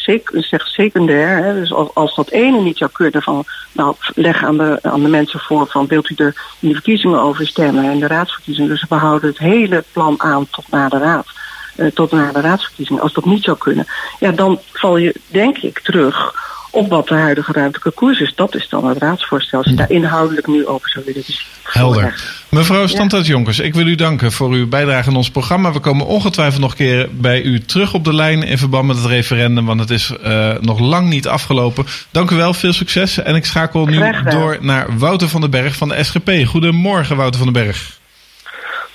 ik 0.06 0.30
zeg 0.32 0.68
secundair, 0.68 1.44
hè. 1.44 1.54
dus 1.54 1.74
als, 1.74 1.90
als 1.94 2.16
dat 2.16 2.30
ene 2.30 2.62
niet 2.62 2.78
zou 2.78 2.92
kunnen 2.92 3.22
van, 3.22 3.44
nou, 3.72 3.96
leg 4.16 4.44
aan 4.44 4.58
de, 4.58 4.80
aan 4.82 5.04
de 5.04 5.10
mensen 5.10 5.40
voor 5.40 5.68
van, 5.68 5.88
wilt 5.88 6.10
u 6.10 6.16
er 6.16 6.36
in 6.60 6.68
de 6.68 6.74
verkiezingen 6.74 7.20
over 7.22 7.48
stemmen 7.48 7.84
en 7.84 8.00
de 8.00 8.08
raadsverkiezingen. 8.08 8.70
Dus 8.70 8.86
we 8.90 8.96
houden 8.96 9.30
het 9.30 9.38
hele 9.38 9.84
plan 9.92 10.22
aan 10.22 10.48
tot 10.50 10.66
na 10.70 10.90
de 10.90 10.98
raad. 10.98 11.28
eh, 11.76 11.88
tot 11.88 12.12
na 12.12 12.32
de 12.32 12.42
raadsverkiezingen. 12.42 13.02
Als 13.02 13.14
dat 13.14 13.26
niet 13.26 13.44
zou 13.44 13.58
kunnen, 13.58 13.86
ja, 14.20 14.32
dan 14.32 14.60
val 14.74 14.98
je, 14.98 15.16
denk 15.28 15.58
ik, 15.58 15.80
terug 15.80 16.34
op 16.72 16.90
wat 16.90 17.08
de 17.08 17.14
huidige 17.14 17.52
ruimtelijke 17.52 17.92
koers 17.92 18.20
is. 18.20 18.34
Dat 18.36 18.56
is 18.56 18.70
dan 18.70 18.88
het 18.88 18.98
raadsvoorstel. 18.98 19.60
Als 19.60 19.68
je 19.68 19.76
daar 19.76 19.92
inhoudelijk 19.92 20.48
nu 20.48 20.66
over 20.68 20.90
zou 20.90 21.06
willen 21.06 21.24
dus 21.26 21.48
Helder. 21.64 22.40
Mevrouw 22.50 22.88
Standaard 22.88 23.26
Jonkers, 23.26 23.60
ik 23.60 23.74
wil 23.74 23.88
u 23.88 23.96
danken 23.96 24.32
voor 24.32 24.50
uw 24.50 24.68
bijdrage 24.68 25.10
aan 25.10 25.16
ons 25.16 25.32
programma. 25.32 25.72
We 25.72 25.80
komen 25.80 26.06
ongetwijfeld 26.06 26.62
nog 26.62 26.72
een 26.72 26.78
keer 26.78 27.10
bij 27.12 27.42
u 27.42 27.60
terug 27.60 27.94
op 27.94 28.04
de 28.04 28.14
lijn 28.14 28.44
in 28.44 28.58
verband 28.58 28.88
met 28.88 28.98
het 28.98 29.06
referendum, 29.06 29.66
want 29.66 29.80
het 29.80 29.90
is 29.90 30.12
eh, 30.24 30.54
nog 30.60 30.80
lang 30.80 31.10
niet 31.10 31.28
afgelopen. 31.28 31.86
Dank 32.12 32.32
u 32.32 32.36
wel, 32.36 32.54
veel 32.54 32.74
succes. 32.74 33.18
En 33.18 33.36
ik 33.36 33.46
schakel 33.46 33.86
nu 33.86 34.00
door 34.30 34.58
naar 34.62 34.98
Wouter 34.98 35.30
van 35.30 35.42
den 35.42 35.50
Berg 35.50 35.76
van 35.76 35.90
de 35.90 36.04
SGP. 36.04 36.32
Goedemorgen, 36.46 37.16
Wouter 37.16 37.42
van 37.42 37.54
den 37.54 37.64
Berg. 37.64 38.00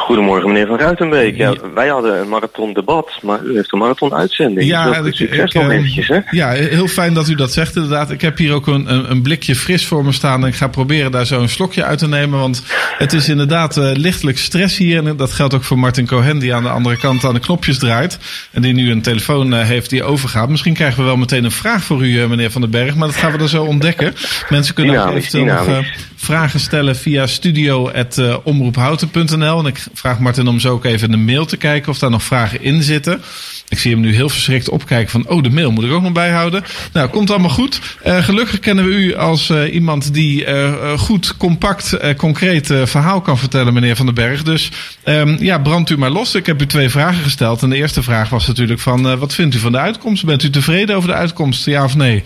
Goedemorgen 0.07 0.49
meneer 0.49 0.67
Van 0.67 0.79
Ruitenbeek. 0.79 1.37
Ja, 1.37 1.55
wij 1.75 1.89
hadden 1.89 2.21
een 2.21 2.29
marathon 2.29 2.73
debat, 2.73 3.19
maar 3.23 3.45
u 3.45 3.55
heeft 3.55 3.73
een 3.73 3.79
marathon 3.79 4.15
uitzending. 4.15 4.69
Ja, 4.69 5.05
succes 5.05 5.39
ik, 5.39 5.55
nog 5.55 5.71
eh, 5.71 5.77
eventjes 5.77 6.09
hè. 6.09 6.19
Ja, 6.31 6.51
heel 6.51 6.89
fijn 6.89 7.15
dat 7.15 7.29
u 7.29 7.35
dat 7.35 7.53
zegt 7.53 7.77
inderdaad. 7.77 8.11
Ik 8.11 8.21
heb 8.21 8.39
hier 8.39 8.53
ook 8.53 8.67
een, 8.67 9.11
een, 9.11 9.23
blikje 9.23 9.57
fris 9.57 9.87
voor 9.87 10.05
me 10.05 10.13
staan. 10.13 10.43
En 10.43 10.49
ik 10.49 10.55
ga 10.55 10.69
proberen 10.69 11.11
daar 11.11 11.27
zo 11.27 11.41
een 11.41 11.49
slokje 11.49 11.85
uit 11.85 11.99
te 11.99 12.09
nemen. 12.09 12.39
Want 12.39 12.63
het 12.99 13.13
is 13.13 13.29
inderdaad 13.29 13.77
eh, 13.77 13.91
lichtelijk 13.93 14.39
stress 14.39 14.79
hier. 14.79 15.07
En 15.07 15.17
dat 15.17 15.33
geldt 15.33 15.55
ook 15.55 15.65
voor 15.65 15.79
Martin 15.79 16.07
Cohen 16.07 16.39
die 16.39 16.55
aan 16.55 16.63
de 16.63 16.69
andere 16.69 16.97
kant 16.97 17.25
aan 17.25 17.35
de 17.35 17.41
knopjes 17.41 17.79
draait. 17.79 18.19
En 18.53 18.63
die 18.63 18.73
nu 18.73 18.91
een 18.91 19.03
telefoon 19.03 19.55
eh, 19.55 19.67
heeft 19.67 19.91
die 19.91 20.05
overgaat. 20.05 20.49
Misschien 20.49 20.75
krijgen 20.75 20.99
we 20.99 21.05
wel 21.05 21.17
meteen 21.17 21.45
een 21.45 21.51
vraag 21.51 21.85
voor 21.85 22.07
u, 22.07 22.29
meneer 22.29 22.51
Van 22.51 22.61
den 22.61 22.71
Berg. 22.71 22.95
Maar 22.95 23.09
dat 23.09 23.17
gaan 23.17 23.33
we 23.33 23.39
dan 23.39 23.49
zo 23.49 23.65
ontdekken. 23.65 24.15
Mensen 24.49 24.75
kunnen 24.75 24.95
ook 24.95 25.01
Dynamisch, 25.01 25.35
eventueel 25.35 25.75
nog 25.75 25.85
vragen 26.27 26.61
stellen 26.61 26.97
via 26.97 27.27
studio.omroephouten.nl. 27.27 29.59
En 29.59 29.67
ik 29.67 29.85
vraag 29.99 30.19
Martin 30.19 30.47
om 30.47 30.59
zo 30.59 30.73
ook 30.73 30.85
even 30.85 31.07
in 31.07 31.11
de 31.11 31.33
mail 31.33 31.45
te 31.45 31.57
kijken 31.57 31.91
of 31.91 31.99
daar 31.99 32.11
nog 32.11 32.23
vragen 32.23 32.63
in 32.63 32.83
zitten. 32.83 33.23
Ik 33.69 33.79
zie 33.79 33.93
hem 33.93 34.01
nu 34.01 34.15
heel 34.15 34.29
verschrikt 34.29 34.69
opkijken 34.69 35.11
van, 35.11 35.29
oh, 35.29 35.43
de 35.43 35.51
mail 35.51 35.71
moet 35.71 35.85
ik 35.85 35.93
ook 35.93 36.03
nog 36.03 36.13
bijhouden. 36.13 36.65
Nou, 36.93 37.09
komt 37.09 37.31
allemaal 37.31 37.51
goed. 37.51 37.81
Eh, 38.03 38.25
gelukkig 38.25 38.59
kennen 38.59 38.85
we 38.85 38.91
u 38.91 39.15
als 39.15 39.51
eh, 39.51 39.75
iemand 39.75 40.15
die 40.15 40.45
eh, 40.45 40.99
goed, 40.99 41.37
compact, 41.37 42.17
concreet 42.17 42.67
verhaal 42.85 43.21
kan 43.21 43.39
vertellen, 43.39 43.75
meneer 43.75 43.97
Van 43.97 44.07
den 44.07 44.15
Berg. 44.15 44.43
Dus 44.43 44.71
ehm, 45.03 45.37
ja, 45.39 45.59
brandt 45.59 45.91
u 45.91 45.99
maar 45.99 46.11
los. 46.11 46.35
Ik 46.35 46.47
heb 46.47 46.63
u 46.63 46.67
twee 46.67 46.89
vragen 46.89 47.23
gesteld. 47.23 47.63
En 47.63 47.71
de 47.71 47.77
eerste 47.77 48.03
vraag 48.03 48.29
was 48.29 48.47
natuurlijk 48.47 48.81
van, 48.81 49.19
wat 49.19 49.35
vindt 49.35 49.55
u 49.55 49.59
van 49.59 49.73
de 49.73 49.79
uitkomst? 49.79 50.25
Bent 50.25 50.43
u 50.43 50.51
tevreden 50.51 50.97
over 50.97 51.09
de 51.09 51.15
uitkomst, 51.15 51.67
ja 51.67 51.85
of 51.85 51.97
nee? 51.97 52.25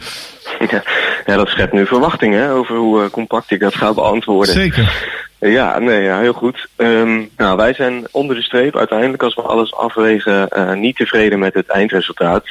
Ja, 0.70 0.82
ja, 1.26 1.36
dat 1.36 1.48
schept 1.48 1.72
nu 1.72 1.86
verwachtingen 1.86 2.50
over 2.50 2.76
hoe 2.76 3.10
compact 3.10 3.50
ik 3.50 3.60
dat 3.60 3.74
ga 3.74 3.92
beantwoorden. 3.92 4.54
Zeker. 4.54 4.92
Ja, 5.40 5.78
nee, 5.78 6.02
ja, 6.02 6.20
heel 6.20 6.32
goed. 6.32 6.68
Ehm, 6.76 7.22
nou, 7.36 7.56
wij 7.56 7.74
zijn 7.74 8.06
onder 8.10 8.36
de 8.36 8.42
streep 8.42 8.76
uiteindelijk, 8.76 9.22
als 9.22 9.34
we 9.34 9.42
alles 9.42 9.74
afwegen, 9.74 10.48
eh, 10.48 10.72
niet 10.72 10.96
tevreden 10.96 11.38
met 11.38 11.54
het 11.54 11.68
eindresultaat. 11.68 12.44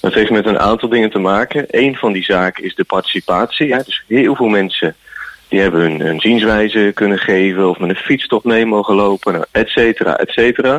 Dat 0.00 0.14
heeft 0.14 0.30
met 0.30 0.46
een 0.46 0.58
aantal 0.58 0.88
dingen 0.88 1.10
te 1.10 1.18
maken. 1.18 1.64
Eén 1.70 1.96
van 1.96 2.12
die 2.12 2.24
zaken 2.24 2.64
is 2.64 2.74
de 2.74 2.84
participatie. 2.84 3.76
Dus 3.84 4.04
heel 4.06 4.34
veel 4.34 4.48
mensen 4.48 4.96
die 5.48 5.60
hebben 5.60 5.80
hun, 5.80 6.00
hun 6.00 6.20
zienswijze 6.20 6.90
kunnen 6.94 7.18
geven 7.18 7.68
of 7.68 7.78
met 7.78 7.90
een 7.90 7.96
fietstocht 7.96 8.44
mee 8.44 8.66
mogen 8.66 8.94
lopen, 8.94 9.32
nou, 9.32 9.44
et 9.50 9.68
cetera, 9.68 10.16
et 10.16 10.30
cetera. 10.30 10.74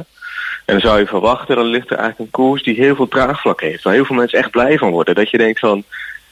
En 0.66 0.74
dan 0.74 0.80
zou 0.80 1.00
je 1.00 1.08
verwachten, 1.08 1.56
dan 1.56 1.66
ligt 1.66 1.90
er 1.90 1.98
eigenlijk 1.98 2.20
een 2.20 2.44
koers 2.44 2.64
die 2.64 2.76
heel 2.76 2.96
veel 2.96 3.08
draagvlak 3.08 3.62
heeft. 3.62 3.84
Waar 3.84 3.94
heel 3.94 4.06
veel 4.06 4.16
mensen 4.16 4.40
echt 4.40 4.52
blij 4.52 4.78
van 4.78 4.92
worden. 4.92 5.16
Dat 5.16 5.30
je 5.30 5.38
denkt 5.38 5.60
van, 5.60 5.84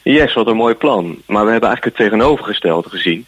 yes, 0.02 0.34
wat 0.34 0.46
een 0.46 0.56
mooi 0.56 0.74
plan. 0.74 1.04
Maar 1.26 1.44
we 1.44 1.50
hebben 1.50 1.68
eigenlijk 1.68 1.98
het 1.98 2.06
tegenovergestelde 2.06 2.88
gezien. 2.88 3.26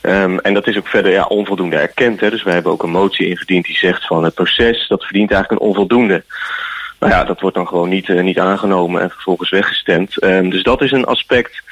Ehm, 0.00 0.38
en 0.38 0.54
dat 0.54 0.66
is 0.66 0.76
ook 0.76 0.88
verder 0.88 1.12
ja, 1.12 1.24
onvoldoende 1.24 1.76
erkend. 1.76 2.20
Hè. 2.20 2.30
Dus 2.30 2.42
we 2.42 2.50
hebben 2.50 2.72
ook 2.72 2.82
een 2.82 2.90
motie 2.90 3.28
ingediend 3.28 3.64
die 3.64 3.76
zegt 3.76 4.06
van 4.06 4.24
het 4.24 4.34
proces, 4.34 4.88
dat 4.88 5.04
verdient 5.04 5.30
eigenlijk 5.30 5.62
een 5.62 5.68
onvoldoende. 5.68 6.24
Nou 6.98 7.12
ja, 7.12 7.24
dat 7.24 7.40
wordt 7.40 7.56
dan 7.56 7.68
gewoon 7.68 7.88
niet, 7.88 8.08
eh, 8.08 8.22
niet 8.22 8.38
aangenomen 8.38 9.02
en 9.02 9.10
vervolgens 9.10 9.50
weggestemd. 9.50 10.18
Ehm, 10.18 10.48
dus 10.48 10.62
dat 10.62 10.82
is 10.82 10.92
een 10.92 11.04
aspect. 11.04 11.62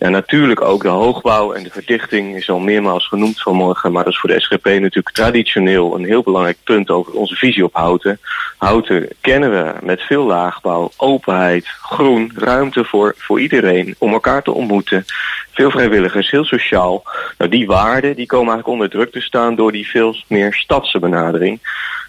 En 0.00 0.12
natuurlijk 0.12 0.60
ook 0.60 0.82
de 0.82 0.88
hoogbouw 0.88 1.52
en 1.52 1.62
de 1.62 1.70
verdichting 1.70 2.36
is 2.36 2.50
al 2.50 2.58
meermaals 2.58 3.08
genoemd 3.08 3.42
vanmorgen. 3.42 3.92
Maar 3.92 4.04
dat 4.04 4.12
is 4.12 4.18
voor 4.18 4.28
de 4.28 4.40
SGP 4.40 4.64
natuurlijk 4.64 5.10
traditioneel 5.10 5.94
een 5.94 6.04
heel 6.04 6.22
belangrijk 6.22 6.56
punt 6.64 6.90
over 6.90 7.12
onze 7.12 7.34
visie 7.34 7.64
op 7.64 7.74
Houten. 7.74 8.20
Houten 8.56 9.08
kennen 9.20 9.50
we 9.50 9.74
met 9.82 10.00
veel 10.00 10.24
laagbouw, 10.24 10.90
openheid, 10.96 11.66
groen, 11.66 12.32
ruimte 12.34 12.84
voor, 12.84 13.14
voor 13.16 13.40
iedereen 13.40 13.94
om 13.98 14.12
elkaar 14.12 14.42
te 14.42 14.52
ontmoeten. 14.52 15.04
Veel 15.52 15.70
vrijwilligers, 15.70 16.30
heel 16.30 16.44
sociaal. 16.44 17.02
Nou, 17.38 17.50
die 17.50 17.66
waarden 17.66 18.16
die 18.16 18.26
komen 18.26 18.52
eigenlijk 18.52 18.80
onder 18.80 18.98
druk 18.98 19.12
te 19.12 19.20
staan 19.20 19.54
door 19.54 19.72
die 19.72 19.88
veel 19.88 20.16
meer 20.26 20.54
stadse 20.54 20.98
benadering. 20.98 21.60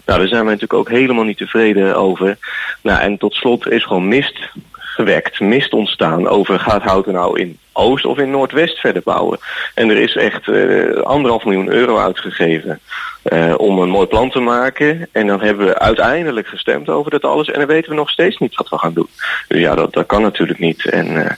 Nou, 0.06 0.18
daar 0.18 0.28
zijn 0.28 0.44
we 0.44 0.50
natuurlijk 0.50 0.80
ook 0.80 0.90
helemaal 0.90 1.24
niet 1.24 1.38
tevreden 1.38 1.96
over. 1.96 2.38
Nou, 2.82 3.00
en 3.00 3.18
tot 3.18 3.34
slot 3.34 3.70
is 3.70 3.84
gewoon 3.84 4.08
mist 4.08 4.38
gewekt, 5.04 5.40
mist 5.40 5.72
ontstaan 5.72 6.28
over 6.28 6.58
gaat 6.58 6.82
Houten 6.82 7.12
nou 7.12 7.40
in 7.40 7.58
Oost 7.72 8.04
of 8.04 8.18
in 8.18 8.30
Noordwest 8.30 8.78
verder 8.78 9.02
bouwen. 9.04 9.38
En 9.74 9.90
er 9.90 9.96
is 9.96 10.16
echt 10.16 10.48
eh, 10.48 11.02
anderhalf 11.02 11.44
miljoen 11.44 11.72
euro 11.72 11.98
uitgegeven 11.98 12.80
eh, 13.22 13.54
om 13.56 13.78
een 13.78 13.88
mooi 13.88 14.06
plan 14.06 14.30
te 14.30 14.40
maken. 14.40 15.08
En 15.12 15.26
dan 15.26 15.40
hebben 15.40 15.66
we 15.66 15.78
uiteindelijk 15.78 16.46
gestemd 16.46 16.88
over 16.88 17.10
dat 17.10 17.24
alles 17.24 17.50
en 17.50 17.58
dan 17.58 17.68
weten 17.68 17.90
we 17.90 17.96
nog 17.96 18.10
steeds 18.10 18.38
niet 18.38 18.54
wat 18.54 18.68
we 18.68 18.78
gaan 18.78 18.94
doen. 18.94 19.08
Dus 19.48 19.60
ja, 19.60 19.74
dat, 19.74 19.92
dat 19.92 20.06
kan 20.06 20.22
natuurlijk 20.22 20.58
niet. 20.58 20.86
En 20.86 21.24
eh, 21.24 21.34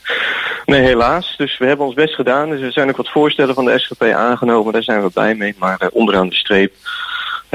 nee, 0.64 0.80
helaas. 0.80 1.34
Dus 1.36 1.58
we 1.58 1.66
hebben 1.66 1.86
ons 1.86 1.94
best 1.94 2.14
gedaan. 2.14 2.50
Dus 2.50 2.60
er 2.60 2.72
zijn 2.72 2.88
ook 2.88 2.96
wat 2.96 3.10
voorstellen 3.10 3.54
van 3.54 3.64
de 3.64 3.78
SGP 3.78 4.02
aangenomen. 4.02 4.72
Daar 4.72 4.82
zijn 4.82 5.02
we 5.02 5.10
blij 5.10 5.34
mee. 5.34 5.54
Maar 5.58 5.88
onderaan 5.92 6.28
de 6.28 6.34
streep 6.34 6.72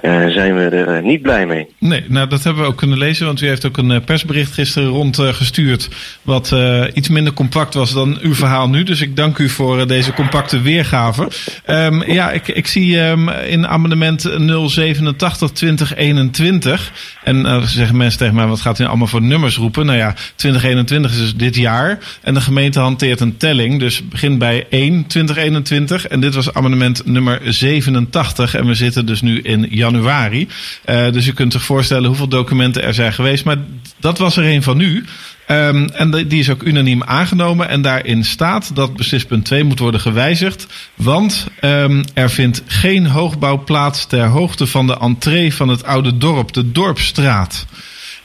eh, 0.01 0.27
zijn 0.27 0.55
we 0.55 0.61
er 0.61 0.95
eh, 0.95 1.03
niet 1.03 1.21
blij 1.21 1.45
mee. 1.45 1.67
Nee, 1.79 2.03
nou 2.07 2.27
dat 2.27 2.43
hebben 2.43 2.63
we 2.63 2.69
ook 2.69 2.77
kunnen 2.77 2.97
lezen, 2.97 3.25
want 3.25 3.41
u 3.41 3.47
heeft 3.47 3.65
ook 3.65 3.77
een 3.77 3.91
eh, 3.91 3.99
persbericht 4.05 4.53
gisteren 4.53 4.89
rondgestuurd. 4.89 5.89
wat 6.21 6.55
iets 6.93 7.09
minder 7.09 7.33
compact 7.33 7.73
was 7.73 7.93
dan 7.93 8.17
uw 8.21 8.33
verhaal 8.33 8.69
nu. 8.69 8.83
Dus 8.83 9.01
ik 9.01 9.15
dank 9.15 9.37
u 9.37 9.49
voor 9.49 9.87
deze 9.87 10.13
compacte 10.13 10.61
weergave. 10.61 11.27
Ehm, 11.65 12.11
ja, 12.11 12.31
ik, 12.31 12.47
ik 12.47 12.67
zie 12.67 13.01
ehm, 13.01 13.29
in 13.29 13.67
amendement 13.67 14.21
087 14.65 15.51
2021. 15.51 16.91
En 17.23 17.45
eh, 17.45 17.61
zeggen 17.61 17.97
mensen 17.97 18.19
tegen 18.19 18.35
mij, 18.35 18.45
wat 18.45 18.61
gaat 18.61 18.79
u 18.79 18.85
allemaal 18.85 19.07
voor 19.07 19.21
nummers 19.21 19.57
roepen? 19.57 19.85
Nou 19.85 19.97
ja, 19.97 20.15
2021 20.35 21.11
is 21.11 21.17
dus 21.17 21.35
dit 21.35 21.55
jaar. 21.55 21.99
En 22.21 22.33
de 22.33 22.41
gemeente 22.41 22.79
hanteert 22.79 23.19
een 23.19 23.37
telling. 23.37 23.79
Dus 23.79 24.07
begint 24.07 24.39
bij 24.39 24.65
1 24.69 25.07
2021. 25.07 26.07
En 26.07 26.19
dit 26.19 26.35
was 26.35 26.53
amendement 26.53 27.05
nummer 27.05 27.39
87. 27.43 28.55
En 28.55 28.65
we 28.65 28.73
zitten 28.73 29.05
dus 29.05 29.21
nu 29.21 29.41
in 29.41 29.67
januari. 29.69 29.88
Eh, 29.95 31.11
dus 31.11 31.27
u 31.27 31.33
kunt 31.33 31.51
zich 31.51 31.63
voorstellen 31.63 32.07
hoeveel 32.07 32.27
documenten 32.27 32.83
er 32.83 32.93
zijn 32.93 33.13
geweest. 33.13 33.45
Maar 33.45 33.57
dat 33.99 34.17
was 34.17 34.37
er 34.37 34.45
een 34.45 34.63
van 34.63 34.79
u. 34.79 35.05
Ehm, 35.47 35.87
en 35.93 36.11
die 36.27 36.39
is 36.39 36.49
ook 36.49 36.63
unaniem 36.63 37.03
aangenomen. 37.03 37.69
En 37.69 37.81
daarin 37.81 38.25
staat 38.25 38.75
dat 38.75 38.95
beslispunt 38.95 39.45
2 39.45 39.63
moet 39.63 39.79
worden 39.79 40.01
gewijzigd. 40.01 40.67
Want 40.95 41.47
ehm, 41.59 42.03
er 42.13 42.29
vindt 42.29 42.63
geen 42.65 43.07
hoogbouw 43.07 43.63
plaats 43.63 44.05
ter 44.05 44.25
hoogte 44.25 44.67
van 44.67 44.87
de 44.87 44.97
entree 44.99 45.53
van 45.53 45.67
het 45.67 45.83
oude 45.83 46.17
dorp, 46.17 46.53
de 46.53 46.71
Dorpstraat. 46.71 47.65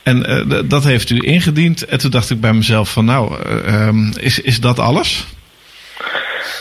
En 0.02 0.26
eh, 0.26 0.58
dat 0.64 0.84
heeft 0.84 1.10
u 1.10 1.18
ingediend. 1.20 1.84
En 1.84 1.98
toen 1.98 2.10
dacht 2.10 2.30
ik 2.30 2.40
bij 2.40 2.52
mezelf 2.52 2.92
van 2.92 3.04
nou, 3.04 3.42
eh, 3.42 3.74
ehm, 3.74 4.12
is, 4.18 4.40
is 4.40 4.60
dat 4.60 4.78
alles? 4.78 5.24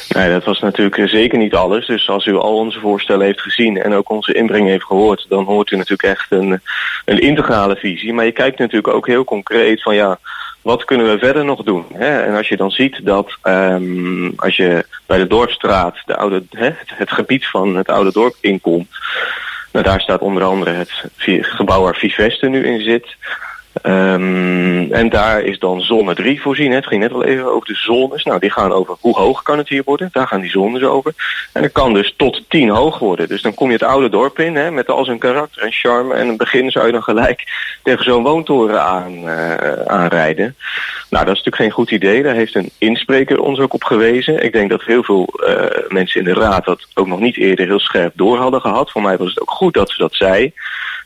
Nee, 0.10 0.30
dat 0.30 0.44
was 0.44 0.60
natuurlijk 0.60 0.98
eh, 0.98 1.08
zeker 1.08 1.38
niet 1.38 1.54
alles. 1.54 1.86
Dus 1.86 2.10
als 2.10 2.26
u 2.26 2.36
al 2.36 2.56
onze 2.56 2.80
voorstellen 2.80 3.26
heeft 3.26 3.42
gezien 3.42 3.82
en 3.82 3.94
ook 3.94 4.10
onze 4.10 4.34
inbreng 4.34 4.68
heeft 4.68 4.86
gehoord, 4.86 5.26
dan 5.30 5.44
hoort 5.44 5.72
u 5.72 5.76
natuurlijk 5.76 6.18
echt 6.18 6.26
een, 6.30 6.62
een 7.06 7.20
integrale 7.20 7.76
visie. 7.76 8.14
Maar 8.14 8.26
je 8.26 8.32
kijkt 8.32 8.60
natuurlijk 8.60 8.94
ook 8.94 9.08
heel 9.08 9.24
concreet 9.24 9.82
van 9.82 9.96
ja, 9.96 10.20
wat 10.62 10.86
kunnen 10.86 11.12
we 11.12 11.18
verder 11.18 11.46
nog 11.46 11.64
doen? 11.64 11.86
Hè? 11.94 12.22
En 12.22 12.36
als 12.36 12.48
je 12.48 12.58
dan 12.58 12.72
ziet 12.72 13.06
dat 13.06 13.38
ehm, 13.42 14.32
als 14.36 14.56
je 14.56 14.86
bij 15.06 15.18
de 15.18 15.28
dorpstraat 15.28 15.96
de 16.06 16.16
oude, 16.16 16.44
hè, 16.50 16.70
het, 16.86 17.12
gebied 17.12 17.48
van 17.48 17.76
het 17.76 17.88
oude 17.88 18.12
dorp 18.12 18.36
inkomt, 18.40 18.88
nou, 19.72 19.86
daar 19.86 20.02
staat 20.02 20.22
onder 20.22 20.44
andere 20.44 20.72
het 20.72 20.92
gebouw 21.42 21.82
waar 21.82 21.96
Viveste 21.96 22.48
nu 22.48 22.66
in 22.66 22.82
zit. 22.82 23.16
Ehm, 23.82 24.92
en 24.92 25.10
daar 25.10 25.42
is 25.42 25.60
dan 25.60 25.82
zone 25.82 26.16
3 26.16 26.42
voorzien. 26.42 26.72
Het 26.72 26.88
ging 26.88 27.02
net 27.02 27.14
al 27.14 27.24
even 27.24 27.54
over 27.54 27.68
de 27.68 27.76
zones. 27.76 28.24
Nou, 28.24 28.40
die 28.40 28.52
gaan 28.52 28.72
over 28.72 28.96
hoe 29.00 29.16
hoog 29.16 29.42
kan 29.42 29.58
het 29.58 29.70
hier 29.70 29.84
worden. 29.86 30.10
Daar 30.12 30.28
gaan 30.28 30.42
die 30.42 30.50
zones 30.50 30.84
over. 30.84 31.14
En 31.54 31.64
het 31.64 31.72
kan 31.72 31.94
dus 31.94 32.14
tot 32.18 32.44
10 32.48 32.70
hoog 32.70 33.00
worden. 33.00 33.28
Dus 33.28 33.42
dan 33.42 33.54
kom 33.54 33.68
je 33.68 33.74
het 33.74 33.84
oude 33.84 34.10
dorp 34.10 34.40
in 34.40 34.56
hè, 34.56 34.72
met 34.72 34.90
al 34.90 35.06
zijn 35.06 35.18
karakter 35.18 35.62
en 35.62 35.72
charme. 35.72 36.14
En 36.14 36.28
het 36.28 36.38
begin 36.38 36.72
zou 36.72 36.86
je 36.86 36.92
dan 36.92 37.04
gelijk 37.04 37.44
tegen 37.84 38.04
zo'n 38.04 38.24
woontoren 38.24 38.82
aan, 38.84 39.30
eh, 39.30 39.72
aanrijden. 39.86 40.56
Nou, 41.10 41.26
dat 41.26 41.36
is 41.36 41.44
natuurlijk 41.44 41.56
geen 41.56 41.86
goed 41.86 41.92
idee. 41.92 42.24
Daar 42.24 42.36
heeft 42.36 42.56
een 42.56 42.72
inspreker 42.78 43.40
ons 43.40 43.60
ook 43.60 43.74
op 43.74 43.84
gewezen. 43.84 44.44
Ik 44.44 44.52
denk 44.52 44.70
dat 44.70 44.84
heel 44.84 45.04
veel 45.04 45.26
eh, 45.26 45.90
mensen 45.90 46.20
in 46.20 46.26
de 46.26 46.40
raad 46.40 46.66
dat 46.66 46.88
ook 46.94 47.08
nog 47.08 47.20
niet 47.20 47.38
eerder 47.38 47.66
heel 47.66 47.80
scherp 47.80 48.12
door 48.16 48.38
hadden 48.38 48.62
gehad. 48.62 48.92
Voor 48.92 49.02
mij 49.02 49.18
was 49.18 49.30
het 49.30 49.42
ook 49.42 49.52
goed 49.52 49.74
dat 49.74 49.90
ze 49.90 49.98
dat 49.98 50.16
zei 50.16 50.54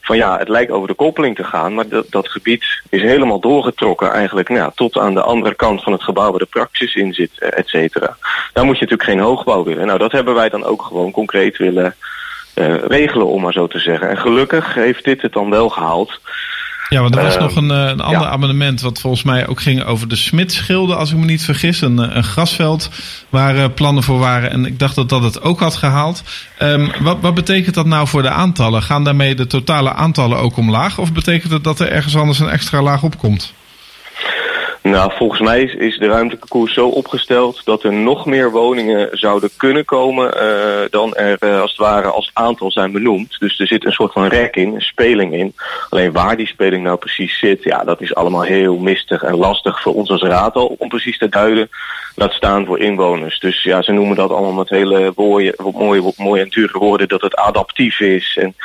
van 0.08 0.18
ja, 0.18 0.38
het 0.38 0.49
lijkt 0.49 0.72
over 0.72 0.88
de 0.88 0.93
koppeling 0.93 1.36
te 1.36 1.43
gaan, 1.43 1.74
maar 1.74 1.88
dat, 1.88 2.05
dat 2.10 2.28
gebied 2.28 2.66
is 2.89 3.01
helemaal 3.01 3.39
doorgetrokken 3.39 4.12
eigenlijk 4.12 4.49
nou, 4.49 4.72
tot 4.76 4.97
aan 4.97 5.14
de 5.14 5.22
andere 5.22 5.55
kant 5.55 5.84
van 5.84 5.91
het 5.91 6.03
gebouw 6.03 6.30
waar 6.30 6.39
de 6.39 6.45
praxis 6.45 6.95
in 6.95 7.14
zit, 7.14 7.32
eh, 7.39 7.60
et 7.60 7.68
cetera. 7.68 8.18
Daar 8.53 8.66
moet 8.66 8.78
je 8.78 8.84
natuurlijk 8.84 9.10
geen 9.10 9.20
hoogbouw 9.20 9.64
willen. 9.64 9.86
Nou, 9.86 9.99
dat 9.99 10.12
hebben 10.12 10.34
wij 10.34 10.49
dan 10.49 10.64
ook 10.64 10.82
gewoon 10.82 11.12
concreet 11.12 11.58
willen 11.58 11.95
eh, 12.53 12.76
regelen, 12.76 13.28
om 13.28 13.41
maar 13.41 13.53
zo 13.53 13.68
te 13.68 13.80
zeggen. 13.80 14.10
En 14.10 14.18
gelukkig 14.18 14.74
heeft 14.74 15.03
dit 15.03 15.22
het 15.22 15.34
dan 15.34 15.49
wel 15.49 15.70
gehaald. 15.70 16.20
Ja, 16.89 17.01
want 17.01 17.15
er 17.15 17.21
was 17.21 17.33
Ehm, 17.33 17.43
nog 17.43 17.55
een, 17.55 17.71
eh, 17.71 17.77
een 17.77 18.01
ander 18.01 18.21
ja. 18.21 18.29
amendement 18.29 18.81
wat 18.81 18.99
volgens 18.99 19.23
mij 19.23 19.47
ook 19.47 19.61
ging 19.61 19.83
over 19.83 20.07
de 20.07 20.15
Smitsschilden, 20.15 20.97
als 20.97 21.11
ik 21.11 21.17
me 21.17 21.25
niet 21.25 21.43
vergis. 21.43 21.81
Een, 21.81 21.99
eh, 21.99 22.15
een 22.15 22.23
grasveld 22.23 22.89
waar 23.29 23.55
eh, 23.57 23.65
plannen 23.75 24.03
voor 24.03 24.19
waren. 24.19 24.51
En 24.51 24.65
ik 24.65 24.79
dacht 24.79 24.95
dat 24.95 25.09
dat 25.09 25.23
het 25.23 25.41
ook 25.41 25.59
had 25.59 25.75
gehaald. 25.75 26.23
Ehm, 26.57 26.88
wat, 26.99 27.17
wat 27.21 27.33
betekent 27.33 27.75
dat 27.75 27.85
nou 27.85 28.07
voor 28.07 28.21
de 28.21 28.29
aantallen? 28.29 28.83
Gaan 28.83 29.03
daarmee 29.03 29.35
de 29.35 29.47
totale 29.47 29.93
aantallen 29.93 30.38
ook 30.38 30.57
omlaag? 30.57 30.97
Of 30.97 31.13
betekent 31.13 31.51
het 31.51 31.63
dat 31.63 31.79
er 31.79 31.91
ergens 31.91 32.15
anders 32.15 32.39
een 32.39 32.49
extra 32.49 32.81
laag 32.81 33.03
op 33.03 33.17
komt? 33.17 33.53
Nou, 34.82 35.11
volgens 35.15 35.41
mij 35.41 35.63
is, 35.63 35.97
de 35.97 36.07
ruimtelijke 36.07 36.47
koers 36.47 36.73
zo 36.73 36.88
opgesteld 36.88 37.61
dat 37.65 37.84
er 37.84 37.93
nog 37.93 38.25
meer 38.25 38.51
woningen 38.51 39.09
zouden 39.11 39.49
kunnen 39.57 39.86
komen 39.86 40.39
eh, 40.39 40.89
dan 40.89 41.15
er 41.15 41.38
eh, 41.39 41.61
als 41.61 41.71
het 41.71 41.80
ware 41.80 42.07
als 42.07 42.30
aantal 42.34 42.71
zijn 42.71 42.91
benoemd. 42.91 43.39
Dus 43.39 43.59
er 43.59 43.67
zit 43.67 43.86
een 43.86 43.91
soort 43.91 44.13
van 44.13 44.25
rek 44.25 44.55
in, 44.55 44.75
een 44.75 44.82
speling 44.82 45.34
in. 45.34 45.55
Alleen 45.89 46.11
waar 46.11 46.38
die 46.38 46.47
speling 46.47 46.84
nou 46.84 46.97
precies 46.97 47.39
zit, 47.39 47.63
ja, 47.63 47.84
dat 47.84 48.01
is 48.01 48.15
allemaal 48.15 48.41
heel 48.41 48.78
mistig 48.78 49.23
en 49.23 49.36
lastig 49.36 49.82
voor 49.82 49.93
ons 49.93 50.09
als 50.09 50.21
raad 50.21 50.55
al 50.55 50.75
om 50.78 50.89
precies 50.89 51.17
te 51.17 51.30
duiden. 51.30 51.69
Laat 52.15 52.34
staan 52.34 52.65
voor 52.65 52.80
inwoners. 52.80 53.39
Dus 53.39 53.63
ja, 53.63 53.82
ze 53.82 53.91
noemen 53.91 54.15
dat 54.15 54.30
allemaal 54.30 54.51
met 54.51 54.69
hele 54.69 55.11
mooie, 55.15 55.53
mooie, 55.73 56.13
mooie 56.17 56.41
en 56.41 56.49
dure 56.49 56.80
woorden 56.80 57.07
dat 57.07 57.21
het 57.21 57.36
adaptief 57.36 57.99
is. 57.99 58.38
En 58.41 58.55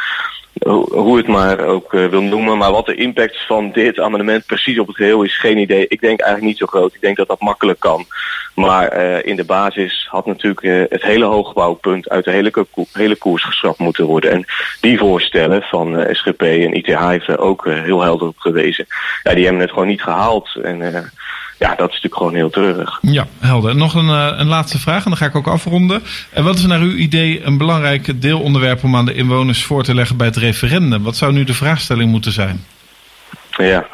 hoe 0.61 1.16
het 1.16 1.26
maar 1.26 1.59
ook 1.61 1.94
eh, 1.94 2.07
wil 2.07 2.22
noemen. 2.22 2.59
Maar 2.59 2.72
wat 2.72 2.86
de 2.86 2.94
impact 2.94 3.46
van 3.46 3.70
dit 3.72 3.98
amendement 4.00 4.46
precies 4.46 4.78
op 4.78 4.86
het 4.86 4.96
geheel 4.96 5.22
is, 5.22 5.38
geen 5.38 5.59
idee. 5.59 5.86
Ik 5.88 6.00
denk 6.00 6.20
eigenlijk 6.20 6.50
niet 6.50 6.59
zo 6.59 6.66
groot. 6.66 6.94
Ik 6.94 7.00
denk 7.00 7.16
dat 7.16 7.28
dat 7.28 7.40
makkelijk 7.40 7.80
kan. 7.80 8.07
Maar 8.55 8.88
eh, 8.88 9.26
in 9.30 9.36
de 9.36 9.44
basis 9.44 10.07
had 10.11 10.26
natuurlijk 10.26 10.62
eh, 10.62 10.82
het 10.88 11.03
hele 11.03 11.24
hoogbouwpunt 11.24 12.09
uit 12.09 12.24
de 12.24 12.30
hele, 12.30 12.50
ko- 12.50 12.66
hele 12.92 13.16
koers 13.16 13.44
geschrapt 13.44 13.78
moeten 13.78 14.05
worden. 14.07 14.30
En 14.30 14.44
die 14.80 14.98
voorstellen 14.98 15.62
van 15.62 16.07
SGP 16.11 16.42
en 16.42 16.74
ITH 16.74 17.09
heeft 17.09 17.28
er 17.28 17.38
ook 17.38 17.66
heel 17.66 18.03
helder 18.03 18.28
op 18.28 18.38
gewezen. 18.38 18.86
Ja, 19.22 19.34
die 19.34 19.44
hebben 19.44 19.62
het 19.62 19.72
gewoon 19.72 19.88
niet 19.88 20.03
gehaald. 20.03 20.55
En 20.62 21.11
ja, 21.62 21.68
dat 21.68 21.88
is 21.88 21.94
natuurlijk 21.94 22.16
gewoon 22.16 22.34
heel 22.34 22.50
treurig. 22.50 22.98
Ja, 23.02 23.26
helder. 23.38 23.70
En 23.70 23.76
nog 23.76 23.94
een, 23.94 24.08
eh, 24.08 24.38
een 24.38 24.46
laatste 24.46 24.78
vraag 24.78 25.04
en 25.04 25.10
dan 25.10 25.16
ga 25.18 25.26
ik 25.26 25.34
ook 25.34 25.46
afronden. 25.46 26.02
En 26.30 26.44
wat 26.44 26.58
is 26.58 26.66
naar 26.66 26.80
uw 26.80 26.94
idee 26.94 27.44
een 27.44 27.58
belangrijk 27.58 28.20
deelonderwerp 28.20 28.84
om 28.84 28.96
aan 28.96 29.04
de 29.04 29.14
inwoners 29.14 29.64
voor 29.64 29.82
te 29.82 29.94
leggen 29.94 30.16
bij 30.16 30.26
het 30.26 30.36
referendum? 30.36 31.02
Wat 31.02 31.16
zou 31.16 31.32
nu 31.32 31.44
de 31.44 31.54
vraagstelling 31.54 32.10
moeten 32.10 32.32
zijn? 32.32 32.64
Ja. 33.50 33.86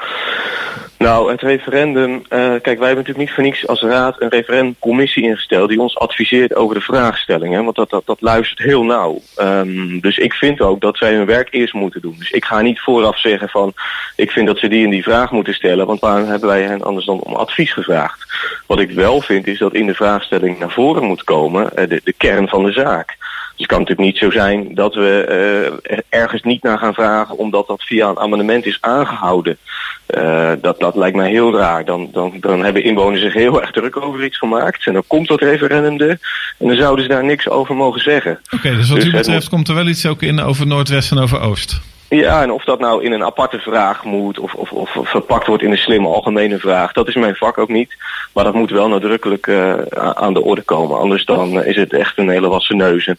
Nou, 0.98 1.30
het 1.30 1.40
referendum. 1.40 2.22
eh, 2.28 2.38
kijk, 2.38 2.62
wij 2.64 2.86
hebben 2.86 2.88
natuurlijk 2.88 3.18
niet 3.18 3.30
voor 3.30 3.42
niets 3.42 3.66
als 3.66 3.82
raad 3.82 4.22
een 4.22 4.28
referendumcommissie 4.28 5.22
ingesteld 5.22 5.68
die 5.68 5.80
ons 5.80 5.98
adviseert 5.98 6.54
over 6.54 6.74
de 6.74 6.80
vraagstellingen. 6.80 7.64
Want 7.64 7.76
dat, 7.76 7.90
dat, 7.90 8.06
dat 8.06 8.20
luistert 8.20 8.58
heel 8.58 8.84
nauw. 8.84 9.20
Ehm, 9.36 9.98
dus 10.00 10.18
ik 10.18 10.32
vind 10.32 10.60
ook 10.60 10.80
dat 10.80 10.96
zij 10.96 11.14
hun 11.14 11.26
werk 11.26 11.48
eerst 11.50 11.74
moeten 11.74 12.00
doen. 12.00 12.14
Dus 12.18 12.30
ik 12.30 12.44
ga 12.44 12.60
niet 12.60 12.80
vooraf 12.80 13.18
zeggen 13.18 13.48
van 13.48 13.72
ik 14.16 14.30
vind 14.30 14.46
dat 14.46 14.58
ze 14.58 14.68
die 14.68 14.84
en 14.84 14.90
die 14.90 15.02
vraag 15.02 15.30
moeten 15.30 15.54
stellen. 15.54 15.86
Want 15.86 16.00
waarom 16.00 16.28
hebben 16.28 16.48
wij 16.48 16.62
hen 16.62 16.82
anders 16.82 17.06
dan 17.06 17.20
om 17.20 17.34
advies 17.34 17.72
gevraagd? 17.72 18.26
Wat 18.66 18.80
ik 18.80 18.90
wel 18.90 19.20
vind 19.20 19.46
is 19.46 19.58
dat 19.58 19.74
in 19.74 19.86
de 19.86 19.94
vraagstelling 19.94 20.58
naar 20.58 20.70
voren 20.70 21.04
moet 21.04 21.24
komen 21.24 21.76
eh, 21.76 21.88
de 22.04 22.14
kern 22.16 22.48
van 22.48 22.64
de 22.64 22.72
zaak. 22.72 23.16
Dus 23.58 23.66
het 23.66 23.76
kan 23.76 23.86
natuurlijk 23.86 24.08
niet 24.08 24.32
zo 24.32 24.38
zijn 24.38 24.74
dat 24.74 24.94
we 24.94 25.24
eh, 25.28 25.96
er 25.96 26.02
ergens 26.08 26.42
niet 26.42 26.62
naar 26.62 26.78
gaan 26.78 26.94
vragen 26.94 27.38
omdat 27.38 27.66
dat 27.66 27.82
via 27.82 28.08
een 28.08 28.18
amendement 28.18 28.66
is 28.66 28.78
aangehouden. 28.80 29.58
Eh, 30.06 30.52
dat, 30.60 30.80
dat 30.80 30.96
lijkt 30.96 31.16
mij 31.16 31.30
heel 31.30 31.56
raar. 31.56 31.84
Dan, 31.84 32.08
dan, 32.12 32.32
dan 32.40 32.64
hebben 32.64 32.84
inwoners 32.84 33.22
zich 33.22 33.32
heel 33.32 33.60
erg 33.60 33.70
druk 33.70 33.96
over 33.96 34.24
iets 34.24 34.38
gemaakt. 34.38 34.86
En 34.86 34.92
dan 34.92 35.04
komt 35.06 35.28
dat 35.28 35.40
referendum 35.40 36.08
er. 36.08 36.18
En 36.58 36.66
dan 36.66 36.76
zouden 36.76 37.04
ze 37.04 37.10
daar 37.10 37.24
niks 37.24 37.48
over 37.48 37.76
mogen 37.76 38.00
zeggen. 38.00 38.40
Oké, 38.50 38.74
dus 38.74 38.88
wat 38.88 38.96
Dus 38.96 39.06
u 39.06 39.10
het 39.10 39.16
betreft 39.16 39.48
komt 39.48 39.68
er 39.68 39.74
wel 39.74 39.86
iets 39.86 40.06
ook 40.06 40.22
in 40.22 40.40
over 40.40 40.66
Noordwest 40.66 41.10
en 41.10 41.18
over 41.18 41.40
Oost. 41.40 41.80
Ja, 42.08 42.42
en 42.42 42.52
of 42.52 42.64
dat 42.64 42.78
nou 42.78 43.04
in 43.04 43.12
een 43.12 43.24
aparte 43.24 43.58
vraag 43.58 44.04
moet 44.04 44.38
of, 44.38 44.54
of, 44.54 44.70
of 44.70 44.90
verpakt 44.92 45.46
wordt 45.46 45.62
in 45.62 45.70
een 45.70 45.78
slimme 45.78 46.08
algemene 46.08 46.58
vraag, 46.58 46.92
dat 46.92 47.08
is 47.08 47.14
mijn 47.14 47.34
vak 47.34 47.58
ook 47.58 47.68
niet. 47.68 47.96
Maar 48.32 48.44
dat 48.44 48.54
moet 48.54 48.70
wel 48.70 48.88
nadrukkelijk 48.88 49.46
eh, 49.46 49.74
aan 50.14 50.34
de 50.34 50.42
orde 50.42 50.62
komen. 50.62 50.98
Anders 50.98 51.24
dan 51.24 51.60
eh, 51.60 51.68
is 51.68 51.76
het 51.76 51.92
echt 51.92 52.18
een 52.18 52.28
hele 52.28 52.48
wassen 52.48 52.76
neus. 52.76 53.06
En 53.06 53.18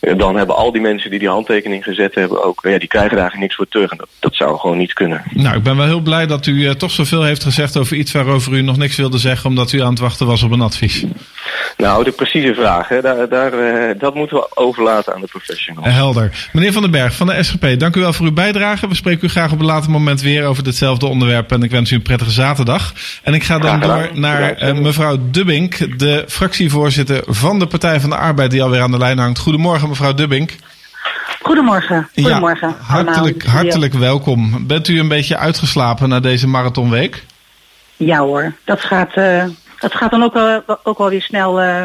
eh, 0.00 0.18
dan 0.18 0.36
hebben 0.36 0.56
al 0.56 0.72
die 0.72 0.80
mensen 0.80 1.10
die 1.10 1.18
die 1.18 1.28
handtekening 1.28 1.84
gezet 1.84 2.14
hebben 2.14 2.44
ook, 2.44 2.60
ja, 2.62 2.78
die 2.78 2.88
krijgen 2.88 3.10
daar 3.10 3.20
eigenlijk 3.20 3.40
niks 3.40 3.54
voor 3.54 3.68
terug. 3.68 3.90
En 3.90 3.96
dat, 3.96 4.08
dat 4.18 4.34
zou 4.34 4.58
gewoon 4.58 4.78
niet 4.78 4.92
kunnen. 4.92 5.22
Nou, 5.30 5.56
ik 5.56 5.62
ben 5.62 5.76
wel 5.76 5.86
heel 5.86 6.00
blij 6.00 6.26
dat 6.26 6.46
u 6.46 6.66
eh, 6.66 6.72
toch 6.72 6.90
zoveel 6.90 7.22
heeft 7.22 7.42
gezegd 7.42 7.76
over 7.76 7.96
iets 7.96 8.12
waarover 8.12 8.52
u 8.52 8.62
nog 8.62 8.76
niks 8.76 8.96
wilde 8.96 9.18
zeggen, 9.18 9.50
omdat 9.50 9.72
u 9.72 9.82
aan 9.82 9.90
het 9.90 9.98
wachten 9.98 10.26
was 10.26 10.42
op 10.42 10.50
een 10.50 10.60
advies. 10.60 11.04
Nou, 11.76 12.04
de 12.04 12.10
precieze 12.10 12.54
vraag, 12.54 12.88
hè, 12.88 13.00
daar, 13.00 13.28
daar, 13.28 13.52
dat 13.98 14.14
moeten 14.14 14.36
we 14.36 14.56
overlaten 14.56 15.14
aan 15.14 15.20
de 15.20 15.26
professionals. 15.26 15.86
Helder. 15.86 16.48
Meneer 16.52 16.72
Van 16.72 16.82
den 16.82 16.90
Berg 16.90 17.14
van 17.14 17.26
de 17.26 17.42
SGP, 17.42 17.78
dank 17.78 17.96
u 17.96 18.00
wel 18.00 18.12
voor 18.12 18.26
uw 18.26 18.29
bijdrage. 18.32 18.88
We 18.88 18.94
spreken 18.94 19.26
u 19.26 19.30
graag 19.30 19.52
op 19.52 19.58
een 19.58 19.64
later 19.64 19.90
moment 19.90 20.20
weer 20.20 20.44
over 20.44 20.64
ditzelfde 20.64 21.06
onderwerp. 21.06 21.52
En 21.52 21.62
ik 21.62 21.70
wens 21.70 21.90
u 21.90 21.94
een 21.94 22.02
prettige 22.02 22.30
zaterdag. 22.30 22.92
En 23.22 23.34
ik 23.34 23.42
ga 23.42 23.58
dan 23.58 23.80
door 23.80 24.10
naar 24.14 24.52
eh, 24.52 24.74
mevrouw 24.74 25.18
Dubbink, 25.30 25.98
de 25.98 26.24
fractievoorzitter 26.28 27.22
van 27.26 27.58
de 27.58 27.66
Partij 27.66 28.00
van 28.00 28.10
de 28.10 28.16
Arbeid, 28.16 28.50
die 28.50 28.62
alweer 28.62 28.80
aan 28.80 28.90
de 28.90 28.98
lijn 28.98 29.18
hangt. 29.18 29.38
Goedemorgen, 29.38 29.88
mevrouw 29.88 30.14
Dubbink. 30.14 30.54
Goedemorgen. 31.42 32.08
Goedemorgen. 32.14 32.68
Ja, 32.68 32.94
hartelijk, 32.94 33.44
hartelijk 33.44 33.94
welkom. 33.94 34.66
Bent 34.66 34.88
u 34.88 34.98
een 34.98 35.08
beetje 35.08 35.36
uitgeslapen 35.36 36.08
na 36.08 36.20
deze 36.20 36.48
marathonweek? 36.48 37.24
Ja 37.96 38.18
hoor, 38.18 38.52
dat 38.64 38.80
gaat, 38.80 39.12
eh, 39.14 39.44
dat 39.78 39.94
gaat 39.94 40.10
dan 40.10 40.22
ook, 40.22 40.32
wel 40.32 40.62
ook 40.82 40.98
wel 40.98 41.08
weer 41.08 41.22
snel 41.22 41.60
eh, 41.60 41.84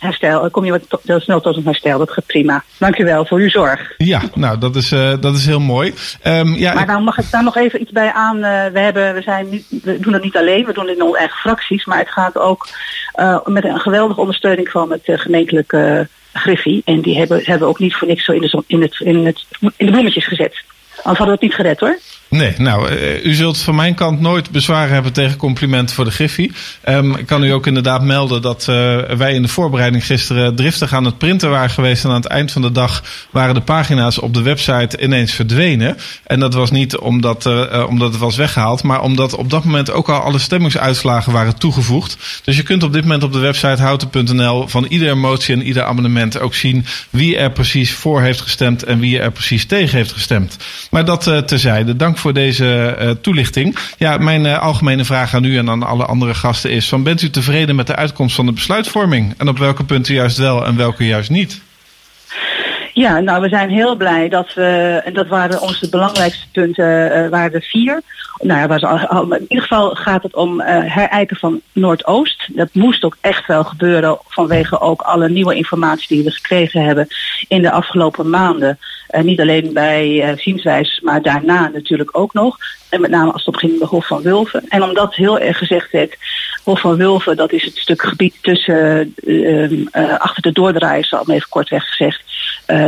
herstel. 0.00 0.50
Kom 0.50 0.64
je 0.64 0.70
wat 0.70 1.00
heel 1.04 1.20
snel 1.20 1.40
tot 1.40 1.56
een 1.56 1.64
herstel. 1.64 1.98
Dat 1.98 2.10
gaat 2.10 2.26
prima. 2.26 2.64
Dank 2.78 2.98
u 2.98 3.04
wel 3.04 3.24
voor 3.26 3.38
uw 3.38 3.48
zorg. 3.50 3.94
Ja, 3.96 4.20
nou, 4.34 4.58
dat 4.58 4.76
is, 4.76 4.92
eh, 4.92 5.12
dat 5.20 5.34
is 5.36 5.46
heel 5.46 5.60
mooi. 5.60 5.94
Ehm, 6.22 6.54
ja, 6.54 6.74
Maar 6.74 6.86
nou 6.86 7.02
mag 7.02 7.18
ik 7.18 7.30
daar 7.30 7.42
nog 7.42 7.56
even 7.56 7.80
iets 7.80 7.90
bij 7.90 8.12
aan. 8.12 8.36
eh, 8.36 8.66
we, 8.72 8.78
hebben, 8.78 9.14
we, 9.14 9.22
zijn 9.22 9.48
niet, 9.48 9.66
we 9.82 9.98
doen 10.00 10.12
het 10.12 10.22
niet 10.22 10.36
alleen, 10.36 10.64
we 10.66 10.72
doen 10.72 10.86
het 10.88 10.96
in 10.96 11.02
onze 11.02 11.18
eigen 11.18 11.36
fracties. 11.38 11.84
Maar 11.84 11.98
het 11.98 12.10
gaat 12.10 12.38
ook 12.38 12.68
eh, 13.12 13.38
met 13.46 13.64
een 13.64 13.80
geweldige 13.80 14.20
ondersteuning 14.20 14.68
van 14.68 14.90
het 14.90 15.02
gemeentelijke 15.20 16.08
Griffie. 16.32 16.82
En 16.84 17.00
die 17.00 17.18
hebben, 17.18 17.40
hebben 17.44 17.68
ook 17.68 17.78
niet 17.78 17.94
voor 17.94 18.08
niks 18.08 18.24
zo 18.24 18.32
in 18.32 18.40
de, 18.40 18.48
zon- 18.48 18.64
in 18.66 18.82
het, 18.82 19.00
in 19.00 19.26
het, 19.26 19.44
in 19.76 19.86
de 19.86 19.92
bloemetjes 19.92 20.26
gezet. 20.26 20.62
Anders 21.02 21.18
hadden 21.18 21.26
we 21.26 21.32
het 21.32 21.40
niet 21.40 21.54
gered 21.54 21.80
hoor. 21.80 21.98
Nee, 22.30 22.54
nou, 22.58 22.88
eh, 22.88 23.24
u 23.24 23.34
zult 23.34 23.58
van 23.58 23.74
mijn 23.74 23.94
kant 23.94 24.20
nooit 24.20 24.50
bezwaren 24.50 24.92
hebben 24.92 25.12
tegen 25.12 25.36
complimenten 25.36 25.94
voor 25.94 26.04
de 26.04 26.10
Griffie. 26.10 26.52
Ehm, 26.80 27.14
ik 27.14 27.26
kan 27.26 27.44
u 27.44 27.50
ook 27.50 27.66
inderdaad 27.66 28.02
melden 28.02 28.42
dat 28.42 28.60
eh, 28.68 28.98
wij 29.16 29.34
in 29.34 29.42
de 29.42 29.48
voorbereiding 29.48 30.06
gisteren 30.06 30.56
driftig 30.56 30.92
aan 30.92 31.04
het 31.04 31.18
printen 31.18 31.50
waren 31.50 31.70
geweest. 31.70 32.04
En 32.04 32.10
aan 32.10 32.16
het 32.16 32.26
eind 32.26 32.52
van 32.52 32.62
de 32.62 32.72
dag 32.72 33.02
waren 33.30 33.54
de 33.54 33.60
pagina's 33.60 34.18
op 34.18 34.34
de 34.34 34.42
website 34.42 35.00
ineens 35.00 35.32
verdwenen. 35.32 35.96
En 36.24 36.40
dat 36.40 36.54
was 36.54 36.70
niet 36.70 36.96
omdat, 36.96 37.46
eh, 37.46 37.86
omdat 37.88 38.10
het 38.10 38.20
was 38.20 38.36
weggehaald, 38.36 38.82
maar 38.82 39.02
omdat 39.02 39.34
op 39.34 39.50
dat 39.50 39.64
moment 39.64 39.90
ook 39.90 40.08
al 40.08 40.20
alle 40.20 40.38
stemmingsuitslagen 40.38 41.32
waren 41.32 41.58
toegevoegd. 41.58 42.16
Dus 42.44 42.56
je 42.56 42.62
kunt 42.62 42.82
op 42.82 42.92
dit 42.92 43.02
moment 43.02 43.22
op 43.22 43.32
de 43.32 43.38
website 43.38 43.82
houten.nl 43.82 44.68
van 44.68 44.84
iedere 44.84 45.14
motie 45.14 45.54
en 45.54 45.62
ieder 45.62 45.84
amendement 45.84 46.40
ook 46.40 46.54
zien 46.54 46.86
wie 47.10 47.36
er 47.36 47.52
precies 47.52 47.92
voor 47.92 48.22
heeft 48.22 48.40
gestemd 48.40 48.82
en 48.82 49.00
wie 49.00 49.18
er 49.18 49.30
precies 49.30 49.66
tegen 49.66 49.96
heeft 49.96 50.12
gestemd. 50.12 50.56
Maar 50.90 51.04
dat 51.04 51.46
terzijde. 51.46 51.96
Dank 51.96 52.18
voor 52.18 52.32
deze 52.32 52.96
eh, 52.98 53.10
toelichting. 53.10 53.76
Ja, 53.98 54.18
mijn 54.18 54.46
eh, 54.46 54.58
algemene 54.58 55.04
vraag 55.04 55.34
aan 55.34 55.44
u 55.44 55.58
en 55.58 55.70
aan 55.70 55.82
alle 55.82 56.04
andere 56.04 56.34
gasten 56.34 56.70
is: 56.70 56.88
van, 56.88 57.02
bent 57.02 57.22
u 57.22 57.30
tevreden 57.30 57.76
met 57.76 57.86
de 57.86 57.96
uitkomst 57.96 58.34
van 58.34 58.46
de 58.46 58.52
besluitvorming? 58.52 59.34
En 59.38 59.48
op 59.48 59.58
welke 59.58 59.84
punten 59.84 60.14
juist 60.14 60.38
wel 60.38 60.66
en 60.66 60.76
welke 60.76 61.06
juist 61.06 61.30
niet? 61.30 61.60
Ja, 62.92 63.20
nou 63.20 63.40
we 63.40 63.48
zijn 63.48 63.70
heel 63.70 63.96
blij 63.96 64.28
dat 64.28 64.54
we, 64.54 65.00
en 65.04 65.12
dat 65.12 65.28
waren 65.28 65.60
onze 65.60 65.88
belangrijkste 65.88 66.46
punten, 66.52 67.30
waren 67.30 67.52
er 67.52 67.62
vier. 67.62 68.02
Nou 68.40 68.78
ja, 68.78 68.88
al, 68.88 68.98
al- 68.98 69.34
in 69.34 69.40
ieder 69.48 69.62
geval 69.62 69.94
gaat 69.94 70.22
het 70.22 70.34
om 70.34 70.60
eh, 70.60 70.94
herijken 70.94 71.36
van 71.36 71.60
Noordoost. 71.72 72.48
Dat 72.52 72.68
moest 72.72 73.04
ook 73.04 73.16
echt 73.20 73.46
wel 73.46 73.64
gebeuren 73.64 74.18
vanwege 74.26 74.80
ook 74.80 75.00
alle 75.00 75.28
nieuwe 75.28 75.54
informatie 75.54 76.16
die 76.16 76.24
we 76.24 76.30
gekregen 76.30 76.84
hebben 76.84 77.08
in 77.48 77.62
de 77.62 77.70
afgelopen 77.70 78.30
maanden. 78.30 78.78
Eh, 79.06 79.22
niet 79.22 79.40
alleen 79.40 79.72
bij 79.72 80.22
eh 80.22 80.38
zienswijzers, 80.38 81.00
maar 81.00 81.22
daarna 81.22 81.68
natuurlijk 81.68 82.18
ook 82.18 82.32
nog. 82.32 82.56
En 82.90 83.00
met 83.00 83.10
name 83.10 83.32
als 83.32 83.44
het 83.44 83.54
op 83.54 83.60
ging 83.60 83.78
bij 83.78 83.88
Hof 83.88 84.06
van 84.06 84.22
Wulven. 84.22 84.64
En 84.68 84.82
omdat 84.82 85.14
heel 85.14 85.38
erg 85.38 85.58
gezegd 85.58 85.90
werd, 85.90 86.16
Hof 86.64 86.80
van 86.80 86.96
Wulven, 86.96 87.36
dat 87.36 87.52
is 87.52 87.64
het 87.64 87.76
stuk 87.76 88.02
gebied 88.02 88.34
tussen, 88.40 89.14
eh, 89.24 89.64
eh, 89.64 89.72
eh, 89.90 90.18
achter 90.18 90.42
de 90.42 90.52
doordraaiers, 90.52 91.08
zal 91.08 91.20
ik 91.20 91.26
maar 91.26 91.36
even 91.36 91.48
kortweg 91.48 91.88
gezegd. 91.88 92.22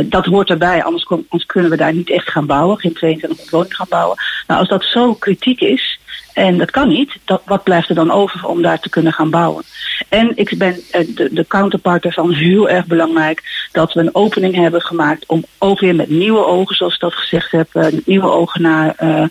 Dat 0.05 0.25
hoort 0.25 0.49
erbij, 0.49 0.83
anders, 0.83 1.05
kunnen 1.45 1.71
we 1.71 1.77
daar 1.77 1.93
niet 1.93 2.09
echt 2.09 2.29
gaan 2.29 2.45
bouwen, 2.45 2.77
geen 2.79 2.93
2200 2.93 3.49
woningen 3.49 3.75
gaan 3.75 3.87
bouwen. 3.89 4.17
Nou, 4.47 4.59
als 4.59 4.69
dat 4.69 4.83
zo 4.83 5.13
is, 5.45 5.99
en 6.33 6.57
dat 6.57 6.71
kan 6.71 6.87
niet, 6.87 7.17
dat, 7.25 7.41
wat 7.45 7.63
blijft 7.63 7.89
er 7.89 7.95
dan 7.95 8.11
over 8.11 8.47
om 8.47 8.61
daar 8.61 8.79
te 8.79 8.89
kunnen 8.89 9.13
gaan 9.13 9.29
bouwen? 9.29 9.63
En 10.09 10.31
ik 10.35 10.57
ben 10.57 10.75
eh, 10.91 11.07
de, 11.15 11.33
de 11.33 11.45
counterpart 11.47 12.05
ervan 12.05 12.31
heel 12.31 12.69
erg 12.69 12.85
belangrijk 12.85 13.67
dat 13.71 13.93
we 13.93 13.99
een 13.99 14.15
opening 14.15 14.55
hebben 14.55 14.81
gemaakt 14.81 15.25
om 15.27 15.43
ook 15.57 15.79
weer 15.79 15.95
met 15.95 16.09
nieuwe 16.09 16.45
ogen, 16.45 16.75
zoals 16.75 16.93
ik 16.93 16.99
dat 16.99 17.13
gezegd 17.13 17.51
heb, 17.51 17.75
eh, 17.75 17.87
nieuwe 18.05 18.29
ogen 18.29 18.61
naar 18.61 18.93
eh, 18.97 19.25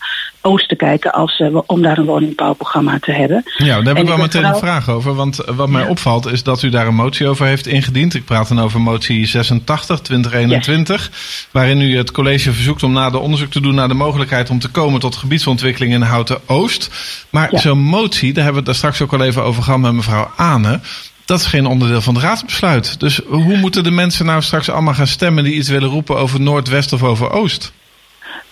Oost 0.44 0.68
te 0.68 0.76
kijken 0.76 1.12
als, 1.12 1.38
we- 1.38 1.62
om 1.66 1.82
daar 1.82 1.98
een 1.98 2.04
woningbouwprogramma 2.04 2.98
te 3.00 3.12
hebben. 3.12 3.42
Ja, 3.56 3.66
daar 3.66 3.76
heb 3.86 3.96
En 3.96 4.02
ik 4.02 4.08
wel 4.08 4.16
meteen 4.16 4.44
een 4.44 4.56
vraag 4.56 4.88
over. 4.88 5.14
Want 5.14 5.38
eh, 5.38 5.54
wat 5.54 5.68
mij 5.68 5.86
opvalt 5.86 6.26
is 6.32 6.42
dat 6.42 6.62
u 6.62 6.68
daar 6.68 6.86
een 6.86 6.94
motie 6.94 7.28
over 7.28 7.46
heeft 7.46 7.66
ingediend. 7.66 8.14
Ik 8.14 8.24
praat 8.24 8.48
dan 8.48 8.60
over 8.60 8.80
motie 8.80 9.26
86, 9.26 10.00
2021. 10.00 11.10
Waarin 11.50 11.80
u 11.80 11.96
het 11.96 12.10
college 12.10 12.52
verzoekt 12.52 12.82
om 12.82 12.92
nader 12.92 13.20
onderzoek 13.20 13.50
te 13.50 13.60
doen 13.60 13.74
naar 13.74 13.88
de 13.88 13.94
mogelijkheid 13.94 14.50
om 14.50 14.58
te 14.58 14.68
komen 14.68 15.00
tot 15.00 15.16
gebiedsontwikkeling 15.16 15.92
in 15.92 16.02
Houten 16.02 16.38
Oost. 16.46 16.90
Maar 17.30 17.48
Ja. 17.52 17.58
zo'n 17.58 17.78
motie, 17.82 18.32
daar 18.32 18.44
hebben 18.44 18.62
we 18.64 18.70
het 18.70 18.80
daar 18.80 18.90
straks 18.92 19.02
ook 19.14 19.20
al 19.20 19.26
even 19.26 19.42
over 19.42 19.62
gehad 19.62 19.80
met 19.80 19.92
mevrouw 19.92 20.30
Ane. 20.36 20.80
Dat 21.24 21.40
is 21.40 21.46
geen 21.46 21.66
onderdeel 21.66 22.00
van 22.00 22.14
het 22.14 22.22
raadsbesluit. 22.22 23.00
Dus 23.00 23.20
hoe 23.28 23.56
moeten 23.56 23.84
de 23.84 23.90
mensen 23.90 24.26
nou 24.26 24.42
straks 24.42 24.70
allemaal 24.70 24.94
gaan 24.94 25.06
stemmen 25.06 25.44
die 25.44 25.54
iets 25.54 25.68
willen 25.68 25.88
roepen 25.88 26.16
over 26.18 26.40
Noordwest 26.40 26.92
of 26.92 27.02
over 27.02 27.30
Oost? 27.30 27.72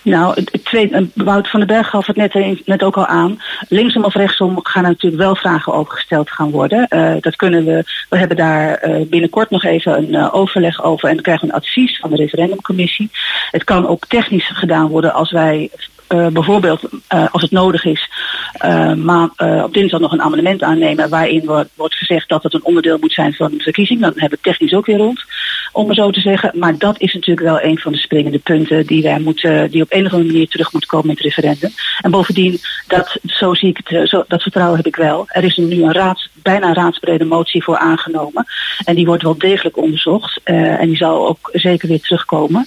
Nou, 0.03 0.43
tweede, 0.63 0.95
eh, 0.95 1.03
Wout 1.25 1.49
van 1.49 1.59
den 1.59 1.69
Berg 1.69 1.89
gaf 1.89 2.07
het 2.07 2.15
net, 2.15 2.35
een- 2.35 2.61
net 2.65 2.83
ook 2.83 2.97
al 2.97 3.05
aan. 3.05 3.41
Linksom 3.69 4.03
of 4.03 4.13
rechtsom 4.15 4.59
gaan 4.63 4.83
er 4.83 4.89
natuurlijk 4.89 5.21
wel 5.21 5.35
vragen 5.35 5.73
over 5.73 5.93
gesteld 5.93 6.31
gaan 6.31 6.51
worden. 6.51 6.87
Eh, 6.87 7.13
dat 7.19 7.35
kunnen 7.35 7.65
we. 7.65 7.83
We 8.09 8.17
hebben 8.17 8.37
daar 8.37 8.73
eh, 8.73 9.07
binnenkort 9.07 9.49
nog 9.49 9.63
even 9.63 9.97
een 9.97 10.15
eh, 10.15 10.35
overleg 10.35 10.83
over 10.83 11.07
en 11.09 11.13
dan 11.13 11.23
krijgen 11.23 11.47
we 11.47 11.53
een 11.53 11.59
advies 11.59 11.99
van 11.99 12.09
de 12.09 12.15
referendumcommissie. 12.15 13.09
Het 13.51 13.63
kan 13.63 13.87
ook 13.87 14.05
technisch 14.07 14.49
gedaan 14.53 14.87
worden 14.87 15.13
als 15.13 15.31
wij 15.31 15.69
eh, 16.11 16.27
bijvoorbeeld, 16.27 16.81
eh, 17.07 17.25
als 17.31 17.41
het 17.41 17.51
nodig 17.51 17.85
is, 17.85 18.09
eh, 18.53 18.93
maar, 18.93 19.29
op 19.63 19.73
dinsdag 19.73 19.99
nog 19.99 20.11
een 20.11 20.21
amendement 20.21 20.63
aannemen 20.63 21.09
waarin 21.09 21.45
wordt, 21.45 21.69
wordt 21.75 21.95
gezegd 21.95 22.29
dat 22.29 22.43
het 22.43 22.53
een 22.53 22.63
onderdeel 22.63 22.97
moet 22.99 23.13
zijn 23.13 23.33
van 23.33 23.51
de 23.51 23.63
verkiezing. 23.63 23.99
Dan 23.99 24.09
hebben 24.09 24.29
we 24.29 24.35
het 24.35 24.43
technisch 24.43 24.73
ook 24.73 24.85
weer 24.85 24.97
rond, 24.97 25.23
om 25.71 25.85
maar 25.85 25.95
zo 25.95 26.11
te 26.11 26.19
zeggen. 26.19 26.51
Maar 26.53 26.77
dat 26.77 26.99
is 26.99 27.13
natuurlijk 27.13 27.47
wel 27.47 27.61
een 27.61 27.77
van 27.77 27.91
de 27.91 27.97
springende 27.97 28.39
punten 28.39 28.85
die 28.85 29.03
wij 29.03 29.19
moeten, 29.19 29.71
die 29.71 29.81
op 29.81 29.93
een 29.93 30.05
of 30.05 30.11
andere 30.11 30.31
manier 30.31 30.47
terug 30.47 30.73
moet 30.73 30.85
komen 30.85 31.09
in 31.09 31.13
het 31.13 31.23
referendum. 31.23 31.69
En 32.01 32.11
bovendien, 32.11 32.59
dat, 32.87 33.17
zo 33.25 33.53
zie 33.53 33.69
ik 33.69 33.79
het, 33.83 34.09
zo, 34.09 34.23
dat 34.27 34.41
vertrouwen 34.41 34.77
heb 34.77 34.87
ik 34.87 34.95
wel. 34.95 35.25
Er 35.27 35.43
is 35.43 35.57
nu 35.57 35.83
een 35.83 35.93
raads, 35.93 36.29
bijna 36.33 36.73
raadsbrede 36.73 37.25
motie 37.25 37.63
voor 37.63 37.77
aangenomen. 37.77 38.45
En 38.83 38.95
die 38.95 39.05
wordt 39.05 39.23
wel 39.23 39.37
degelijk 39.37 39.77
onderzocht. 39.77 40.39
en 40.43 40.87
die 40.87 40.97
zal 40.97 41.27
ook 41.27 41.49
zeker 41.53 41.87
weer 41.87 42.01
terugkomen 42.01 42.65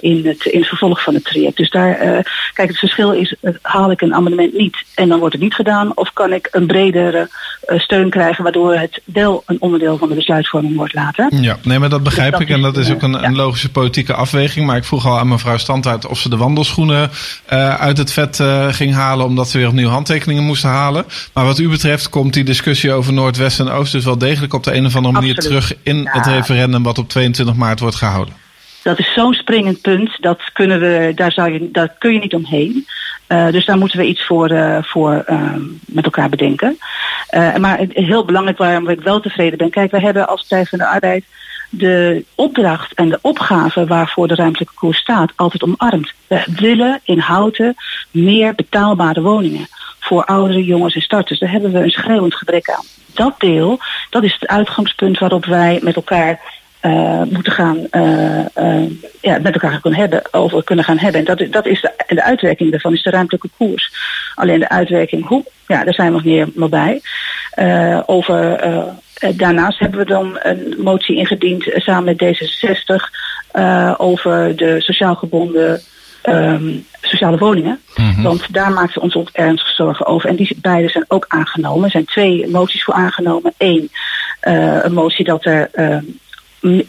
in, 0.00 0.26
het, 0.26 0.44
in 0.44 0.58
het 0.58 0.68
vervolg 0.68 1.02
van 1.02 1.14
het 1.14 1.24
traject. 1.24 1.56
Dus 1.56 1.70
daar, 1.70 2.24
kijk, 2.52 2.68
het 2.68 2.78
verschil 2.78 3.12
is, 3.12 3.34
eh, 3.40 3.52
haal 3.62 3.90
ik 3.90 4.00
een 4.00 4.14
amendement 4.14 4.52
niet 4.52 4.76
en 4.94 5.08
dan 5.08 5.18
wordt 5.18 5.34
het 5.34 5.42
niet 5.42 5.54
gedaan. 5.54 5.96
Of 5.96 6.12
kan 6.12 6.32
ik 6.32 6.48
een 6.50 6.66
bredere 6.66 7.28
eh, 7.60 7.78
steun 7.78 8.10
krijgen 8.10 8.42
waardoor 8.42 8.74
het 8.74 9.00
wel 9.04 9.42
een 9.46 9.56
onderdeel 9.60 9.98
van 9.98 10.08
de 10.08 10.14
besluitvorming 10.14 10.76
wordt 10.76 10.94
later. 10.94 11.26
Ja, 11.30 11.56
nee, 11.62 11.78
maar 11.78 11.88
dat 11.88 12.02
begrijp 12.02 12.32
dat 12.32 12.40
ik. 12.40 12.48
En 12.48 12.60
dat 12.60 12.76
is 12.76 12.90
ook 12.90 13.02
een, 13.02 13.14
eh, 13.14 13.22
een 13.22 13.30
ja. 13.30 13.36
logische 13.36 13.70
politieke 13.70 14.14
afweging. 14.14 14.66
Maar 14.66 14.76
ik 14.76 14.84
vroeg 14.84 15.06
al 15.06 15.18
aan 15.18 15.28
mevrouw 15.28 15.56
Standaard 15.56 16.06
of 16.06 16.18
ze 16.18 16.28
de 16.28 16.36
wandelschoenen 16.36 17.10
uit 17.78 17.98
het 17.98 18.12
vet 18.12 18.42
ging 18.70 18.94
halen. 18.94 19.26
Omdat 19.26 19.48
ze 19.48 19.58
weer 19.58 19.68
opnieuw 19.68 19.88
handtekeningen 19.88 20.42
moesten 20.44 20.68
halen. 20.68 21.04
Maar 21.32 21.44
wat 21.44 21.58
u 21.58 21.68
betreft 21.68 22.08
komt 22.08 22.34
die 22.34 22.44
discussie 22.44 22.92
over 22.92 23.12
Noordwest 23.12 23.60
en 23.60 23.68
Oost 23.70 23.92
dus 23.92 24.04
wel 24.04 24.18
degelijk 24.18 24.54
op 24.54 24.64
de 24.64 24.74
een 24.74 24.86
of 24.86 24.96
andere 24.96 25.14
manier 25.14 25.36
Absoluut. 25.36 25.60
terug 25.62 25.78
in 25.82 26.02
Ja. 26.02 26.10
het 26.12 26.26
referendum 26.26 26.82
wat 26.82 26.98
op 26.98 27.08
22 27.08 27.54
maart 27.54 27.80
wordt 27.80 27.96
gehouden. 27.96 28.34
Dat 28.82 28.98
is 28.98 29.12
zo'n 29.12 29.34
springend 29.34 29.80
punt, 29.80 30.22
dat, 30.22 30.52
kunnen 30.52 30.80
we, 30.80 31.12
daar, 31.14 31.32
zou 31.32 31.52
je, 31.52 31.70
daar 31.70 31.94
kun 31.98 32.12
je 32.12 32.18
niet 32.18 32.34
omheen. 32.34 32.86
Eh, 33.26 33.50
dus 33.50 33.64
daar 33.64 33.78
moeten 33.78 33.98
we 33.98 34.06
iets 34.06 34.26
voor, 34.26 34.50
eh, 34.50 34.82
voor 34.82 35.22
eh, 35.26 35.54
met 35.86 36.04
elkaar 36.04 36.28
bedenken. 36.28 36.78
Eh, 37.28 37.56
maar 37.56 37.78
heel 37.88 38.24
belangrijk 38.24 38.58
waarom 38.58 38.88
ik 38.88 39.00
wel 39.00 39.20
tevreden 39.20 39.58
ben. 39.58 39.70
Kijk, 39.70 39.90
we 39.90 40.00
hebben 40.00 40.28
als 40.28 40.40
Partij 40.40 40.66
van 40.66 40.78
de 40.78 40.86
Arbeid 40.86 41.24
de 41.70 42.24
opdracht 42.34 42.94
en 42.94 43.08
de 43.08 43.18
opgave 43.22 43.86
waarvoor 43.86 44.28
de 44.28 44.34
ruimtelijke 44.34 44.74
koers 44.74 44.98
staat 44.98 45.32
altijd 45.36 45.62
omarmd. 45.62 46.12
We 46.26 46.44
willen 46.46 47.00
in 47.04 47.18
Houten 47.18 47.74
meer 48.10 48.54
betaalbare 48.54 49.20
woningen 49.20 49.66
voor 49.98 50.24
oudere 50.24 50.64
jongens 50.64 50.94
en 50.94 51.00
starters. 51.00 51.38
Daar 51.38 51.50
hebben 51.50 51.72
we 51.72 51.78
een 51.78 51.90
schreeuwend 51.90 52.34
gebrek 52.34 52.70
aan. 52.70 52.84
Dat 53.14 53.34
deel, 53.40 53.78
dat 54.10 54.22
is 54.22 54.32
het 54.32 54.46
uitgangspunt 54.46 55.18
waarop 55.18 55.44
wij 55.44 55.78
met 55.82 55.96
elkaar 55.96 56.40
eh, 56.80 57.22
moeten 57.22 57.52
gaan, 57.52 57.86
eh, 57.90 58.56
eh, 58.56 58.90
ja, 59.20 59.38
met 59.38 59.52
elkaar 59.52 59.80
kunnen 59.80 60.00
hebben, 60.00 60.22
over 60.30 60.64
kunnen 60.64 60.84
gaan 60.84 60.98
hebben. 60.98 61.20
En 61.20 61.36
dat, 61.36 61.52
dat 61.52 61.66
is 61.66 61.80
de, 61.80 61.92
de 62.14 62.22
uitwerking 62.22 62.70
daarvan 62.70 62.92
is 62.92 63.02
de 63.02 63.10
ruimtelijke 63.10 63.48
koers. 63.56 63.94
Alleen 64.34 64.60
de 64.60 64.68
uitwerking, 64.68 65.26
hoe, 65.26 65.44
ja, 65.66 65.84
daar 65.84 65.94
zijn 65.94 66.08
we 66.08 66.14
nog 66.14 66.24
meer 66.24 66.48
nog 66.54 66.68
bij. 66.68 67.00
Over, 68.06 68.60
daarnaast 69.36 69.78
hebben 69.78 69.98
we 69.98 70.06
dan 70.06 70.38
een 70.42 70.74
motie 70.78 71.16
ingediend 71.16 71.70
samen 71.74 72.04
met 72.04 72.22
D66 72.22 73.10
eh, 73.52 73.94
over 73.96 74.56
de 74.56 74.80
sociaal 74.80 75.14
gebonden 75.14 75.80
ehm, 76.22 76.76
sociale 77.00 77.38
woningen. 77.38 77.80
Want 78.22 78.52
daar 78.52 78.72
maakten 78.72 78.94
we 78.94 79.00
ons 79.00 79.14
ook 79.14 79.30
ernstig 79.32 79.74
zorgen 79.74 80.06
over. 80.06 80.28
En 80.28 80.36
die 80.36 80.56
beide 80.60 80.88
zijn 80.88 81.04
ook 81.08 81.24
aangenomen. 81.28 81.84
Er 81.84 81.90
zijn 81.90 82.04
twee 82.04 82.48
moties 82.48 82.84
voor 82.84 82.94
aangenomen. 82.94 83.52
Eén, 83.58 83.90
een 84.82 84.92
motie 84.92 85.24
dat 85.24 85.44
er 85.44 85.68
ehm, 85.72 85.92
eh, 85.92 85.98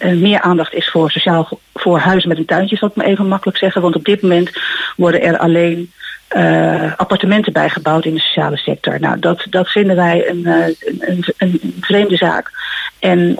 meer 0.01 0.41
aandacht 0.41 0.73
is 0.73 0.89
voor 0.89 1.11
sociaal 1.11 1.59
voor 1.73 1.99
huizen 1.99 2.29
met 2.29 2.37
een 2.37 2.45
tuintje, 2.45 2.75
zal 2.75 2.87
ik 2.87 2.95
maar 2.95 3.05
even 3.05 3.27
makkelijk 3.27 3.57
zeggen. 3.57 3.81
Want 3.81 3.95
op 3.95 4.05
dit 4.05 4.21
moment 4.21 4.51
worden 4.95 5.21
er 5.21 5.37
alleen 5.37 5.91
eh, 6.27 6.93
appartementen 6.97 7.53
bijgebouwd 7.53 8.05
in 8.05 8.13
de 8.13 8.19
sociale 8.19 8.57
sector. 8.57 8.99
Nou, 8.99 9.19
dat, 9.19 9.45
dat 9.49 9.69
vinden 9.69 9.95
wij 9.95 10.29
een, 10.29 10.45
eh, 10.45 10.67
een, 10.99 11.23
een, 11.37 11.59
een 11.61 11.77
vreemde 11.81 12.15
zaak. 12.15 12.51
En 12.99 13.39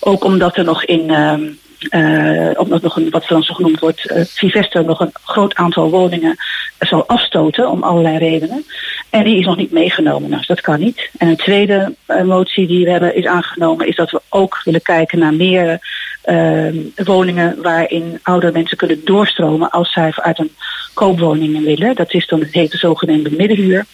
ook 0.00 0.24
omdat 0.24 0.56
er 0.56 0.64
nog 0.64 0.84
in. 0.84 1.10
ehm, 1.10 1.42
eh, 1.88 2.50
omdat 2.54 2.82
nog 2.82 2.96
een, 2.96 3.10
wat 3.10 3.24
dan 3.28 3.42
zo 3.42 3.54
genoemd 3.54 3.80
wordt, 3.80 4.06
eh 4.06 4.24
Vivester 4.24 4.84
nog 4.84 5.00
een 5.00 5.12
groot 5.24 5.54
aantal 5.54 5.90
woningen 5.90 6.36
zal 6.78 7.06
afstoten 7.06 7.70
om 7.70 7.82
allerlei 7.82 8.18
redenen. 8.18 8.64
En 9.10 9.24
die 9.24 9.38
is 9.38 9.46
nog 9.46 9.56
niet 9.56 9.72
meegenomen, 9.72 10.28
nou, 10.28 10.36
dus 10.36 10.46
dat 10.46 10.60
kan 10.60 10.80
niet. 10.80 11.10
En 11.18 11.28
een 11.28 11.36
tweede 11.36 11.94
eh, 12.06 12.22
motie 12.22 12.66
die 12.66 12.84
we 12.84 12.90
hebben 12.90 13.14
is 13.14 13.26
aangenomen, 13.26 13.86
is 13.86 13.96
dat 13.96 14.10
we 14.10 14.20
ook 14.28 14.60
willen 14.64 14.82
kijken 14.82 15.18
naar 15.18 15.34
meer 15.34 16.00
woningen 17.04 17.62
waarin 17.62 18.18
oudere 18.22 18.52
mensen 18.52 18.76
kunnen 18.76 19.04
doorstromen 19.04 19.70
als 19.70 19.92
zij 19.92 20.12
uit 20.14 20.38
een 20.38 20.52
koopwoning 20.94 21.64
willen. 21.64 21.94
Dat 21.94 22.14
is 22.14 22.26
dan 22.26 22.40
het 22.40 22.52
heet 22.52 22.70
de 22.70 22.78
zogenaamde 22.78 23.30
middenhuur. 23.30 23.86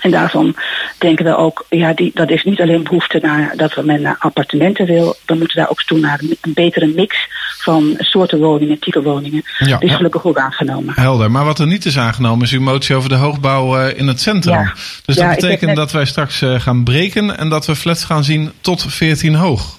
En 0.00 0.10
daarvan 0.10 0.54
denken 0.98 1.24
we 1.24 1.36
ook, 1.36 1.66
ja, 1.68 1.92
die, 1.92 2.10
dat 2.14 2.30
is 2.30 2.44
niet 2.44 2.60
alleen 2.60 2.82
behoefte 2.82 3.18
naar 3.22 3.52
dat 3.56 3.74
we 3.74 3.82
men 3.82 4.02
naar 4.02 4.16
appartementen 4.18 4.86
wil. 4.86 5.16
We 5.26 5.34
moeten 5.34 5.56
daar 5.56 5.70
ook 5.70 5.82
toe 5.82 5.98
naar 5.98 6.18
een, 6.22 6.36
een 6.40 6.52
betere 6.52 6.86
mix 6.86 7.16
van 7.58 7.94
soorten 7.98 8.38
woningen, 8.38 8.78
type 8.78 9.02
woningen. 9.02 9.42
Ja. 9.58 9.78
Die 9.78 9.88
is 9.88 9.96
gelukkig 9.96 10.24
ook 10.24 10.38
aangenomen. 10.38 10.94
Helder. 10.96 11.30
Maar 11.30 11.44
wat 11.44 11.58
er 11.58 11.66
niet 11.66 11.84
is 11.84 11.98
aangenomen 11.98 12.44
is 12.44 12.52
uw 12.52 12.60
motie 12.60 12.94
over 12.96 13.08
de 13.08 13.14
hoogbouw 13.14 13.78
eh, 13.78 13.98
in 13.98 14.06
het 14.06 14.20
centrum. 14.20 14.54
Ja. 14.54 14.72
Dus 15.04 15.16
Ja, 15.16 15.26
dat 15.26 15.34
betekent 15.34 15.66
net- 15.66 15.76
dat 15.76 15.92
wij 15.92 16.04
straks 16.04 16.42
eh, 16.42 16.60
gaan 16.60 16.84
breken 16.84 17.38
en 17.38 17.48
dat 17.48 17.66
we 17.66 17.76
flats 17.76 18.04
gaan 18.04 18.24
zien 18.24 18.52
tot 18.60 18.84
14 18.88 19.34
hoog. 19.34 19.78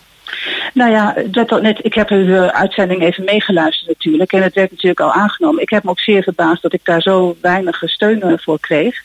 Nou 0.74 0.92
ja, 0.92 1.16
dat, 1.26 1.62
net, 1.62 1.80
ik 1.82 1.94
heb 1.94 2.10
uw 2.10 2.36
eh, 2.36 2.48
uitzending 2.48 3.02
even 3.02 3.24
meegeluisterd 3.24 3.88
natuurlijk. 3.88 4.32
En 4.34 4.44
het 4.44 4.54
werd 4.54 4.72
natuurlijk 4.72 5.00
al 5.00 5.14
aangenomen. 5.14 5.62
Ik 5.62 5.70
heb 5.70 5.84
me 5.84 5.90
ook 5.90 6.00
zeer 6.00 6.24
verbaasd 6.24 6.62
dat 6.62 6.74
ik 6.74 6.82
daar 6.84 7.02
zo 7.02 7.36
weinig 7.42 7.82
steun 7.86 8.22
eh, 8.22 8.34
voor 8.38 8.60
kreeg. 8.60 8.96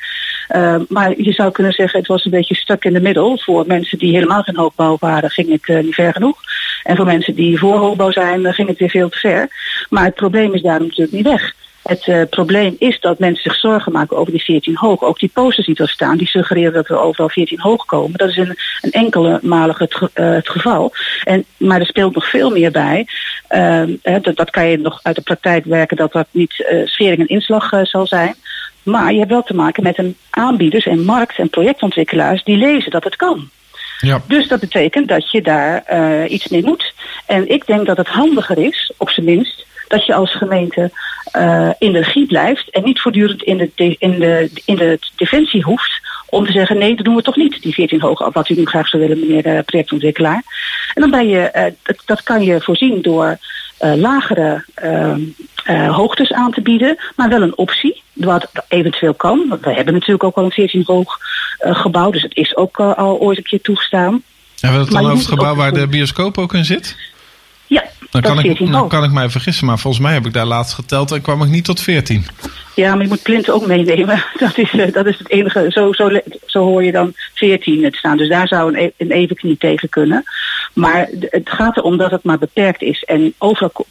Uh, 0.55 0.77
maar 0.89 1.21
je 1.21 1.33
zou 1.33 1.51
kunnen 1.51 1.73
zeggen, 1.73 1.99
het 1.99 2.09
was 2.09 2.25
een 2.25 2.31
beetje 2.31 2.55
stuk 2.55 2.85
in 2.85 2.93
de 2.93 3.01
middel. 3.01 3.39
Voor 3.39 3.65
mensen 3.67 3.99
die 3.99 4.15
helemaal 4.15 4.43
geen 4.43 4.57
hoogbouw 4.57 4.97
waren, 5.01 5.31
ging 5.31 5.51
het 5.51 5.69
uh, 5.69 5.83
niet 5.83 5.95
ver 5.95 6.13
genoeg. 6.13 6.41
En 6.83 6.97
voor 6.97 7.05
mensen 7.05 7.35
die 7.35 7.59
voor 7.59 7.77
hoogbouw 7.77 8.11
zijn, 8.11 8.41
uh, 8.41 8.53
ging 8.53 8.69
het 8.69 8.79
weer 8.79 8.91
veel 8.91 9.09
te 9.09 9.19
ver. 9.19 9.49
Maar 9.89 10.05
het 10.05 10.15
probleem 10.15 10.55
is 10.55 10.63
daarom 10.63 10.87
natuurlijk 10.87 11.17
niet 11.17 11.27
weg. 11.27 11.55
Het 11.83 12.07
uh, 12.07 12.23
probleem 12.31 12.77
is 12.79 13.01
dat 13.01 13.19
mensen 13.19 13.43
zich 13.43 13.61
zorgen 13.61 13.93
maken 13.93 14.17
over 14.17 14.33
die 14.33 14.43
14 14.43 14.77
hoog. 14.77 15.03
Ook 15.03 15.19
die 15.19 15.31
posters 15.35 15.67
die 15.67 15.77
er 15.77 15.89
staan, 15.89 16.17
die 16.17 16.27
suggereren 16.27 16.73
dat 16.73 16.89
er 16.89 17.01
overal 17.01 17.29
14 17.29 17.61
hoog 17.61 17.85
komen. 17.85 18.19
Dat 18.19 18.29
is 18.29 18.37
een, 18.37 18.57
een 18.81 18.91
enkele 18.91 19.39
malig 19.43 19.79
het, 19.79 19.99
het 20.15 20.49
geval. 20.49 20.93
En, 21.25 21.45
maar 21.57 21.81
er 21.81 21.87
speelt 21.87 22.15
nog 22.15 22.31
veel 22.31 22.51
meer 22.51 22.71
bij. 22.71 23.07
Uh, 23.51 23.83
dat, 24.23 24.37
dat 24.37 24.51
kan 24.51 24.67
je 24.67 24.79
nog 24.79 25.01
uit 25.03 25.17
de 25.17 25.23
praktijk 25.23 25.65
werken 25.65 25.97
dat 25.97 26.13
dat 26.13 26.27
niet 26.31 26.83
schering 26.85 27.21
en 27.21 27.29
inslag 27.29 27.71
zal 27.83 28.07
zijn. 28.07 28.35
Maar 28.87 29.13
je 29.13 29.19
hebt 29.19 29.31
wel 29.31 29.43
te 29.43 29.55
maken 29.55 29.83
met 29.83 29.99
een 29.99 30.17
aanbieders 30.31 30.87
en 30.87 31.05
markt- 31.05 31.39
en 31.39 31.51
projectontwikkelaars 31.51 32.45
die 32.45 32.57
lezen 32.57 32.91
dat 32.91 33.05
het 33.05 33.17
kan. 33.17 33.49
Ja. 34.01 34.23
Dus 34.29 34.49
dat 34.49 34.61
betekent 34.61 35.09
dat 35.09 35.31
je 35.31 35.43
daar 35.43 35.85
uh, 35.93 36.31
iets 36.31 36.49
mee 36.49 36.65
moet. 36.65 36.93
En 37.27 37.49
ik 37.49 37.67
denk 37.67 37.87
dat 37.87 37.97
het 37.97 38.09
handiger 38.09 38.59
is, 38.59 38.93
op 38.97 39.11
zijn 39.11 39.27
minst, 39.27 39.67
dat 39.89 40.07
je 40.07 40.15
als 40.15 40.35
gemeente 40.35 40.91
uh, 41.37 41.71
in 41.79 41.93
de 41.93 41.99
regie 41.99 42.27
blijft 42.27 42.71
en 42.71 42.85
niet 42.85 43.01
voortdurend 43.01 43.43
in 43.43 43.57
de, 43.57 43.71
de, 43.75 43.97
in, 43.99 44.19
de, 44.19 44.51
in 44.65 44.77
de 44.77 44.99
defensie 45.17 45.63
hoeft 45.63 46.01
om 46.29 46.47
te 46.47 46.53
zeggen 46.53 46.79
nee, 46.79 46.95
dat 46.95 47.05
doen 47.05 47.17
we 47.17 47.23
toch 47.23 47.37
niet, 47.37 47.63
die 47.63 47.75
14 47.75 48.01
hoog, 48.01 48.29
wat 48.33 48.49
u 48.49 48.55
nu 48.55 48.65
graag 48.65 48.89
zou 48.89 49.03
willen, 49.03 49.21
meneer 49.21 49.43
de 49.43 49.63
projectontwikkelaar. 49.67 50.43
En 50.95 51.01
dan 51.01 51.11
ben 51.11 51.29
je, 51.29 51.51
uh, 51.55 51.65
dat, 51.83 52.03
dat 52.05 52.23
kan 52.23 52.43
je 52.43 52.61
voorzien 52.61 53.03
door 53.03 53.39
lagere 53.79 54.65
hoogtes 55.91 56.33
aan 56.33 56.53
te 56.53 56.61
bieden, 56.61 56.97
maar 57.17 57.29
wel 57.29 57.43
een 57.43 57.57
optie, 57.57 58.03
wat 58.13 58.49
eventueel 58.69 59.15
kan. 59.15 59.45
Want 59.49 59.65
we 59.65 59.73
hebben 59.75 59.95
natuurlijk 59.95 60.25
ook 60.25 60.37
al 60.37 60.45
een 60.45 60.51
14 60.51 60.83
hoog 60.87 61.19
gebouw, 61.59 62.11
dus 62.11 62.23
het 62.23 62.37
is 62.37 62.57
ook 62.57 62.81
al 62.81 63.19
ooit 63.19 63.39
een 63.39 63.45
keer 63.45 63.61
toegestaan. 63.61 64.23
En 64.61 64.73
we 64.73 64.79
het 64.79 64.91
dan 64.91 65.05
over 65.05 65.17
het 65.17 65.27
gebouw 65.27 65.55
waar 65.55 65.73
de 65.73 65.87
bioscoop 65.87 66.39
ook 66.39 66.55
in 66.55 66.65
zit? 66.65 66.97
Ja, 67.67 67.85
dan 68.11 68.23
kan, 68.23 68.39
ik, 68.39 68.71
dan 68.71 68.89
kan 68.89 69.05
ik 69.05 69.11
mij 69.11 69.29
vergissen, 69.29 69.67
maar 69.67 69.79
volgens 69.79 70.03
mij 70.03 70.13
heb 70.13 70.27
ik 70.27 70.33
daar 70.33 70.45
laatst 70.45 70.75
geteld 70.75 71.13
en 71.13 71.21
kwam 71.21 71.43
ik 71.43 71.49
niet 71.49 71.65
tot 71.65 71.81
14. 71.81 72.27
Ja, 72.75 72.95
maar 72.95 73.03
je 73.03 73.09
moet 73.09 73.23
plinten 73.23 73.55
ook 73.55 73.67
meenemen. 73.67 74.25
Dat 74.39 74.59
is, 74.59 74.73
uh, 74.73 74.93
dat 74.93 75.07
is 75.07 75.19
het 75.19 75.31
enige. 75.31 75.67
Zo, 75.69 75.93
zo, 75.93 76.11
zo 76.47 76.61
hoor 76.65 76.85
je 76.85 76.93
dan 76.93 77.13
14 77.35 77.85
het 77.85 77.95
staan. 77.95 78.17
Dus 78.17 78.29
daar 78.29 78.49
zou 78.49 78.79
een, 78.79 78.93
een 78.97 79.11
evenknie 79.11 79.57
tegen 79.57 79.89
kunnen. 79.89 80.25
Maar 80.73 81.09
het 81.21 81.51
gaat 81.51 81.77
erom 81.77 81.97
dat 81.97 82.11
het 82.11 82.25
maar 82.25 82.39
beperkt 82.39 82.83
is. 82.83 83.03
En 83.03 83.35
overal 83.39 83.87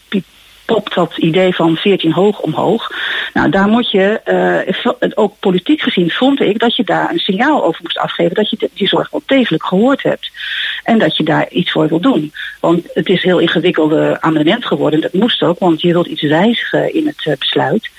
popt 0.65 0.95
dat 0.95 1.17
idee 1.17 1.55
van 1.55 1.75
14 1.75 2.11
hoog 2.11 2.39
omhoog. 2.39 2.91
Nou, 3.33 3.49
daar 3.49 3.67
moet 3.67 3.91
je, 3.91 4.21
uh, 4.99 5.11
ook 5.15 5.33
politiek 5.39 5.81
gezien, 5.81 6.11
vond 6.11 6.41
ik 6.41 6.59
dat 6.59 6.75
je 6.75 6.83
daar 6.83 7.11
een 7.11 7.19
signaal 7.19 7.63
over 7.63 7.79
moest 7.83 7.97
afgeven 7.97 8.35
dat 8.35 8.49
je 8.49 8.69
die 8.73 8.87
zorg 8.87 9.09
wel 9.09 9.21
degelijk 9.25 9.65
gehoord 9.65 10.03
hebt. 10.03 10.31
En 10.83 10.99
dat 10.99 11.17
je 11.17 11.23
daar 11.23 11.49
iets 11.49 11.71
voor 11.71 11.87
wil 11.87 11.99
doen. 11.99 12.33
Want 12.59 12.87
het 12.93 13.09
is 13.09 13.23
heel 13.23 13.39
ingewikkelde 13.39 14.17
amendement 14.21 14.65
geworden. 14.65 15.01
Dat 15.01 15.13
moest 15.13 15.41
ook, 15.41 15.59
want 15.59 15.81
je 15.81 15.93
wilt 15.93 16.07
iets 16.07 16.21
wijzigen 16.21 16.93
in 16.93 17.07
het 17.07 17.25
uh, 17.25 17.33
besluit. 17.39 17.89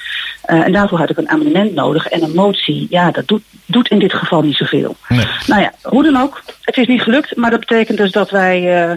Uh, 0.48 0.64
en 0.64 0.72
daarvoor 0.72 0.98
had 0.98 1.10
ik 1.10 1.16
een 1.16 1.28
amendement 1.28 1.74
nodig. 1.74 2.06
En 2.06 2.22
een 2.22 2.34
motie, 2.34 2.86
ja, 2.90 3.10
dat 3.10 3.28
doet, 3.28 3.42
doet 3.66 3.88
in 3.88 3.98
dit 3.98 4.14
geval 4.14 4.42
niet 4.42 4.56
zoveel. 4.56 4.96
Nee. 5.08 5.26
Nou 5.46 5.60
ja, 5.60 5.72
hoe 5.82 6.02
dan 6.02 6.16
ook. 6.16 6.42
Het 6.60 6.76
is 6.76 6.86
niet 6.86 7.02
gelukt, 7.02 7.36
maar 7.36 7.50
dat 7.50 7.60
betekent 7.60 7.98
dus 7.98 8.12
dat 8.12 8.30
wij 8.30 8.88
uh, 8.88 8.96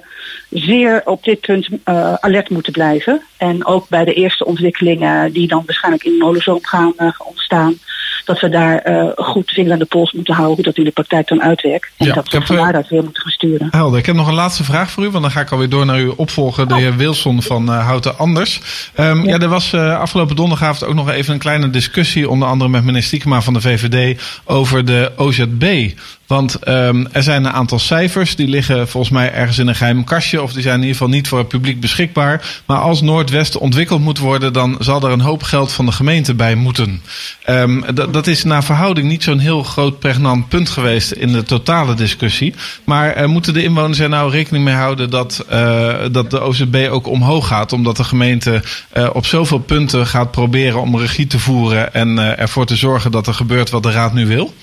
zeer 0.49 1.01
op 1.05 1.23
dit 1.23 1.39
punt 1.39 1.67
uh, 1.69 2.13
alert 2.13 2.49
moeten 2.49 2.73
blijven. 2.73 3.21
En 3.37 3.65
ook 3.65 3.89
bij 3.89 4.05
de 4.05 4.13
eerste 4.13 4.45
ontwikkelingen 4.45 5.31
die 5.31 5.47
dan 5.47 5.63
waarschijnlijk 5.65 6.03
in 6.03 6.11
de 6.11 6.17
molenzoom 6.17 6.59
gaan 6.61 6.93
uh, 6.97 7.09
ontstaan, 7.17 7.77
dat 8.25 8.39
we 8.39 8.49
daar 8.49 9.11
goed 9.15 9.51
vinger 9.51 9.71
aan 9.71 9.79
de 9.79 9.85
pols 9.85 10.11
moeten 10.11 10.33
houden 10.33 10.55
hoe 10.55 10.65
dat 10.65 10.77
in 10.77 10.83
de 10.83 10.91
praktijk 10.91 11.27
dan 11.27 11.41
uitwerkt. 11.41 11.91
En 11.97 12.05
Ja, 12.05 12.13
dat 12.13 12.29
we 12.29 12.41
van 12.41 12.55
eh, 12.55 12.61
daaruit 12.63 12.89
weer 12.89 13.03
moeten 13.03 13.21
gaan 13.21 13.31
sturen. 13.31 13.67
Helder. 13.71 13.99
Ik 13.99 14.05
heb 14.05 14.15
nog 14.15 14.27
een 14.27 14.33
laatste 14.33 14.63
vraag 14.63 14.91
voor 14.91 15.03
u, 15.03 15.09
want 15.09 15.23
dan 15.23 15.31
ga 15.31 15.41
ik 15.41 15.51
alweer 15.51 15.69
door 15.69 15.85
naar 15.85 15.97
uw 15.97 16.13
opvolger, 16.15 16.67
de 16.67 16.75
heer 16.75 16.95
Wilson 16.95 17.41
van 17.41 17.69
uh, 17.69 17.85
Houten 17.85 18.17
Anders. 18.17 18.61
Um, 18.99 19.25
ja. 19.25 19.29
ja, 19.29 19.39
er 19.39 19.47
was 19.47 19.73
uh, 19.73 19.99
afgelopen 19.99 20.35
donderdagavond 20.35 20.89
ook 20.89 20.95
nog 20.95 21.09
even 21.09 21.33
een 21.33 21.39
kleine 21.39 21.69
discussie, 21.69 22.29
onder 22.29 22.47
andere 22.47 22.69
met 22.69 22.83
meneer 22.83 23.03
Stiekema 23.03 23.41
van 23.41 23.53
de 23.53 23.61
VVD, 23.61 24.21
over 24.45 24.85
de 24.85 25.11
OZB. 25.15 25.91
Want 26.29 26.67
um, 26.67 27.07
er 27.11 27.23
zijn 27.23 27.45
een 27.45 27.51
aantal 27.51 27.79
cijfers, 27.79 28.35
die 28.35 28.47
liggen 28.47 28.87
volgens 28.87 29.13
mij 29.13 29.33
ergens 29.33 29.57
in 29.57 29.67
een 29.67 29.75
geheim 29.75 30.03
kastje, 30.03 30.41
of 30.41 30.53
die 30.53 30.61
zijn 30.61 30.75
in 30.75 30.81
ieder 30.81 30.95
geval 30.95 31.13
niet 31.13 31.27
voor 31.27 31.37
het 31.37 31.47
publiek 31.47 31.79
beschikbaar. 31.79 32.61
Maar 32.65 32.77
als 32.77 33.01
Noordwest 33.01 33.57
ontwikkeld 33.57 34.01
moet 34.01 34.17
worden, 34.17 34.53
dan 34.53 34.75
zal 34.79 35.01
er 35.03 35.11
een 35.11 35.21
hoop 35.21 35.43
geld 35.43 35.71
van 35.71 35.85
de 35.85 35.91
gemeente 35.91 36.33
bij 36.33 36.55
moeten. 36.55 37.01
Um, 37.49 37.83
dat 38.11 38.27
is 38.27 38.43
naar 38.43 38.63
verhouding 38.63 39.07
niet 39.07 39.23
zo'n 39.23 39.39
heel 39.39 39.63
groot 39.63 39.99
pregnant 39.99 40.47
punt 40.47 40.69
geweest 40.69 41.11
in 41.11 41.31
de 41.31 41.43
totale 41.43 41.93
discussie. 41.93 42.53
Maar 42.83 43.29
moeten 43.29 43.53
de 43.53 43.63
inwoners 43.63 43.99
er 43.99 44.09
nou 44.09 44.31
rekening 44.31 44.63
mee 44.63 44.75
houden 44.75 45.09
dat, 45.09 45.45
uh, 45.51 45.95
dat 46.11 46.31
de 46.31 46.41
OZB 46.41 46.87
ook 46.91 47.07
omhoog 47.07 47.47
gaat, 47.47 47.73
omdat 47.73 47.97
de 47.97 48.03
gemeente 48.03 48.63
uh, 48.97 49.09
op 49.13 49.25
zoveel 49.25 49.59
punten 49.59 50.07
gaat 50.07 50.31
proberen 50.31 50.81
om 50.81 50.97
regie 50.97 51.27
te 51.27 51.39
voeren 51.39 51.93
en 51.93 52.17
uh, 52.17 52.39
ervoor 52.39 52.65
te 52.65 52.75
zorgen 52.75 53.11
dat 53.11 53.27
er 53.27 53.33
gebeurt 53.33 53.69
wat 53.69 53.83
de 53.83 53.91
raad 53.91 54.13
nu 54.13 54.27
wil? 54.27 54.53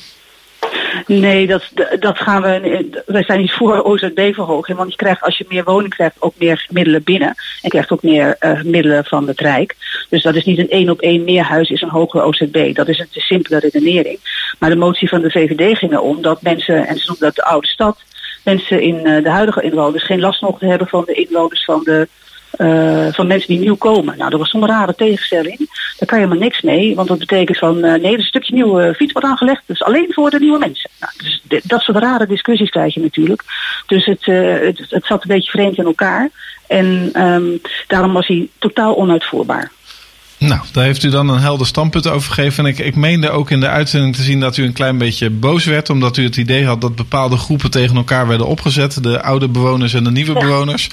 Nee, 1.06 1.46
dat, 1.46 1.62
dat 1.98 2.18
gaan 2.18 2.42
we. 2.42 3.02
Wij 3.06 3.22
zijn 3.22 3.40
niet 3.40 3.52
voor 3.52 3.82
OZB-verhoging. 3.82 4.78
Want 4.78 4.90
je 4.90 4.96
krijgt, 4.96 5.22
als 5.22 5.38
je 5.38 5.44
meer 5.48 5.64
woning 5.64 5.94
krijgt, 5.94 6.16
ook 6.18 6.34
meer 6.38 6.66
middelen 6.70 7.02
binnen. 7.02 7.34
En 7.62 7.70
krijgt 7.70 7.90
ook 7.90 8.02
meer 8.02 8.36
uh, 8.40 8.62
middelen 8.62 9.04
van 9.04 9.28
het 9.28 9.40
Rijk. 9.40 9.76
Dus 10.08 10.22
dat 10.22 10.34
is 10.34 10.44
niet 10.44 10.58
een 10.58 10.70
één 10.70 10.90
op 10.90 11.00
één 11.00 11.24
meer 11.24 11.42
huis 11.42 11.70
is 11.70 11.82
een 11.82 11.88
hogere 11.88 12.22
OZB. 12.22 12.74
Dat 12.74 12.88
is 12.88 12.98
een 12.98 13.08
te 13.10 13.20
simpele 13.20 13.58
redenering. 13.58 14.18
Maar 14.58 14.70
de 14.70 14.76
motie 14.76 15.08
van 15.08 15.20
de 15.20 15.30
VVD 15.30 15.78
ging 15.78 15.92
erom 15.92 16.22
dat 16.22 16.42
mensen, 16.42 16.86
en 16.86 16.96
ze 16.96 17.06
noemen 17.06 17.26
dat 17.26 17.34
de 17.34 17.44
oude 17.44 17.66
stad, 17.66 17.98
mensen 18.44 18.80
in 18.80 19.06
uh, 19.06 19.22
de 19.22 19.30
huidige 19.30 19.62
inwoners 19.62 20.04
geen 20.04 20.20
last 20.20 20.42
mogen 20.42 20.68
hebben 20.68 20.88
van 20.88 21.04
de 21.06 21.12
inwoners 21.12 21.64
van 21.64 21.80
de 21.84 22.08
uh, 22.58 23.06
van 23.12 23.26
mensen 23.26 23.48
die 23.48 23.58
nieuw 23.58 23.76
komen. 23.76 24.18
Nou, 24.18 24.30
dat 24.30 24.38
was 24.38 24.50
zo'n 24.50 24.66
rare 24.66 24.94
tegenstelling. 24.94 25.58
Daar 25.98 26.08
kan 26.08 26.20
je 26.20 26.26
maar 26.26 26.36
niks 26.36 26.60
mee, 26.60 26.94
want 26.94 27.08
dat 27.08 27.18
betekent 27.18 27.58
van 27.58 27.76
uh, 27.76 27.82
nee, 27.82 28.12
er 28.12 28.18
een 28.18 28.24
stukje 28.24 28.54
nieuwe 28.54 28.94
fiets 28.94 29.12
wordt 29.12 29.28
aangelegd, 29.28 29.62
dus 29.66 29.82
alleen 29.82 30.06
voor 30.12 30.30
de 30.30 30.38
nieuwe 30.38 30.58
mensen. 30.58 30.90
Nou, 31.00 31.12
dus 31.16 31.42
de, 31.48 31.60
dat 31.64 31.80
soort 31.80 31.98
rare 31.98 32.26
discussies 32.26 32.70
krijg 32.70 32.94
je 32.94 33.00
natuurlijk. 33.00 33.42
Dus 33.86 34.04
het, 34.04 34.24
het, 34.24 35.04
zat 35.04 35.22
een 35.22 35.28
beetje 35.28 35.50
vreemd 35.50 35.78
in 35.78 35.84
elkaar. 35.84 36.30
En 36.66 37.10
um, 37.22 37.60
daarom 37.86 38.12
was 38.12 38.26
hij 38.26 38.48
totaal 38.58 38.96
onuitvoerbaar. 38.96 39.70
Nou, 40.38 40.60
daar 40.72 40.84
heeft 40.84 41.02
u 41.02 41.08
dan 41.08 41.28
een 41.28 41.40
helder 41.40 41.66
standpunt 41.66 42.08
over 42.08 42.32
gegeven. 42.32 42.64
En 42.64 42.70
ik, 42.70 42.78
ik 42.78 42.96
meende 42.96 43.30
ook 43.30 43.50
in 43.50 43.60
de 43.60 43.68
uitzending 43.68 44.16
te 44.16 44.22
zien 44.22 44.40
dat 44.40 44.56
u 44.56 44.64
een 44.64 44.72
klein 44.72 44.98
beetje 44.98 45.30
boos 45.30 45.64
werd. 45.64 45.90
Omdat 45.90 46.16
u 46.16 46.24
het 46.24 46.36
idee 46.36 46.66
had 46.66 46.80
dat 46.80 46.96
bepaalde 46.96 47.36
groepen 47.36 47.70
tegen 47.70 47.96
elkaar 47.96 48.26
werden 48.26 48.46
opgezet. 48.46 49.02
De 49.02 49.22
oude 49.22 49.48
bewoners 49.48 49.94
en 49.94 50.04
de 50.04 50.10
nieuwe 50.10 50.32
ja. 50.32 50.40
bewoners. 50.40 50.90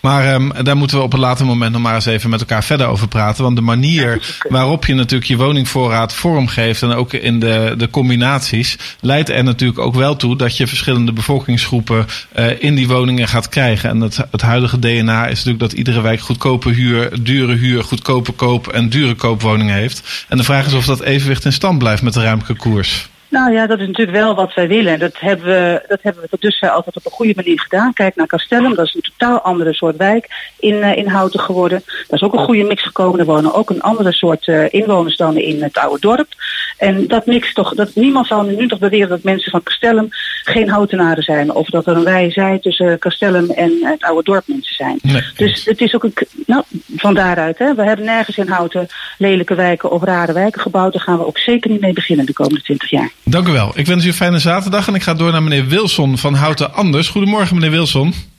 Maar 0.00 0.34
um, 0.34 0.52
daar 0.62 0.76
moeten 0.76 0.96
we 0.96 1.02
op 1.02 1.12
een 1.12 1.18
later 1.18 1.46
moment 1.46 1.72
nog 1.72 1.82
maar 1.82 1.94
eens 1.94 2.06
even 2.06 2.30
met 2.30 2.40
elkaar 2.40 2.64
verder 2.64 2.86
over 2.86 3.08
praten. 3.08 3.42
Want 3.42 3.56
de 3.56 3.62
manier 3.62 4.36
waarop 4.48 4.86
je 4.86 4.94
natuurlijk 4.94 5.30
je 5.30 5.36
woningvoorraad 5.36 6.14
vormgeeft. 6.14 6.82
En 6.82 6.92
ook 6.92 7.12
in 7.12 7.40
de, 7.40 7.74
de 7.76 7.90
combinaties. 7.90 8.78
Leidt 9.00 9.28
er 9.28 9.44
natuurlijk 9.44 9.78
ook 9.78 9.94
wel 9.94 10.16
toe 10.16 10.36
dat 10.36 10.56
je 10.56 10.66
verschillende 10.66 11.12
bevolkingsgroepen 11.12 12.06
uh, 12.38 12.62
in 12.62 12.74
die 12.74 12.88
woningen 12.88 13.28
gaat 13.28 13.48
krijgen. 13.48 13.90
En 13.90 14.00
het, 14.00 14.18
het 14.30 14.42
huidige 14.42 14.78
DNA 14.78 15.26
is 15.26 15.36
natuurlijk 15.36 15.58
dat 15.58 15.72
iedere 15.72 16.00
wijk 16.00 16.20
goedkope 16.20 16.70
huur, 16.70 17.22
dure 17.22 17.54
huur, 17.54 17.84
goedkope 17.84 18.32
koop 18.32 18.68
en 18.68 18.83
dure 18.88 19.14
koopwoningen 19.14 19.74
heeft. 19.74 20.24
En 20.28 20.36
de 20.36 20.44
vraag 20.44 20.66
is 20.66 20.74
of 20.74 20.84
dat 20.84 21.00
evenwicht 21.00 21.44
in 21.44 21.52
stand 21.52 21.78
blijft 21.78 22.02
met 22.02 22.12
de 22.12 22.22
ruimte 22.22 22.54
koers. 22.54 23.08
Nou 23.34 23.52
ja, 23.52 23.66
dat 23.66 23.78
is 23.78 23.86
natuurlijk 23.86 24.16
wel 24.16 24.34
wat 24.34 24.54
wij 24.54 24.68
willen. 24.68 24.98
Dat 24.98 25.12
hebben 25.18 25.46
we, 25.46 25.84
dat 25.88 25.98
hebben 26.02 26.22
we 26.22 26.28
tot 26.28 26.40
dusver 26.40 26.70
altijd 26.70 26.96
op 26.96 27.04
een 27.04 27.10
goede 27.10 27.32
manier 27.36 27.60
gedaan. 27.60 27.92
Kijk 27.92 28.16
naar 28.16 28.26
Castellum, 28.26 28.74
dat 28.74 28.86
is 28.86 28.94
een 28.94 29.00
totaal 29.00 29.40
andere 29.40 29.72
soort 29.72 29.96
wijk 29.96 30.52
in, 30.58 30.74
uh, 30.74 30.96
in 30.96 31.08
Houten 31.08 31.40
geworden. 31.40 31.82
Dat 31.86 32.20
is 32.20 32.22
ook 32.22 32.32
een 32.32 32.44
goede 32.44 32.64
mix 32.64 32.82
gekomen. 32.82 33.20
Er 33.20 33.26
wonen 33.26 33.54
ook 33.54 33.70
een 33.70 33.82
andere 33.82 34.12
soort 34.12 34.46
uh, 34.46 34.72
inwoners 34.72 35.16
dan 35.16 35.36
in 35.36 35.62
het 35.62 35.78
oude 35.78 36.00
dorp. 36.00 36.28
En 36.76 37.06
dat 37.06 37.26
mix 37.26 37.52
toch, 37.52 37.74
dat, 37.74 37.94
niemand 37.94 38.26
zal 38.26 38.42
nu 38.42 38.68
toch 38.68 38.78
beweren 38.78 39.08
dat 39.08 39.22
mensen 39.22 39.50
van 39.50 39.62
Castellum 39.62 40.08
geen 40.44 40.68
Houtenaren 40.68 41.22
zijn. 41.22 41.52
Of 41.52 41.68
dat 41.68 41.86
er 41.86 41.96
een 41.96 42.04
wij 42.04 42.30
zij 42.30 42.58
tussen 42.58 42.98
Castellum 42.98 43.50
en 43.50 43.72
het 43.82 44.02
oude 44.02 44.22
dorp 44.22 44.42
mensen 44.46 44.74
zijn. 44.74 44.98
Nee, 45.02 45.22
dus 45.36 45.64
het 45.64 45.80
is 45.80 45.94
ook 45.94 46.04
een, 46.04 46.14
nou, 46.46 46.62
van 46.96 47.14
daaruit, 47.14 47.58
hè. 47.58 47.74
We 47.74 47.82
hebben 47.82 48.04
nergens 48.04 48.36
in 48.36 48.48
Houten 48.48 48.86
lelijke 49.18 49.54
wijken 49.54 49.90
of 49.90 50.02
rare 50.02 50.32
wijken 50.32 50.60
gebouwd. 50.60 50.92
Daar 50.92 51.02
gaan 51.02 51.18
we 51.18 51.26
ook 51.26 51.38
zeker 51.38 51.70
niet 51.70 51.80
mee 51.80 51.92
beginnen 51.92 52.26
de 52.26 52.32
komende 52.32 52.62
twintig 52.62 52.90
jaar. 52.90 53.10
Dank 53.24 53.48
u 53.48 53.52
wel. 53.52 53.72
Ik 53.74 53.86
wens 53.86 54.04
u 54.04 54.08
een 54.08 54.14
fijne 54.14 54.38
zaterdag 54.38 54.88
en 54.88 54.94
ik 54.94 55.02
ga 55.02 55.14
door 55.14 55.32
naar 55.32 55.42
meneer 55.42 55.66
Wilson 55.66 56.18
van 56.18 56.34
Houten 56.34 56.74
Anders. 56.74 57.08
Goedemorgen, 57.08 57.54
meneer 57.54 57.70
Wilson. 57.70 58.33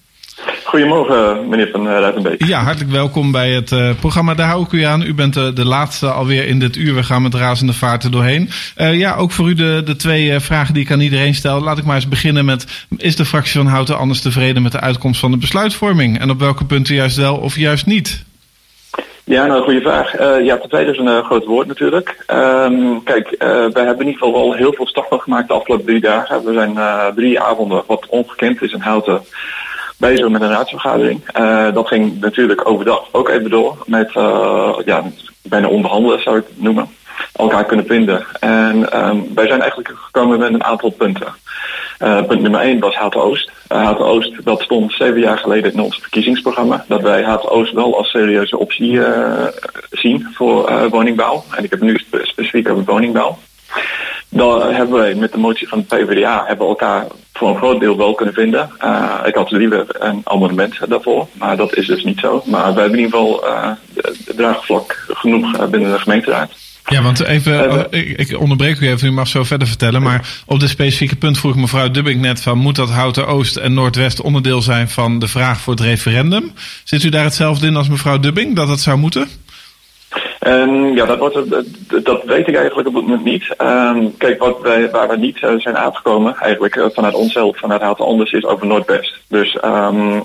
Goedemorgen, 0.64 1.50
meneer 1.50 1.70
Van 1.72 1.88
eh, 1.88 2.00
Ruitenbeek. 2.00 2.46
Ja, 2.46 2.60
hartelijk 2.60 2.92
welkom 2.92 3.32
bij 3.32 3.52
het 3.52 3.72
eh, 3.72 3.90
programma 4.00 4.34
Daar 4.34 4.48
hou 4.48 4.64
ik 4.64 4.72
u 4.72 4.82
aan. 4.82 5.02
U 5.02 5.14
bent 5.14 5.34
de, 5.34 5.54
de 5.54 5.66
laatste 5.66 6.12
alweer 6.12 6.48
in 6.48 6.60
dit 6.60 6.76
uur. 6.76 6.96
We 6.96 7.04
gaan 7.04 7.22
met 7.22 7.34
razende 7.34 7.74
vaart 7.74 8.04
er 8.04 8.12
doorheen. 8.12 8.50
Eh, 8.76 8.98
ja, 9.00 9.16
ook 9.16 9.32
voor 9.32 9.50
u 9.50 9.54
de, 9.54 9.82
de 9.86 9.96
twee 9.96 10.32
eh, 10.32 10.40
vragen 10.40 10.74
die 10.74 10.84
ik 10.84 10.92
aan 10.92 11.00
iedereen 11.00 11.36
stel. 11.36 11.62
Laat 11.62 11.78
ik 11.78 11.86
maar 11.86 11.96
eens 11.96 12.08
beginnen 12.08 12.46
met... 12.46 12.88
Is 12.98 13.16
de 13.16 13.26
fractie 13.26 13.62
van 13.62 13.72
Houten 13.72 13.98
anders 13.98 14.22
tevreden 14.22 14.62
met 14.62 14.72
de 14.72 14.80
uitkomst 14.80 15.20
van 15.20 15.32
de 15.32 15.38
besluitvorming? 15.38 16.20
En 16.20 16.30
op 16.30 16.40
welke 16.40 16.66
punten 16.66 16.96
juist 16.96 17.18
wel 17.18 17.38
of 17.38 17.56
juist 17.56 17.86
niet? 17.86 18.26
Ja, 19.26 19.46
nou, 19.46 19.64
goede 19.64 19.82
vraag. 19.82 20.16
Eh, 20.16 20.46
ja, 20.46 20.58
tevreden 20.58 20.94
is 20.94 21.00
een 21.00 21.08
eh, 21.08 21.26
groot 21.26 21.46
woord 21.46 21.68
natuurlijk. 21.68 22.24
Ehm, 22.28 23.00
kijk, 23.04 23.32
eh, 23.32 23.48
wij 23.50 23.86
hebben 23.86 24.00
in 24.00 24.12
ieder 24.12 24.24
geval 24.24 24.36
al 24.36 24.54
heel 24.54 24.74
veel 24.74 24.88
stappen 24.88 25.20
gemaakt 25.20 25.48
de 25.48 25.54
afgelopen 25.54 25.86
drie 25.86 26.02
dagen. 26.02 26.46
We 26.46 26.54
zijn 26.54 26.78
eh, 26.78 27.08
drie 27.16 27.40
avonden, 27.40 27.84
wat 27.88 28.06
ongekend 28.10 28.62
is 28.62 28.72
in 28.72 28.80
Houten, 28.80 29.22
bezig 29.98 30.30
met 30.30 30.42
een 30.42 30.50
raadsvergadering. 30.50 31.22
Eh, 31.26 31.74
dat 31.74 31.88
ging 31.88 32.20
natuurlijk 32.20 32.70
overdag 32.70 33.08
ook 33.12 33.30
even 33.30 33.50
door 33.50 33.84
met, 33.86 34.16
eh, 34.16 34.74
ja, 34.86 35.04
bijna 35.42 35.68
onderhandelen 35.68 36.22
zou 36.22 36.38
ik 36.38 36.46
het 36.48 36.62
noemen. 36.62 36.90
Elkaar 37.34 37.66
kunnen 37.66 37.86
vinden. 37.86 38.26
En 38.40 38.92
ehm, 38.92 39.18
wij 39.34 39.48
zijn 39.48 39.60
eigenlijk 39.60 39.94
gekomen 39.96 40.40
met 40.40 40.54
een 40.54 40.64
aantal 40.64 40.90
punten. 40.90 41.28
Eh, 42.00 42.24
punt 42.24 42.42
nummer 42.42 42.62
1 42.62 42.80
was 42.80 42.96
Houten 42.96 43.22
Oost. 43.22 43.52
Oost, 43.98 44.46
dat 44.46 44.62
stond 44.62 44.94
zeven 44.94 45.20
jaar 45.20 45.38
geleden 45.38 45.74
in 45.74 45.80
ons 45.80 46.00
verkiezingsprogramma. 46.00 46.86
Dat 46.88 47.02
wij 47.02 47.24
Houten 47.24 47.50
Oost 47.50 47.74
wel 47.74 47.98
als 47.98 48.10
serieuze 48.10 48.58
optie 48.58 49.00
zien 49.92 50.28
voor 50.34 50.90
woningbouw. 50.90 51.44
En 51.52 51.64
ik 51.64 51.70
heb 51.70 51.82
nu 51.82 51.98
spe- 51.98 52.26
specifiek 52.26 52.70
over 52.70 52.84
woningbouw. 52.84 53.38
Dan 54.36 54.74
hebben 54.74 54.98
wij 54.98 55.16
met 55.16 55.32
de 55.32 55.38
motie 55.38 55.68
van 55.68 55.86
de 55.88 55.96
PvdA 55.96 56.44
hebben 56.48 56.66
we 56.66 56.72
elkaar 56.72 57.08
voor 57.34 57.50
een 57.50 57.58
groot 57.58 57.80
deel 57.80 57.98
wel 57.98 58.14
kunnen 58.14 58.34
vinden. 58.34 58.70
Eh, 58.78 59.20
ik 59.26 59.36
had 59.36 59.52
liever 59.52 59.86
een 59.90 60.22
amendement 60.24 60.78
daarvoor, 60.88 61.28
maar 61.34 61.58
dat 61.58 61.76
is 61.76 61.88
dus 61.88 62.04
niet 62.04 62.20
zo. 62.20 62.44
Maar 62.46 62.74
we 62.74 62.80
hebben 62.80 63.00
in 63.00 63.06
ieder 63.06 63.20
geval 63.20 63.48
eh, 63.48 63.72
draagvlak 64.36 65.06
genoeg 65.08 65.58
eh, 65.58 65.66
binnen 65.68 65.92
de 65.92 66.00
gemeenteraad. 66.00 66.52
Ja, 66.88 67.02
want 67.02 67.24
even, 67.24 67.70
Eh, 67.70 67.78
oh, 67.78 67.84
ik, 67.90 68.08
ik 68.30 68.40
onderbreek 68.40 68.80
u 68.80 68.88
even, 68.88 69.08
u 69.08 69.12
mag 69.12 69.28
zo 69.28 69.44
verder 69.44 69.68
vertellen. 69.68 70.02
Maar 70.02 70.30
op 70.46 70.60
dit 70.60 70.70
specifieke 70.70 71.16
punt 71.16 71.38
vroeg 71.38 71.56
mevrouw 71.56 71.92
Dubbing 71.92 72.22
net 72.22 72.42
van... 72.42 72.58
moet 72.58 72.76
dat 72.76 72.90
Houten 72.90 73.28
Oost 73.28 73.56
en 73.56 73.74
Noordwest 73.74 74.22
onderdeel 74.22 74.62
zijn 74.62 74.90
van 74.90 75.20
de 75.20 75.28
vraag 75.28 75.60
voor 75.62 75.74
het 75.74 75.82
referendum? 75.84 76.52
Zit 76.84 77.04
u 77.04 77.10
daar 77.10 77.24
hetzelfde 77.24 77.68
in 77.68 77.76
als 77.76 77.90
mevrouw 77.90 78.20
Dubbing, 78.20 78.56
dat 78.56 78.68
het 78.68 78.80
zou 78.80 78.98
moeten? 78.98 79.28
Ja, 80.96 81.06
dat, 81.06 81.18
wordt, 81.18 81.36
het- 81.36 82.06
dat, 82.06 82.24
weet 82.24 82.48
ik 82.48 82.56
eigenlijk 82.56 82.88
op 82.88 82.94
het 82.94 83.04
moment 83.04 83.24
niet. 83.24 83.54
Ehm, 83.58 84.08
kijk, 84.18 84.40
wat 84.40 84.62
wij, 84.62 84.90
waar 84.92 85.08
we 85.10 85.18
niet 85.18 85.40
eh, 85.44 85.54
zijn 85.58 85.78
aangekomen, 85.78 86.36
eigenlijk 86.36 86.76
eh, 86.76 86.86
vanuit 86.94 87.14
onszelf, 87.14 87.58
vanuit 87.58 87.82
Houten 87.82 88.06
Anders, 88.06 88.32
is 88.32 88.46
over 88.46 88.68
Noordwest. 88.68 89.20
Dus 89.28 89.58
ehm, 89.60 90.20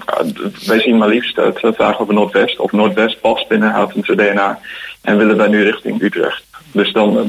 wij 0.67 0.81
zien 0.81 0.97
maar 0.99 1.09
liefst 1.09 1.37
het 1.37 1.59
eh, 1.65 1.71
vraag 1.73 2.01
over 2.01 2.15
Noordwest. 2.15 2.59
Of 2.59 2.73
Noordwest 2.73 3.21
past 3.21 3.49
binnen 3.49 3.71
Houtense 3.71 4.15
DNA. 4.15 4.59
En 5.03 5.17
willen 5.17 5.37
wij 5.37 5.49
nu 5.49 5.63
richting 5.65 6.03
Utrecht. 6.03 6.43
Dus 6.73 6.93
dan, 6.93 7.19
eh, 7.19 7.25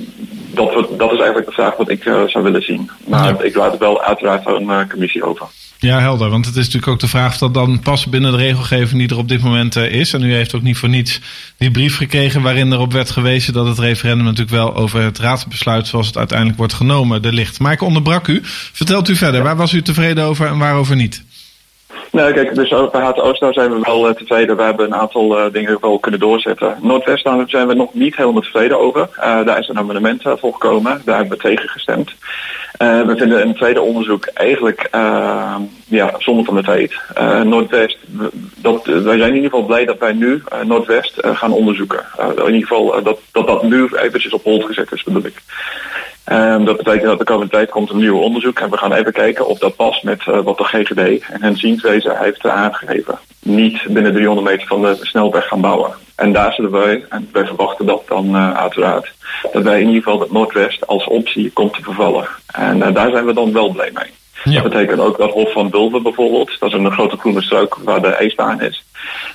dat, 0.53 0.73
dat 0.97 1.11
is 1.11 1.17
eigenlijk 1.17 1.45
de 1.47 1.53
vraag 1.53 1.75
wat 1.77 1.89
ik 1.89 2.05
eh, 2.05 2.23
zou 2.27 2.43
willen 2.43 2.61
zien. 2.63 2.89
Maar 3.07 3.27
Ja. 3.27 3.41
ik 3.43 3.55
laat 3.55 3.71
het 3.71 3.79
wel 3.79 4.01
uiteraard 4.03 4.45
aan 4.47 4.55
een 4.55 4.69
eh, 4.69 4.89
commissie 4.89 5.23
over. 5.23 5.45
Ja, 5.81 5.99
helder. 5.99 6.29
Want 6.29 6.45
het 6.45 6.55
is 6.55 6.65
natuurlijk 6.65 6.91
ook 6.91 6.99
de 6.99 7.07
vraag 7.07 7.31
of 7.31 7.37
dat 7.37 7.53
dan 7.53 7.79
past 7.79 8.09
binnen 8.09 8.31
de 8.31 8.37
regelgeving 8.37 8.99
die 8.99 9.09
er 9.09 9.17
op 9.17 9.27
dit 9.27 9.41
moment 9.41 9.75
eh, 9.75 9.91
is. 9.91 10.13
En 10.13 10.23
u 10.23 10.33
heeft 10.33 10.55
ook 10.55 10.61
niet 10.61 10.77
voor 10.77 10.89
niets 10.89 11.19
die 11.57 11.71
brief 11.71 11.97
gekregen 11.97 12.41
waarin 12.41 12.71
erop 12.71 12.91
werd 12.91 13.09
gewezen 13.11 13.53
dat 13.53 13.67
het 13.67 13.79
referendum 13.79 14.25
natuurlijk 14.25 14.51
wel 14.51 14.75
over 14.75 15.01
het 15.01 15.19
raadsbesluit 15.19 15.87
zoals 15.87 16.07
het 16.07 16.17
uiteindelijk 16.17 16.57
wordt 16.57 16.73
genomen 16.73 17.23
er 17.23 17.33
ligt. 17.33 17.59
Maar 17.59 17.71
ik 17.71 17.81
onderbrak 17.81 18.27
u. 18.27 18.39
Vertelt 18.71 19.09
u 19.09 19.15
verder. 19.15 19.43
Waar 19.43 19.55
was 19.55 19.73
u 19.73 19.81
tevreden 19.81 20.23
over 20.23 20.47
en 20.47 20.57
waarover 20.57 20.95
niet? 20.95 21.23
Nou, 22.11 22.33
kijk, 22.33 22.55
dus 22.55 22.69
bij 22.69 23.01
Houten 23.01 23.23
Oost 23.23 23.39
daar 23.39 23.53
zijn 23.53 23.71
we 23.71 23.79
wel 23.81 24.07
eh, 24.07 24.13
tevreden. 24.13 24.55
We 24.55 24.63
hebben 24.63 24.85
een 24.85 24.95
aantal 24.95 25.39
eh, 25.39 25.51
dingen 25.51 25.77
wel 25.81 25.99
kunnen 25.99 26.19
doorzetten. 26.19 26.77
Noordwest 26.81 27.23
daar 27.23 27.43
zijn 27.47 27.67
we 27.67 27.73
nog 27.73 27.93
niet 27.93 28.15
helemaal 28.15 28.41
tevreden 28.41 28.79
over. 28.79 29.09
Eh, 29.15 29.45
daar 29.45 29.59
is 29.59 29.67
een 29.67 29.77
amendement 29.77 30.25
uh, 30.25 30.33
voor 30.37 30.53
gekomen. 30.53 31.01
Daar 31.05 31.17
hebben 31.17 31.37
we 31.37 31.43
tegen 31.43 31.69
gestemd. 31.69 32.09
Uh, 32.81 33.01
we 33.01 33.15
vinden 33.17 33.41
een 33.41 33.55
tweede 33.55 33.81
onderzoek 33.81 34.25
eigenlijk 34.25 34.87
uh, 34.95 35.55
ja, 35.87 36.13
zonder 36.17 36.45
van 36.45 36.55
de 36.55 36.63
tijd. 36.63 36.99
Uh, 37.17 37.41
Noordwest, 37.41 37.97
dat, 38.55 38.85
wij 38.85 39.17
zijn 39.17 39.29
in 39.29 39.35
ieder 39.35 39.49
geval 39.49 39.65
blij 39.65 39.85
dat 39.85 39.99
wij 39.99 40.13
nu 40.13 40.43
Noordwest 40.63 41.13
gaan 41.21 41.51
onderzoeken. 41.51 42.05
in 42.37 42.53
ieder 42.53 42.67
geval 42.67 43.03
dat, 43.03 43.19
dat 43.31 43.47
dat 43.47 43.63
nu 43.63 43.89
eventjes 43.95 44.33
op 44.33 44.43
hold 44.43 44.63
gezet 44.63 44.91
is, 44.91 45.03
bedoel 45.03 45.25
ik. 45.25 45.41
Um, 46.25 46.65
dat 46.65 46.77
betekent 46.77 47.03
dat 47.03 47.17
de 47.17 47.23
komende 47.23 47.51
tijd 47.51 47.69
komt 47.69 47.89
een 47.89 47.97
nieuw 47.97 48.19
onderzoek 48.19 48.59
en 48.59 48.69
we 48.69 48.77
gaan 48.77 48.93
even 48.93 49.13
kijken 49.13 49.47
of 49.47 49.59
dat 49.59 49.75
past 49.75 50.03
met 50.03 50.25
uh, 50.25 50.39
wat 50.39 50.57
de 50.57 50.63
GGD 50.63 51.23
en 51.29 51.41
hun 51.41 51.57
zienswezen 51.57 52.17
heeft 52.17 52.47
aangegeven. 52.47 53.19
Niet 53.39 53.81
binnen 53.89 54.13
300 54.13 54.47
meter 54.47 54.67
van 54.67 54.81
de 54.81 54.97
snelweg 55.01 55.47
gaan 55.47 55.61
bouwen. 55.61 55.93
En 56.15 56.31
daar 56.31 56.53
zullen 56.53 56.71
wij, 56.71 57.05
en 57.09 57.29
wij 57.31 57.45
verwachten 57.45 57.85
dat 57.85 58.03
dan 58.07 58.35
uh, 58.35 58.53
uiteraard, 58.53 59.13
dat 59.51 59.63
wij 59.63 59.81
in 59.81 59.87
ieder 59.87 60.03
geval 60.03 60.19
het 60.19 60.31
Noordwest 60.31 60.87
als 60.87 61.07
optie 61.07 61.51
komt 61.51 61.73
te 61.73 61.81
vervallen. 61.81 62.27
En 62.53 62.77
uh, 62.77 62.93
daar 62.93 63.11
zijn 63.11 63.25
we 63.25 63.33
dan 63.33 63.53
wel 63.53 63.69
blij 63.69 63.91
mee. 63.93 64.11
Ja. 64.43 64.61
Dat 64.61 64.71
betekent 64.71 64.99
ook 64.99 65.17
dat 65.17 65.31
Hof 65.31 65.51
van 65.51 65.69
Bulven 65.69 66.03
bijvoorbeeld, 66.03 66.59
dat 66.59 66.69
is 66.69 66.75
een 66.75 66.91
grote 66.91 67.17
groene 67.17 67.41
strook 67.41 67.79
waar 67.83 68.01
de 68.01 68.07
ijsbaan 68.07 68.61
is, 68.61 68.83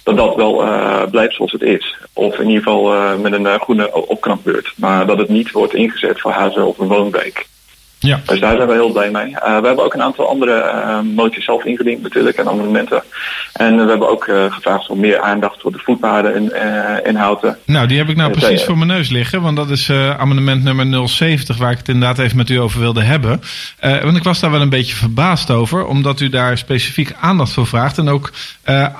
dat 0.03 0.17
dat 0.17 0.35
wel 0.35 0.67
uh, 0.67 1.03
blijft 1.11 1.35
zoals 1.35 1.53
het 1.53 1.63
is. 1.63 1.97
Of 2.13 2.39
in 2.39 2.49
ieder 2.49 2.63
geval 2.63 2.95
uh, 2.95 3.17
met 3.17 3.33
een 3.33 3.45
uh, 3.47 3.55
groene 3.55 3.95
opknapbeurt. 4.09 4.73
Maar 4.77 5.07
dat 5.07 5.19
het 5.19 5.29
niet 5.29 5.51
wordt 5.51 5.75
ingezet 5.75 6.21
voor 6.21 6.31
huizen 6.31 6.67
of 6.67 6.79
een 6.79 6.89
woonwijk. 6.89 7.47
Ja. 7.99 8.21
Dus 8.27 8.41
daar 8.41 8.57
zijn 8.57 8.69
we 8.69 8.75
heel 8.75 8.93
blij 8.93 9.11
mee. 9.11 9.31
Uh, 9.31 9.41
we 9.41 9.67
hebben 9.67 9.85
ook 9.85 9.95
een 9.95 10.03
aantal 10.03 10.29
andere 10.29 10.73
uh, 10.75 11.01
moties 11.15 11.45
zelf 11.45 11.65
ingediend 11.65 12.03
natuurlijk 12.03 12.37
en 12.37 12.49
amendementen. 12.49 13.03
En 13.53 13.77
we 13.77 13.89
hebben 13.89 14.09
ook 14.09 14.27
uh, 14.27 14.53
gevraagd 14.53 14.89
om 14.89 15.01
meer 15.01 15.21
aandacht 15.21 15.61
voor 15.61 15.73
de 15.73 15.79
voetpaden 15.79 16.35
in, 16.35 16.53
in 17.05 17.17
Houten. 17.17 17.59
Nou, 17.65 17.87
die 17.87 17.99
heb 17.99 18.09
ik 18.09 18.17
nou 18.17 18.31
precies 18.31 18.65
voor 18.65 18.77
mijn 18.77 18.89
neus 18.89 19.09
liggen. 19.09 19.43
Want 19.43 19.57
dat 19.57 19.71
is 19.71 19.91
amendement 20.19 20.63
nummer 20.63 21.09
070 21.09 21.57
waar 21.57 21.71
ik 21.71 21.79
het 21.79 21.89
inderdaad 21.89 22.19
even 22.19 22.37
met 22.37 22.51
u 22.51 22.57
over 22.57 22.81
wilde 22.81 23.03
hebben. 23.03 23.41
want 23.81 24.17
ik 24.17 24.23
was 24.23 24.41
daar 24.41 24.51
wel 24.51 24.61
een 24.61 24.69
beetje 24.69 24.97
verbaasd 24.97 25.51
over. 25.51 25.87
Omdat 25.87 26.21
u 26.21 26.29
daar 26.29 26.59
specifiek 26.59 27.13
aandacht 27.21 27.53
voor 27.53 27.67
vraagt. 27.67 27.99
En 27.99 28.09
ook 28.09 28.33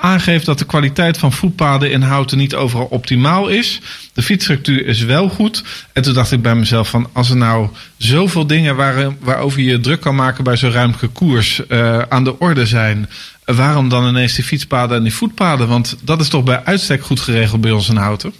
aangeeft 0.01 0.45
dat 0.45 0.59
de 0.59 0.65
kwaliteit 0.65 1.17
van 1.17 1.31
voetpaden 1.31 1.91
in 1.91 2.01
Houten 2.01 2.37
niet 2.37 2.55
overal 2.55 2.87
optimaal 2.89 3.47
is. 3.47 3.81
De 4.17 4.23
fietsstructuur 4.23 4.85
is 4.85 5.03
wel 5.03 5.29
goed. 5.29 5.63
En 5.93 6.01
toen 6.01 6.13
dacht 6.13 6.31
ik 6.31 6.41
bij 6.41 6.55
mezelf 6.55 6.89
van 6.89 7.07
als 7.13 7.29
er 7.29 7.37
nou 7.37 7.67
zoveel 7.97 8.47
dingen 8.47 8.75
waar, 8.75 9.13
waarover 9.19 9.61
je 9.61 9.79
druk 9.79 10.01
kan 10.01 10.15
maken 10.15 10.43
bij 10.43 10.55
zo'n 10.55 10.71
ruimte 10.71 11.07
koers 11.07 11.61
uh, 11.69 12.01
aan 12.09 12.23
de 12.23 12.39
orde 12.39 12.65
zijn. 12.65 13.09
Waarom 13.45 13.89
dan 13.89 14.07
ineens 14.07 14.35
die 14.35 14.43
fietspaden 14.43 14.97
en 14.97 15.03
die 15.03 15.13
voetpaden? 15.13 15.67
Want 15.67 15.97
dat 16.03 16.21
is 16.21 16.29
toch 16.29 16.43
bij 16.43 16.61
uitstek 16.63 17.01
goed 17.01 17.19
geregeld 17.19 17.61
bij 17.61 17.71
ons 17.71 17.89
in 17.89 17.95
Houten? 17.95 18.33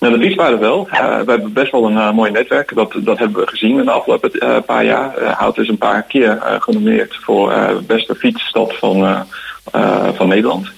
Nou, 0.00 0.18
de 0.18 0.24
fietspaden 0.24 0.60
wel. 0.60 0.88
We 0.90 0.96
hebben 1.26 1.52
best 1.52 1.72
wel 1.72 1.86
een 1.86 1.96
uh, 1.96 2.12
mooi 2.12 2.30
netwerk. 2.30 2.74
Dat, 2.74 2.94
dat 2.96 3.18
hebben 3.18 3.40
we 3.40 3.48
gezien 3.48 3.78
in 3.78 3.84
de 3.84 3.90
afgelopen 3.90 4.30
uh, 4.34 4.56
paar 4.66 4.84
jaar. 4.84 5.22
Houten 5.22 5.62
is 5.62 5.68
een 5.68 5.78
paar 5.78 6.02
keer 6.02 6.38
genomineerd 6.58 7.18
voor 7.20 7.52
beste 7.86 8.14
fietsstad 8.14 8.74
van, 8.78 9.26
van 10.14 10.28
Nederland. 10.28 10.72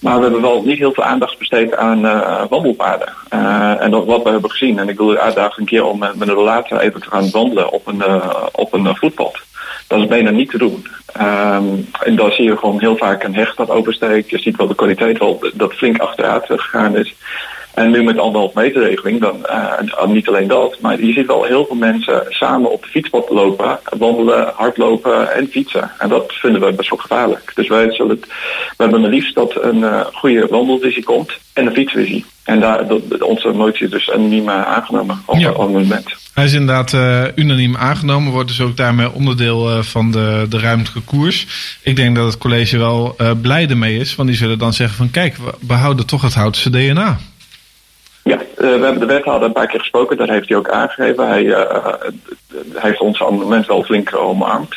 Maar 0.00 0.16
we 0.16 0.22
hebben 0.22 0.40
wel 0.40 0.62
niet 0.62 0.78
heel 0.78 0.92
veel 0.92 1.04
aandacht 1.04 1.38
besteed 1.38 1.76
aan 1.76 2.04
uh, 2.04 2.42
wandelpaden. 2.48 3.14
Uh, 3.34 3.82
en 3.82 3.90
dat, 3.90 4.04
wat 4.04 4.22
we 4.22 4.30
hebben 4.30 4.50
gezien, 4.50 4.78
en 4.78 4.88
ik 4.88 4.96
wil 4.96 5.12
u 5.12 5.18
uitdagen 5.18 5.60
een 5.60 5.66
keer 5.66 5.84
om 5.84 5.98
met, 5.98 6.20
een 6.20 6.34
relator 6.34 6.80
even 6.80 7.00
te 7.00 7.10
gaan 7.10 7.30
wandelen 7.30 7.72
op 7.72 7.86
een, 7.86 8.02
op 8.52 8.72
een 8.72 8.96
voetpad. 8.96 9.38
Dat 9.86 9.98
is 9.98 10.06
bijna 10.06 10.30
niet 10.30 10.50
te 10.50 10.58
doen. 10.58 10.86
Um, 11.20 11.88
en 12.02 12.16
dan 12.16 12.30
zie 12.30 12.44
je 12.44 12.56
gewoon 12.56 12.80
heel 12.80 12.96
vaak 12.96 13.22
een 13.22 13.34
hecht 13.34 13.56
dat 13.56 13.70
oversteekt. 13.70 14.30
Je 14.30 14.38
ziet 14.38 14.56
wel 14.56 14.66
de 14.66 14.74
kwaliteit 14.74 15.18
wel 15.18 15.42
dat 15.54 15.72
flink 15.72 15.98
achteruit 15.98 16.44
gegaan 16.46 16.96
is. 16.96 17.14
En 17.78 17.90
nu 17.90 18.02
met 18.02 18.14
de 18.14 18.20
anderhalf 18.20 18.54
meter 18.54 18.82
regeling, 18.82 19.20
dan 19.20 19.46
uh, 19.50 20.06
niet 20.06 20.28
alleen 20.28 20.48
dat, 20.48 20.76
maar 20.80 21.00
je 21.00 21.12
ziet 21.12 21.26
wel 21.26 21.44
heel 21.44 21.64
veel 21.66 21.76
mensen 21.76 22.26
samen 22.28 22.70
op 22.70 22.82
de 22.82 22.88
fietspad 22.88 23.28
lopen, 23.30 23.78
wandelen, 23.98 24.52
hardlopen 24.54 25.34
en 25.34 25.48
fietsen. 25.50 25.90
En 25.98 26.08
dat 26.08 26.32
vinden 26.32 26.60
we 26.60 26.72
best 26.72 26.90
wel 26.90 26.98
gevaarlijk. 26.98 27.52
Dus 27.54 27.68
wij 27.68 27.92
zullen 27.92 28.16
het, 28.16 28.26
we 28.76 28.82
hebben 28.82 29.02
het 29.02 29.12
liefst 29.12 29.34
dat 29.34 29.62
een 29.62 29.78
uh, 29.78 30.00
goede 30.12 30.46
wandelvisie 30.50 31.04
komt 31.04 31.32
en 31.52 31.66
een 31.66 31.72
fietsvisie. 31.72 32.24
En 32.44 32.60
daar, 32.60 32.86
dat, 32.86 33.22
onze 33.22 33.48
motie 33.48 33.84
is 33.84 33.90
dus 33.90 34.08
unaniem 34.08 34.50
aangenomen 34.50 35.22
op 35.26 35.36
ja. 35.36 35.50
moment. 35.50 36.06
Hij 36.34 36.44
is 36.44 36.52
inderdaad 36.52 36.92
uh, 36.92 37.24
unaniem 37.34 37.76
aangenomen, 37.76 38.32
wordt 38.32 38.48
dus 38.48 38.60
ook 38.60 38.76
daarmee 38.76 39.12
onderdeel 39.12 39.70
uh, 39.70 39.82
van 39.82 40.10
de, 40.10 40.46
de 40.48 40.58
ruimtelijke 40.58 41.00
koers. 41.00 41.46
Ik 41.82 41.96
denk 41.96 42.16
dat 42.16 42.26
het 42.26 42.38
college 42.38 42.78
wel 42.78 43.14
uh, 43.18 43.30
blij 43.42 43.68
ermee 43.68 43.98
is, 43.98 44.14
want 44.14 44.28
die 44.28 44.38
zullen 44.38 44.58
dan 44.58 44.72
zeggen 44.72 44.96
van 44.96 45.10
kijk, 45.10 45.36
we 45.36 45.52
behouden 45.60 46.06
toch 46.06 46.22
het 46.22 46.34
Houtse 46.34 46.70
DNA. 46.70 47.18
Ja, 48.28 48.38
we 48.56 48.66
hebben 48.66 48.98
de 48.98 49.06
wethouder 49.06 49.46
een 49.46 49.54
paar 49.54 49.66
keer 49.66 49.80
gesproken, 49.80 50.16
daar 50.16 50.30
heeft 50.30 50.48
hij 50.48 50.58
ook 50.58 50.68
aangegeven. 50.68 51.28
Hij 51.28 51.52
eh, 51.52 51.94
heeft 52.74 53.00
ons 53.00 53.22
amendement 53.22 53.66
wel 53.66 53.82
flink 53.82 54.16
omarmd. 54.16 54.76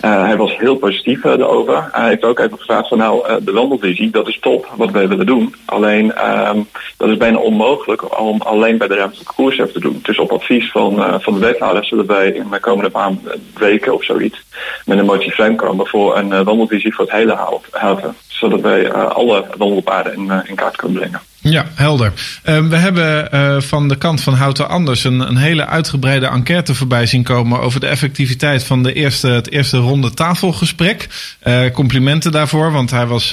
Hij 0.00 0.36
was 0.36 0.58
heel 0.58 0.76
positief 0.76 1.24
erover. 1.24 1.88
Hij 1.92 2.08
heeft 2.08 2.24
ook 2.24 2.38
even 2.38 2.58
gevraagd 2.58 2.88
van 2.88 2.98
nou, 2.98 3.44
de 3.44 3.52
wandelvisie, 3.52 4.10
dat 4.10 4.28
is 4.28 4.38
top 4.40 4.68
wat 4.76 4.90
wij 4.90 5.08
willen 5.08 5.26
doen. 5.26 5.54
Alleen, 5.64 6.30
um, 6.48 6.68
dat 6.96 7.08
is 7.08 7.16
bijna 7.16 7.38
onmogelijk 7.38 8.20
om 8.20 8.40
alleen 8.40 8.78
bij 8.78 8.88
de 8.88 8.94
ruimtelijke 8.94 9.34
koers 9.34 9.58
even 9.58 9.72
te 9.72 9.80
doen. 9.80 9.98
Dus 10.02 10.18
op 10.18 10.32
advies 10.32 10.70
van, 10.70 11.20
van 11.22 11.34
de 11.34 11.40
wethouder 11.40 11.84
zullen 11.84 12.06
wij 12.06 12.30
in 12.30 12.46
de 12.50 12.60
komende 12.60 12.90
paar 12.90 13.12
weken 13.54 13.94
of 13.94 14.04
zoiets 14.04 14.42
met 14.84 14.98
een 14.98 15.04
motie 15.04 15.54
komen 15.54 15.86
voor 15.86 16.16
een 16.16 16.44
wandelvisie 16.44 16.94
voor 16.94 17.04
het 17.04 17.14
hele 17.14 17.52
haven. 17.70 18.16
Zodat 18.26 18.60
wij 18.60 18.92
alle 18.92 19.44
wandelpaden 19.56 20.44
in 20.44 20.54
kaart 20.54 20.76
kunnen 20.76 20.98
brengen. 20.98 21.20
Ja, 21.50 21.66
helder. 21.74 22.12
Uh, 22.44 22.68
we 22.68 22.76
hebben 22.76 23.28
uh, 23.34 23.60
van 23.60 23.88
de 23.88 23.96
kant 23.96 24.20
van 24.20 24.34
Houten 24.34 24.68
Anders 24.68 25.04
een, 25.04 25.20
een, 25.20 25.36
hele 25.36 25.66
uitgebreide 25.66 26.26
enquête 26.26 26.74
voorbij 26.74 27.06
zien 27.06 27.22
komen 27.22 27.60
over 27.60 27.80
de 27.80 27.86
effectiviteit 27.86 28.64
van 28.64 28.82
de 28.82 28.92
eerste, 28.92 29.28
het 29.28 29.50
eerste 29.50 29.76
ronde 29.76 30.14
tafelgesprek. 30.14 31.08
Uh, 31.44 31.70
complimenten 31.70 32.32
daarvoor, 32.32 32.72
want 32.72 32.90
hij 32.90 33.06
was 33.06 33.30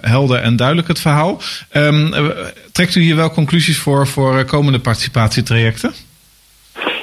helder 0.00 0.38
en 0.38 0.56
duidelijk 0.56 0.88
het 0.88 1.00
verhaal. 1.00 1.42
Um, 1.72 2.12
trekt 2.72 2.94
u 2.94 3.02
hier 3.02 3.16
wel 3.16 3.30
conclusies 3.30 3.78
voor 3.78 4.06
voor 4.06 4.44
komende 4.44 4.78
participatietrajecten? 4.78 5.92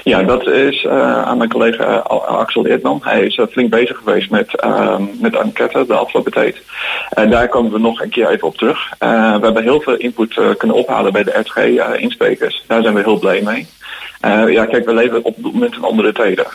Ja, 0.08 0.24
dat 0.24 0.48
is 0.48 0.84
uh, 0.84 1.24
aan 1.24 1.38
mijn 1.38 1.50
collega 1.50 1.96
Axel 2.28 2.66
Eertman. 2.66 3.00
Hij 3.04 3.26
is 3.26 3.38
uh, 3.38 3.46
flink 3.48 3.70
bezig 3.70 3.98
geweest 3.98 4.30
met, 4.30 4.64
uh, 4.64 4.98
met 5.22 5.36
enquête 5.36 5.86
de 5.88 5.94
afgelopen 5.94 6.32
tijd. 6.32 6.62
En 7.10 7.30
daar 7.30 7.48
komen 7.48 7.72
we 7.72 7.80
nog 7.80 8.02
een 8.02 8.10
keer 8.10 8.30
even 8.30 8.48
op 8.48 8.58
terug. 8.58 8.90
we 9.00 9.06
hebben 9.42 9.64
heel 9.64 9.82
veel 9.82 9.96
input 9.96 10.40
kunnen 10.58 10.76
ophalen 10.76 11.14
bij 11.14 11.24
de 11.24 11.40
RTG-insprekers. 11.40 12.64
daar 12.68 12.82
zijn 12.82 12.94
we 12.94 13.02
heel 13.02 13.20
blij 13.20 13.42
mee. 13.42 13.68
ja, 14.54 14.66
kijk, 14.66 14.86
we 14.86 14.94
leven 14.94 15.24
op 15.24 15.36
dit 15.36 15.54
moment 15.54 15.76
in 15.76 15.84
andere 15.84 16.14
tijden. 16.14 16.46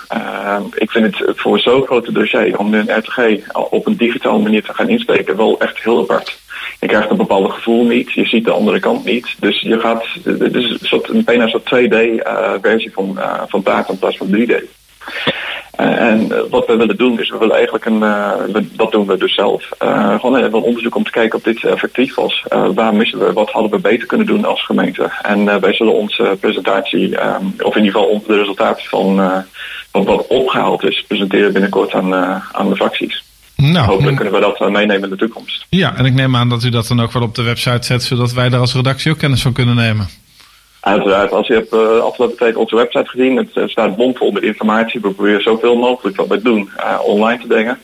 ik 0.75 0.91
vind 0.91 1.19
het 1.19 1.41
voor 1.41 1.59
zo'n 1.61 1.87
grote 1.87 2.13
dossier 2.13 2.59
om 2.59 2.71
nu 2.71 2.79
een 2.79 2.99
RTG 2.99 3.47
op 3.71 3.87
een 3.87 3.97
digitale 3.97 4.39
manier 4.39 4.63
te 4.63 4.75
gaan 4.75 4.89
inspreken 4.89 5.37
wel 5.37 5.61
echt 5.61 5.83
heel 5.83 6.01
apart 6.01 6.42
je 6.83 6.89
krijgt 6.89 7.11
een 7.11 7.17
bepaald 7.17 7.53
gevoel 7.53 7.85
niet. 7.85 8.13
Je 8.13 8.25
ziet 8.25 8.45
de 8.45 8.51
andere 8.51 8.81
kant 8.81 9.05
niet. 9.05 9.35
Dus 9.41 9.61
je 9.61 9.81
gaat, 9.81 10.05
het 10.25 10.55
is 10.55 10.71
een 10.71 10.79
soort, 10.81 11.25
bijna 11.25 11.43
een 11.43 11.49
soort 11.49 11.75
2D-versie 11.75 12.89
uh, 12.89 12.95
van, 12.95 13.15
uh, 13.19 13.43
van 13.47 13.63
taak 13.63 13.89
in 13.89 13.99
plaats 13.99 14.17
van 14.17 14.27
3D. 14.27 14.51
Uh, 15.81 16.01
en 16.01 16.27
uh, 16.31 16.39
wat 16.51 16.67
we 16.67 16.77
willen 16.77 16.97
doen 16.97 17.21
is, 17.21 17.31
we 17.31 17.39
willen 17.39 17.55
eigenlijk 17.55 17.85
een, 17.85 18.01
dat 18.73 18.93
doen 18.93 19.07
we 19.07 19.17
dus 19.17 19.35
zelf, 19.35 19.69
gewoon 19.79 20.37
even 20.37 20.55
een 20.55 20.63
onderzoek 20.63 20.95
om 20.95 21.05
te 21.05 21.11
kijken 21.11 21.39
of 21.39 21.45
dit 21.45 21.65
effectief 21.65 22.15
was. 22.15 22.45
waar 22.75 22.95
missen 22.95 23.19
we, 23.19 23.33
wat 23.33 23.51
hadden 23.51 23.71
we 23.71 23.79
beter 23.79 24.07
kunnen 24.07 24.27
doen 24.27 24.45
als 24.45 24.65
gemeente? 24.65 25.11
En 25.23 25.61
wij 25.61 25.75
zullen 25.75 25.95
onze 25.95 26.37
presentatie, 26.41 27.19
of 27.59 27.77
in 27.77 27.85
ieder 27.85 28.01
geval 28.01 28.23
de 28.27 28.37
resultaten 28.37 28.85
van, 28.85 29.45
van 29.93 30.05
wat 30.05 30.27
opgehaald 30.27 30.85
is, 30.85 31.05
presenteren 31.09 31.53
binnenkort 31.53 31.93
aan, 31.93 32.15
aan 32.53 32.69
de 32.69 32.77
fracties. 32.77 33.32
Nou, 33.71 33.87
Hopelijk 33.87 34.17
kunnen 34.17 34.35
we 34.35 34.41
dat 34.41 34.71
meenemen 34.71 35.03
in 35.03 35.11
de 35.11 35.17
toekomst. 35.17 35.67
Ja, 35.69 35.97
en 35.97 36.05
ik 36.05 36.15
neem 36.15 36.37
aan 36.37 36.49
dat 36.49 36.65
u 36.65 36.71
dat 36.71 36.87
dan 36.87 37.01
ook 37.01 37.13
wel 37.13 37.23
op 37.23 37.35
de 37.35 37.43
website 37.43 37.87
zet, 37.87 38.03
zodat 38.03 38.33
wij 38.33 38.49
daar 38.49 38.61
als 38.61 38.75
redactie 38.75 39.11
ook 39.11 39.19
kennis 39.19 39.43
van 39.43 39.53
kunnen 39.53 39.75
nemen. 39.75 40.09
Uiteraard, 40.81 41.33
als 41.33 41.47
je 41.47 41.55
hebt 41.55 41.73
uh, 41.73 41.99
afgelopen 41.99 42.37
tijd 42.37 42.57
onze 42.57 42.77
website 42.77 43.09
gezien, 43.09 43.37
het 43.37 43.51
uh, 43.55 43.67
staat 43.67 43.97
bomvol 43.97 44.31
met 44.31 44.43
informatie. 44.43 45.01
We 45.01 45.11
proberen 45.11 45.43
zoveel 45.43 45.77
mogelijk 45.77 46.17
wat 46.17 46.29
we 46.29 46.43
doen 46.43 46.71
uh, 46.77 46.99
online 47.05 47.41
te 47.41 47.47
brengen. 47.47 47.79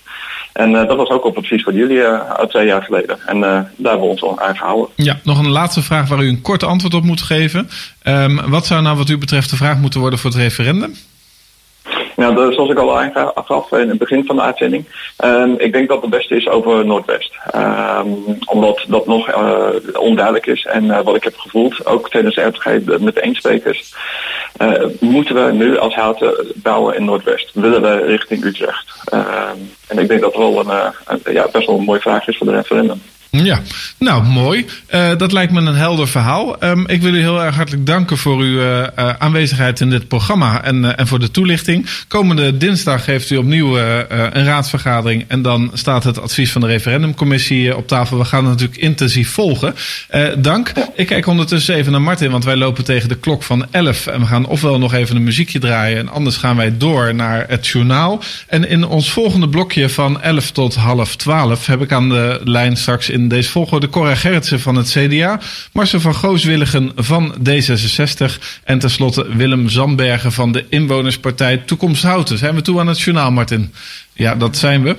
En 0.52 0.72
dat 0.72 0.96
was 0.96 1.08
ook 1.08 1.24
op 1.24 1.36
advies 1.36 1.62
van 1.62 1.74
jullie 1.74 2.02
twee 2.48 2.66
jaar 2.66 2.82
geleden. 2.82 3.18
En 3.26 3.40
daar 3.40 3.72
hebben 3.76 4.00
we 4.00 4.06
ons 4.06 4.22
al 4.22 4.40
aan 4.40 4.56
gehouden. 4.56 4.88
Ja, 4.94 5.18
nog 5.22 5.38
een 5.38 5.48
laatste 5.48 5.82
vraag 5.82 6.08
waar 6.08 6.22
u 6.22 6.28
een 6.28 6.42
kort 6.42 6.62
antwoord 6.62 6.94
op 6.94 7.02
moet 7.02 7.22
geven. 7.22 7.68
Um, 8.04 8.50
wat 8.50 8.66
zou 8.66 8.82
nou 8.82 8.96
wat 8.96 9.08
u 9.08 9.18
betreft 9.18 9.50
de 9.50 9.56
vraag 9.56 9.78
moeten 9.78 10.00
worden 10.00 10.18
voor 10.18 10.30
het 10.30 10.38
referendum? 10.38 10.94
Nou, 12.16 12.34
de, 12.34 12.53
zoals 12.53 12.70
ik 12.70 12.78
al 12.78 12.99
aangaf 12.99 13.72
in 13.72 13.89
het 13.89 13.99
begin 13.99 14.24
van 14.24 14.36
de 14.36 14.43
uitzending. 14.43 14.84
Um, 15.24 15.55
ik 15.59 15.72
denk 15.72 15.89
dat 15.89 16.01
het 16.01 16.11
beste 16.11 16.36
is 16.36 16.49
over 16.49 16.86
Noordwest. 16.86 17.34
Um, 17.55 18.39
omdat 18.45 18.84
dat 18.89 19.07
nog 19.07 19.28
uh, 19.28 19.68
onduidelijk 19.93 20.47
is. 20.47 20.64
En 20.64 20.84
uh, 20.84 21.01
wat 21.01 21.16
ik 21.16 21.24
heb 21.24 21.36
gevoeld, 21.36 21.86
ook 21.86 22.11
tijdens 22.11 22.34
de 22.34 22.43
RTG 22.43 22.64
met 23.01 23.14
de 23.14 23.22
eensprekers. 23.22 23.95
Uh, 24.62 24.72
moeten 25.01 25.47
we 25.47 25.53
nu 25.53 25.78
als 25.78 25.95
houten 25.95 26.53
bouwen 26.55 26.97
in 26.97 27.05
Noordwest? 27.05 27.51
Willen 27.55 27.82
we 27.82 28.05
richting 28.05 28.45
Utrecht? 28.45 29.03
Um, 29.14 29.70
en 29.89 29.99
ik 29.99 30.09
denk 30.09 30.20
dat 30.20 30.34
het 30.34 30.43
wel 30.43 30.61
een, 30.61 30.93
een, 31.07 31.32
ja, 31.32 31.49
best 31.53 31.66
wel 31.66 31.78
een 31.78 31.84
mooie 31.84 32.01
vraag 32.01 32.28
is 32.28 32.36
voor 32.36 32.47
de 32.47 32.53
referendum. 32.53 33.03
Ja, 33.30 33.60
nou 33.98 34.24
mooi. 34.24 34.66
Uh, 34.94 35.10
dat 35.16 35.32
lijkt 35.32 35.52
me 35.52 35.60
een 35.60 35.74
helder 35.74 36.08
verhaal. 36.08 36.64
Um, 36.64 36.86
ik 36.86 37.02
wil 37.02 37.14
u 37.14 37.20
heel 37.20 37.42
erg 37.42 37.54
hartelijk 37.54 37.86
danken 37.86 38.18
voor 38.18 38.38
uw 38.38 38.60
uh, 38.60 38.82
aanwezigheid 39.18 39.80
in 39.80 39.90
dit 39.90 40.08
programma 40.08 40.64
en, 40.64 40.96
en 40.96 41.06
voor 41.06 41.18
de 41.18 41.30
toelichting. 41.30 41.86
Komende 42.08 42.56
dinsdag 42.56 43.06
heeft 43.06 43.30
u 43.30 43.36
opnieuw 43.36 43.78
een 43.78 44.44
raadsvergadering 44.44 45.24
en 45.28 45.42
dan 45.42 45.70
staat 45.74 46.04
het 46.04 46.20
advies 46.20 46.52
van 46.52 46.60
de 46.60 46.66
referendumcommissie 46.66 47.76
op 47.76 47.88
tafel. 47.88 48.18
We 48.18 48.24
gaan 48.24 48.44
het 48.44 48.52
natuurlijk 48.52 48.80
intensief 48.80 49.30
volgen. 49.30 49.74
dank. 50.38 50.72
Ik 50.94 51.06
kijk 51.06 51.26
ondertussen 51.26 51.74
even 51.74 51.92
naar 51.92 52.02
Martin, 52.02 52.30
want 52.30 52.44
wij 52.44 52.56
lopen 52.56 52.84
tegen 52.84 53.08
de 53.08 53.18
klok 53.18 53.42
van 53.42 53.66
11 53.70 54.06
en 54.06 54.20
we 54.20 54.26
gaan 54.26 54.46
ofwel 54.46 54.78
nog 54.78 54.94
even 54.94 55.16
een 55.16 55.24
muziekje 55.24 55.58
draaien 55.58 55.98
en 55.98 56.08
anders 56.08 56.36
gaan 56.36 56.56
wij 56.56 56.76
door 56.76 57.14
naar 57.14 57.44
het 57.48 57.66
journaal. 57.66 58.22
En 58.46 58.68
in 58.68 58.84
ons 58.84 59.10
volgende 59.10 59.48
blokje 59.48 59.88
van 59.88 60.22
11 60.22 60.50
tot 60.50 60.74
half 60.74 61.16
12 61.16 61.66
heb 61.66 61.82
ik 61.82 61.92
aan 61.92 62.08
de 62.08 62.40
lijn 62.44 62.76
straks 62.76 63.10
in 63.18 63.28
deze 63.28 63.50
volgorde 63.50 63.88
Cora 63.88 64.14
Gerritsen 64.14 64.60
van 64.60 64.74
het 64.74 64.90
CDA, 64.90 65.40
Marcel 65.72 66.00
van 66.00 66.14
Gooswilligen 66.14 66.92
van 66.96 67.34
D66 67.48 68.38
en 68.64 68.78
tenslotte 68.78 69.36
Willem 69.36 69.68
Zambergen 69.68 70.32
van 70.32 70.52
de 70.52 70.64
Inwonerspartij 70.68 71.56
Toekomst 71.56 72.02
Houten. 72.02 72.38
Zijn 72.38 72.54
we 72.54 72.62
toe 72.62 72.80
aan 72.80 72.86
het 72.86 73.00
journaal, 73.00 73.30
Martin? 73.30 73.72
Ja, 74.12 74.34
dat 74.34 74.56
zijn 74.56 74.82
we. 74.82 74.96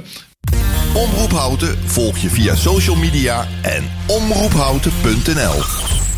Omroep 0.93 1.31
Houten 1.31 1.77
volg 1.85 2.17
je 2.17 2.29
via 2.29 2.55
social 2.55 2.95
media 2.95 3.47
en 3.61 3.83
omroephouten.nl. 4.05 6.08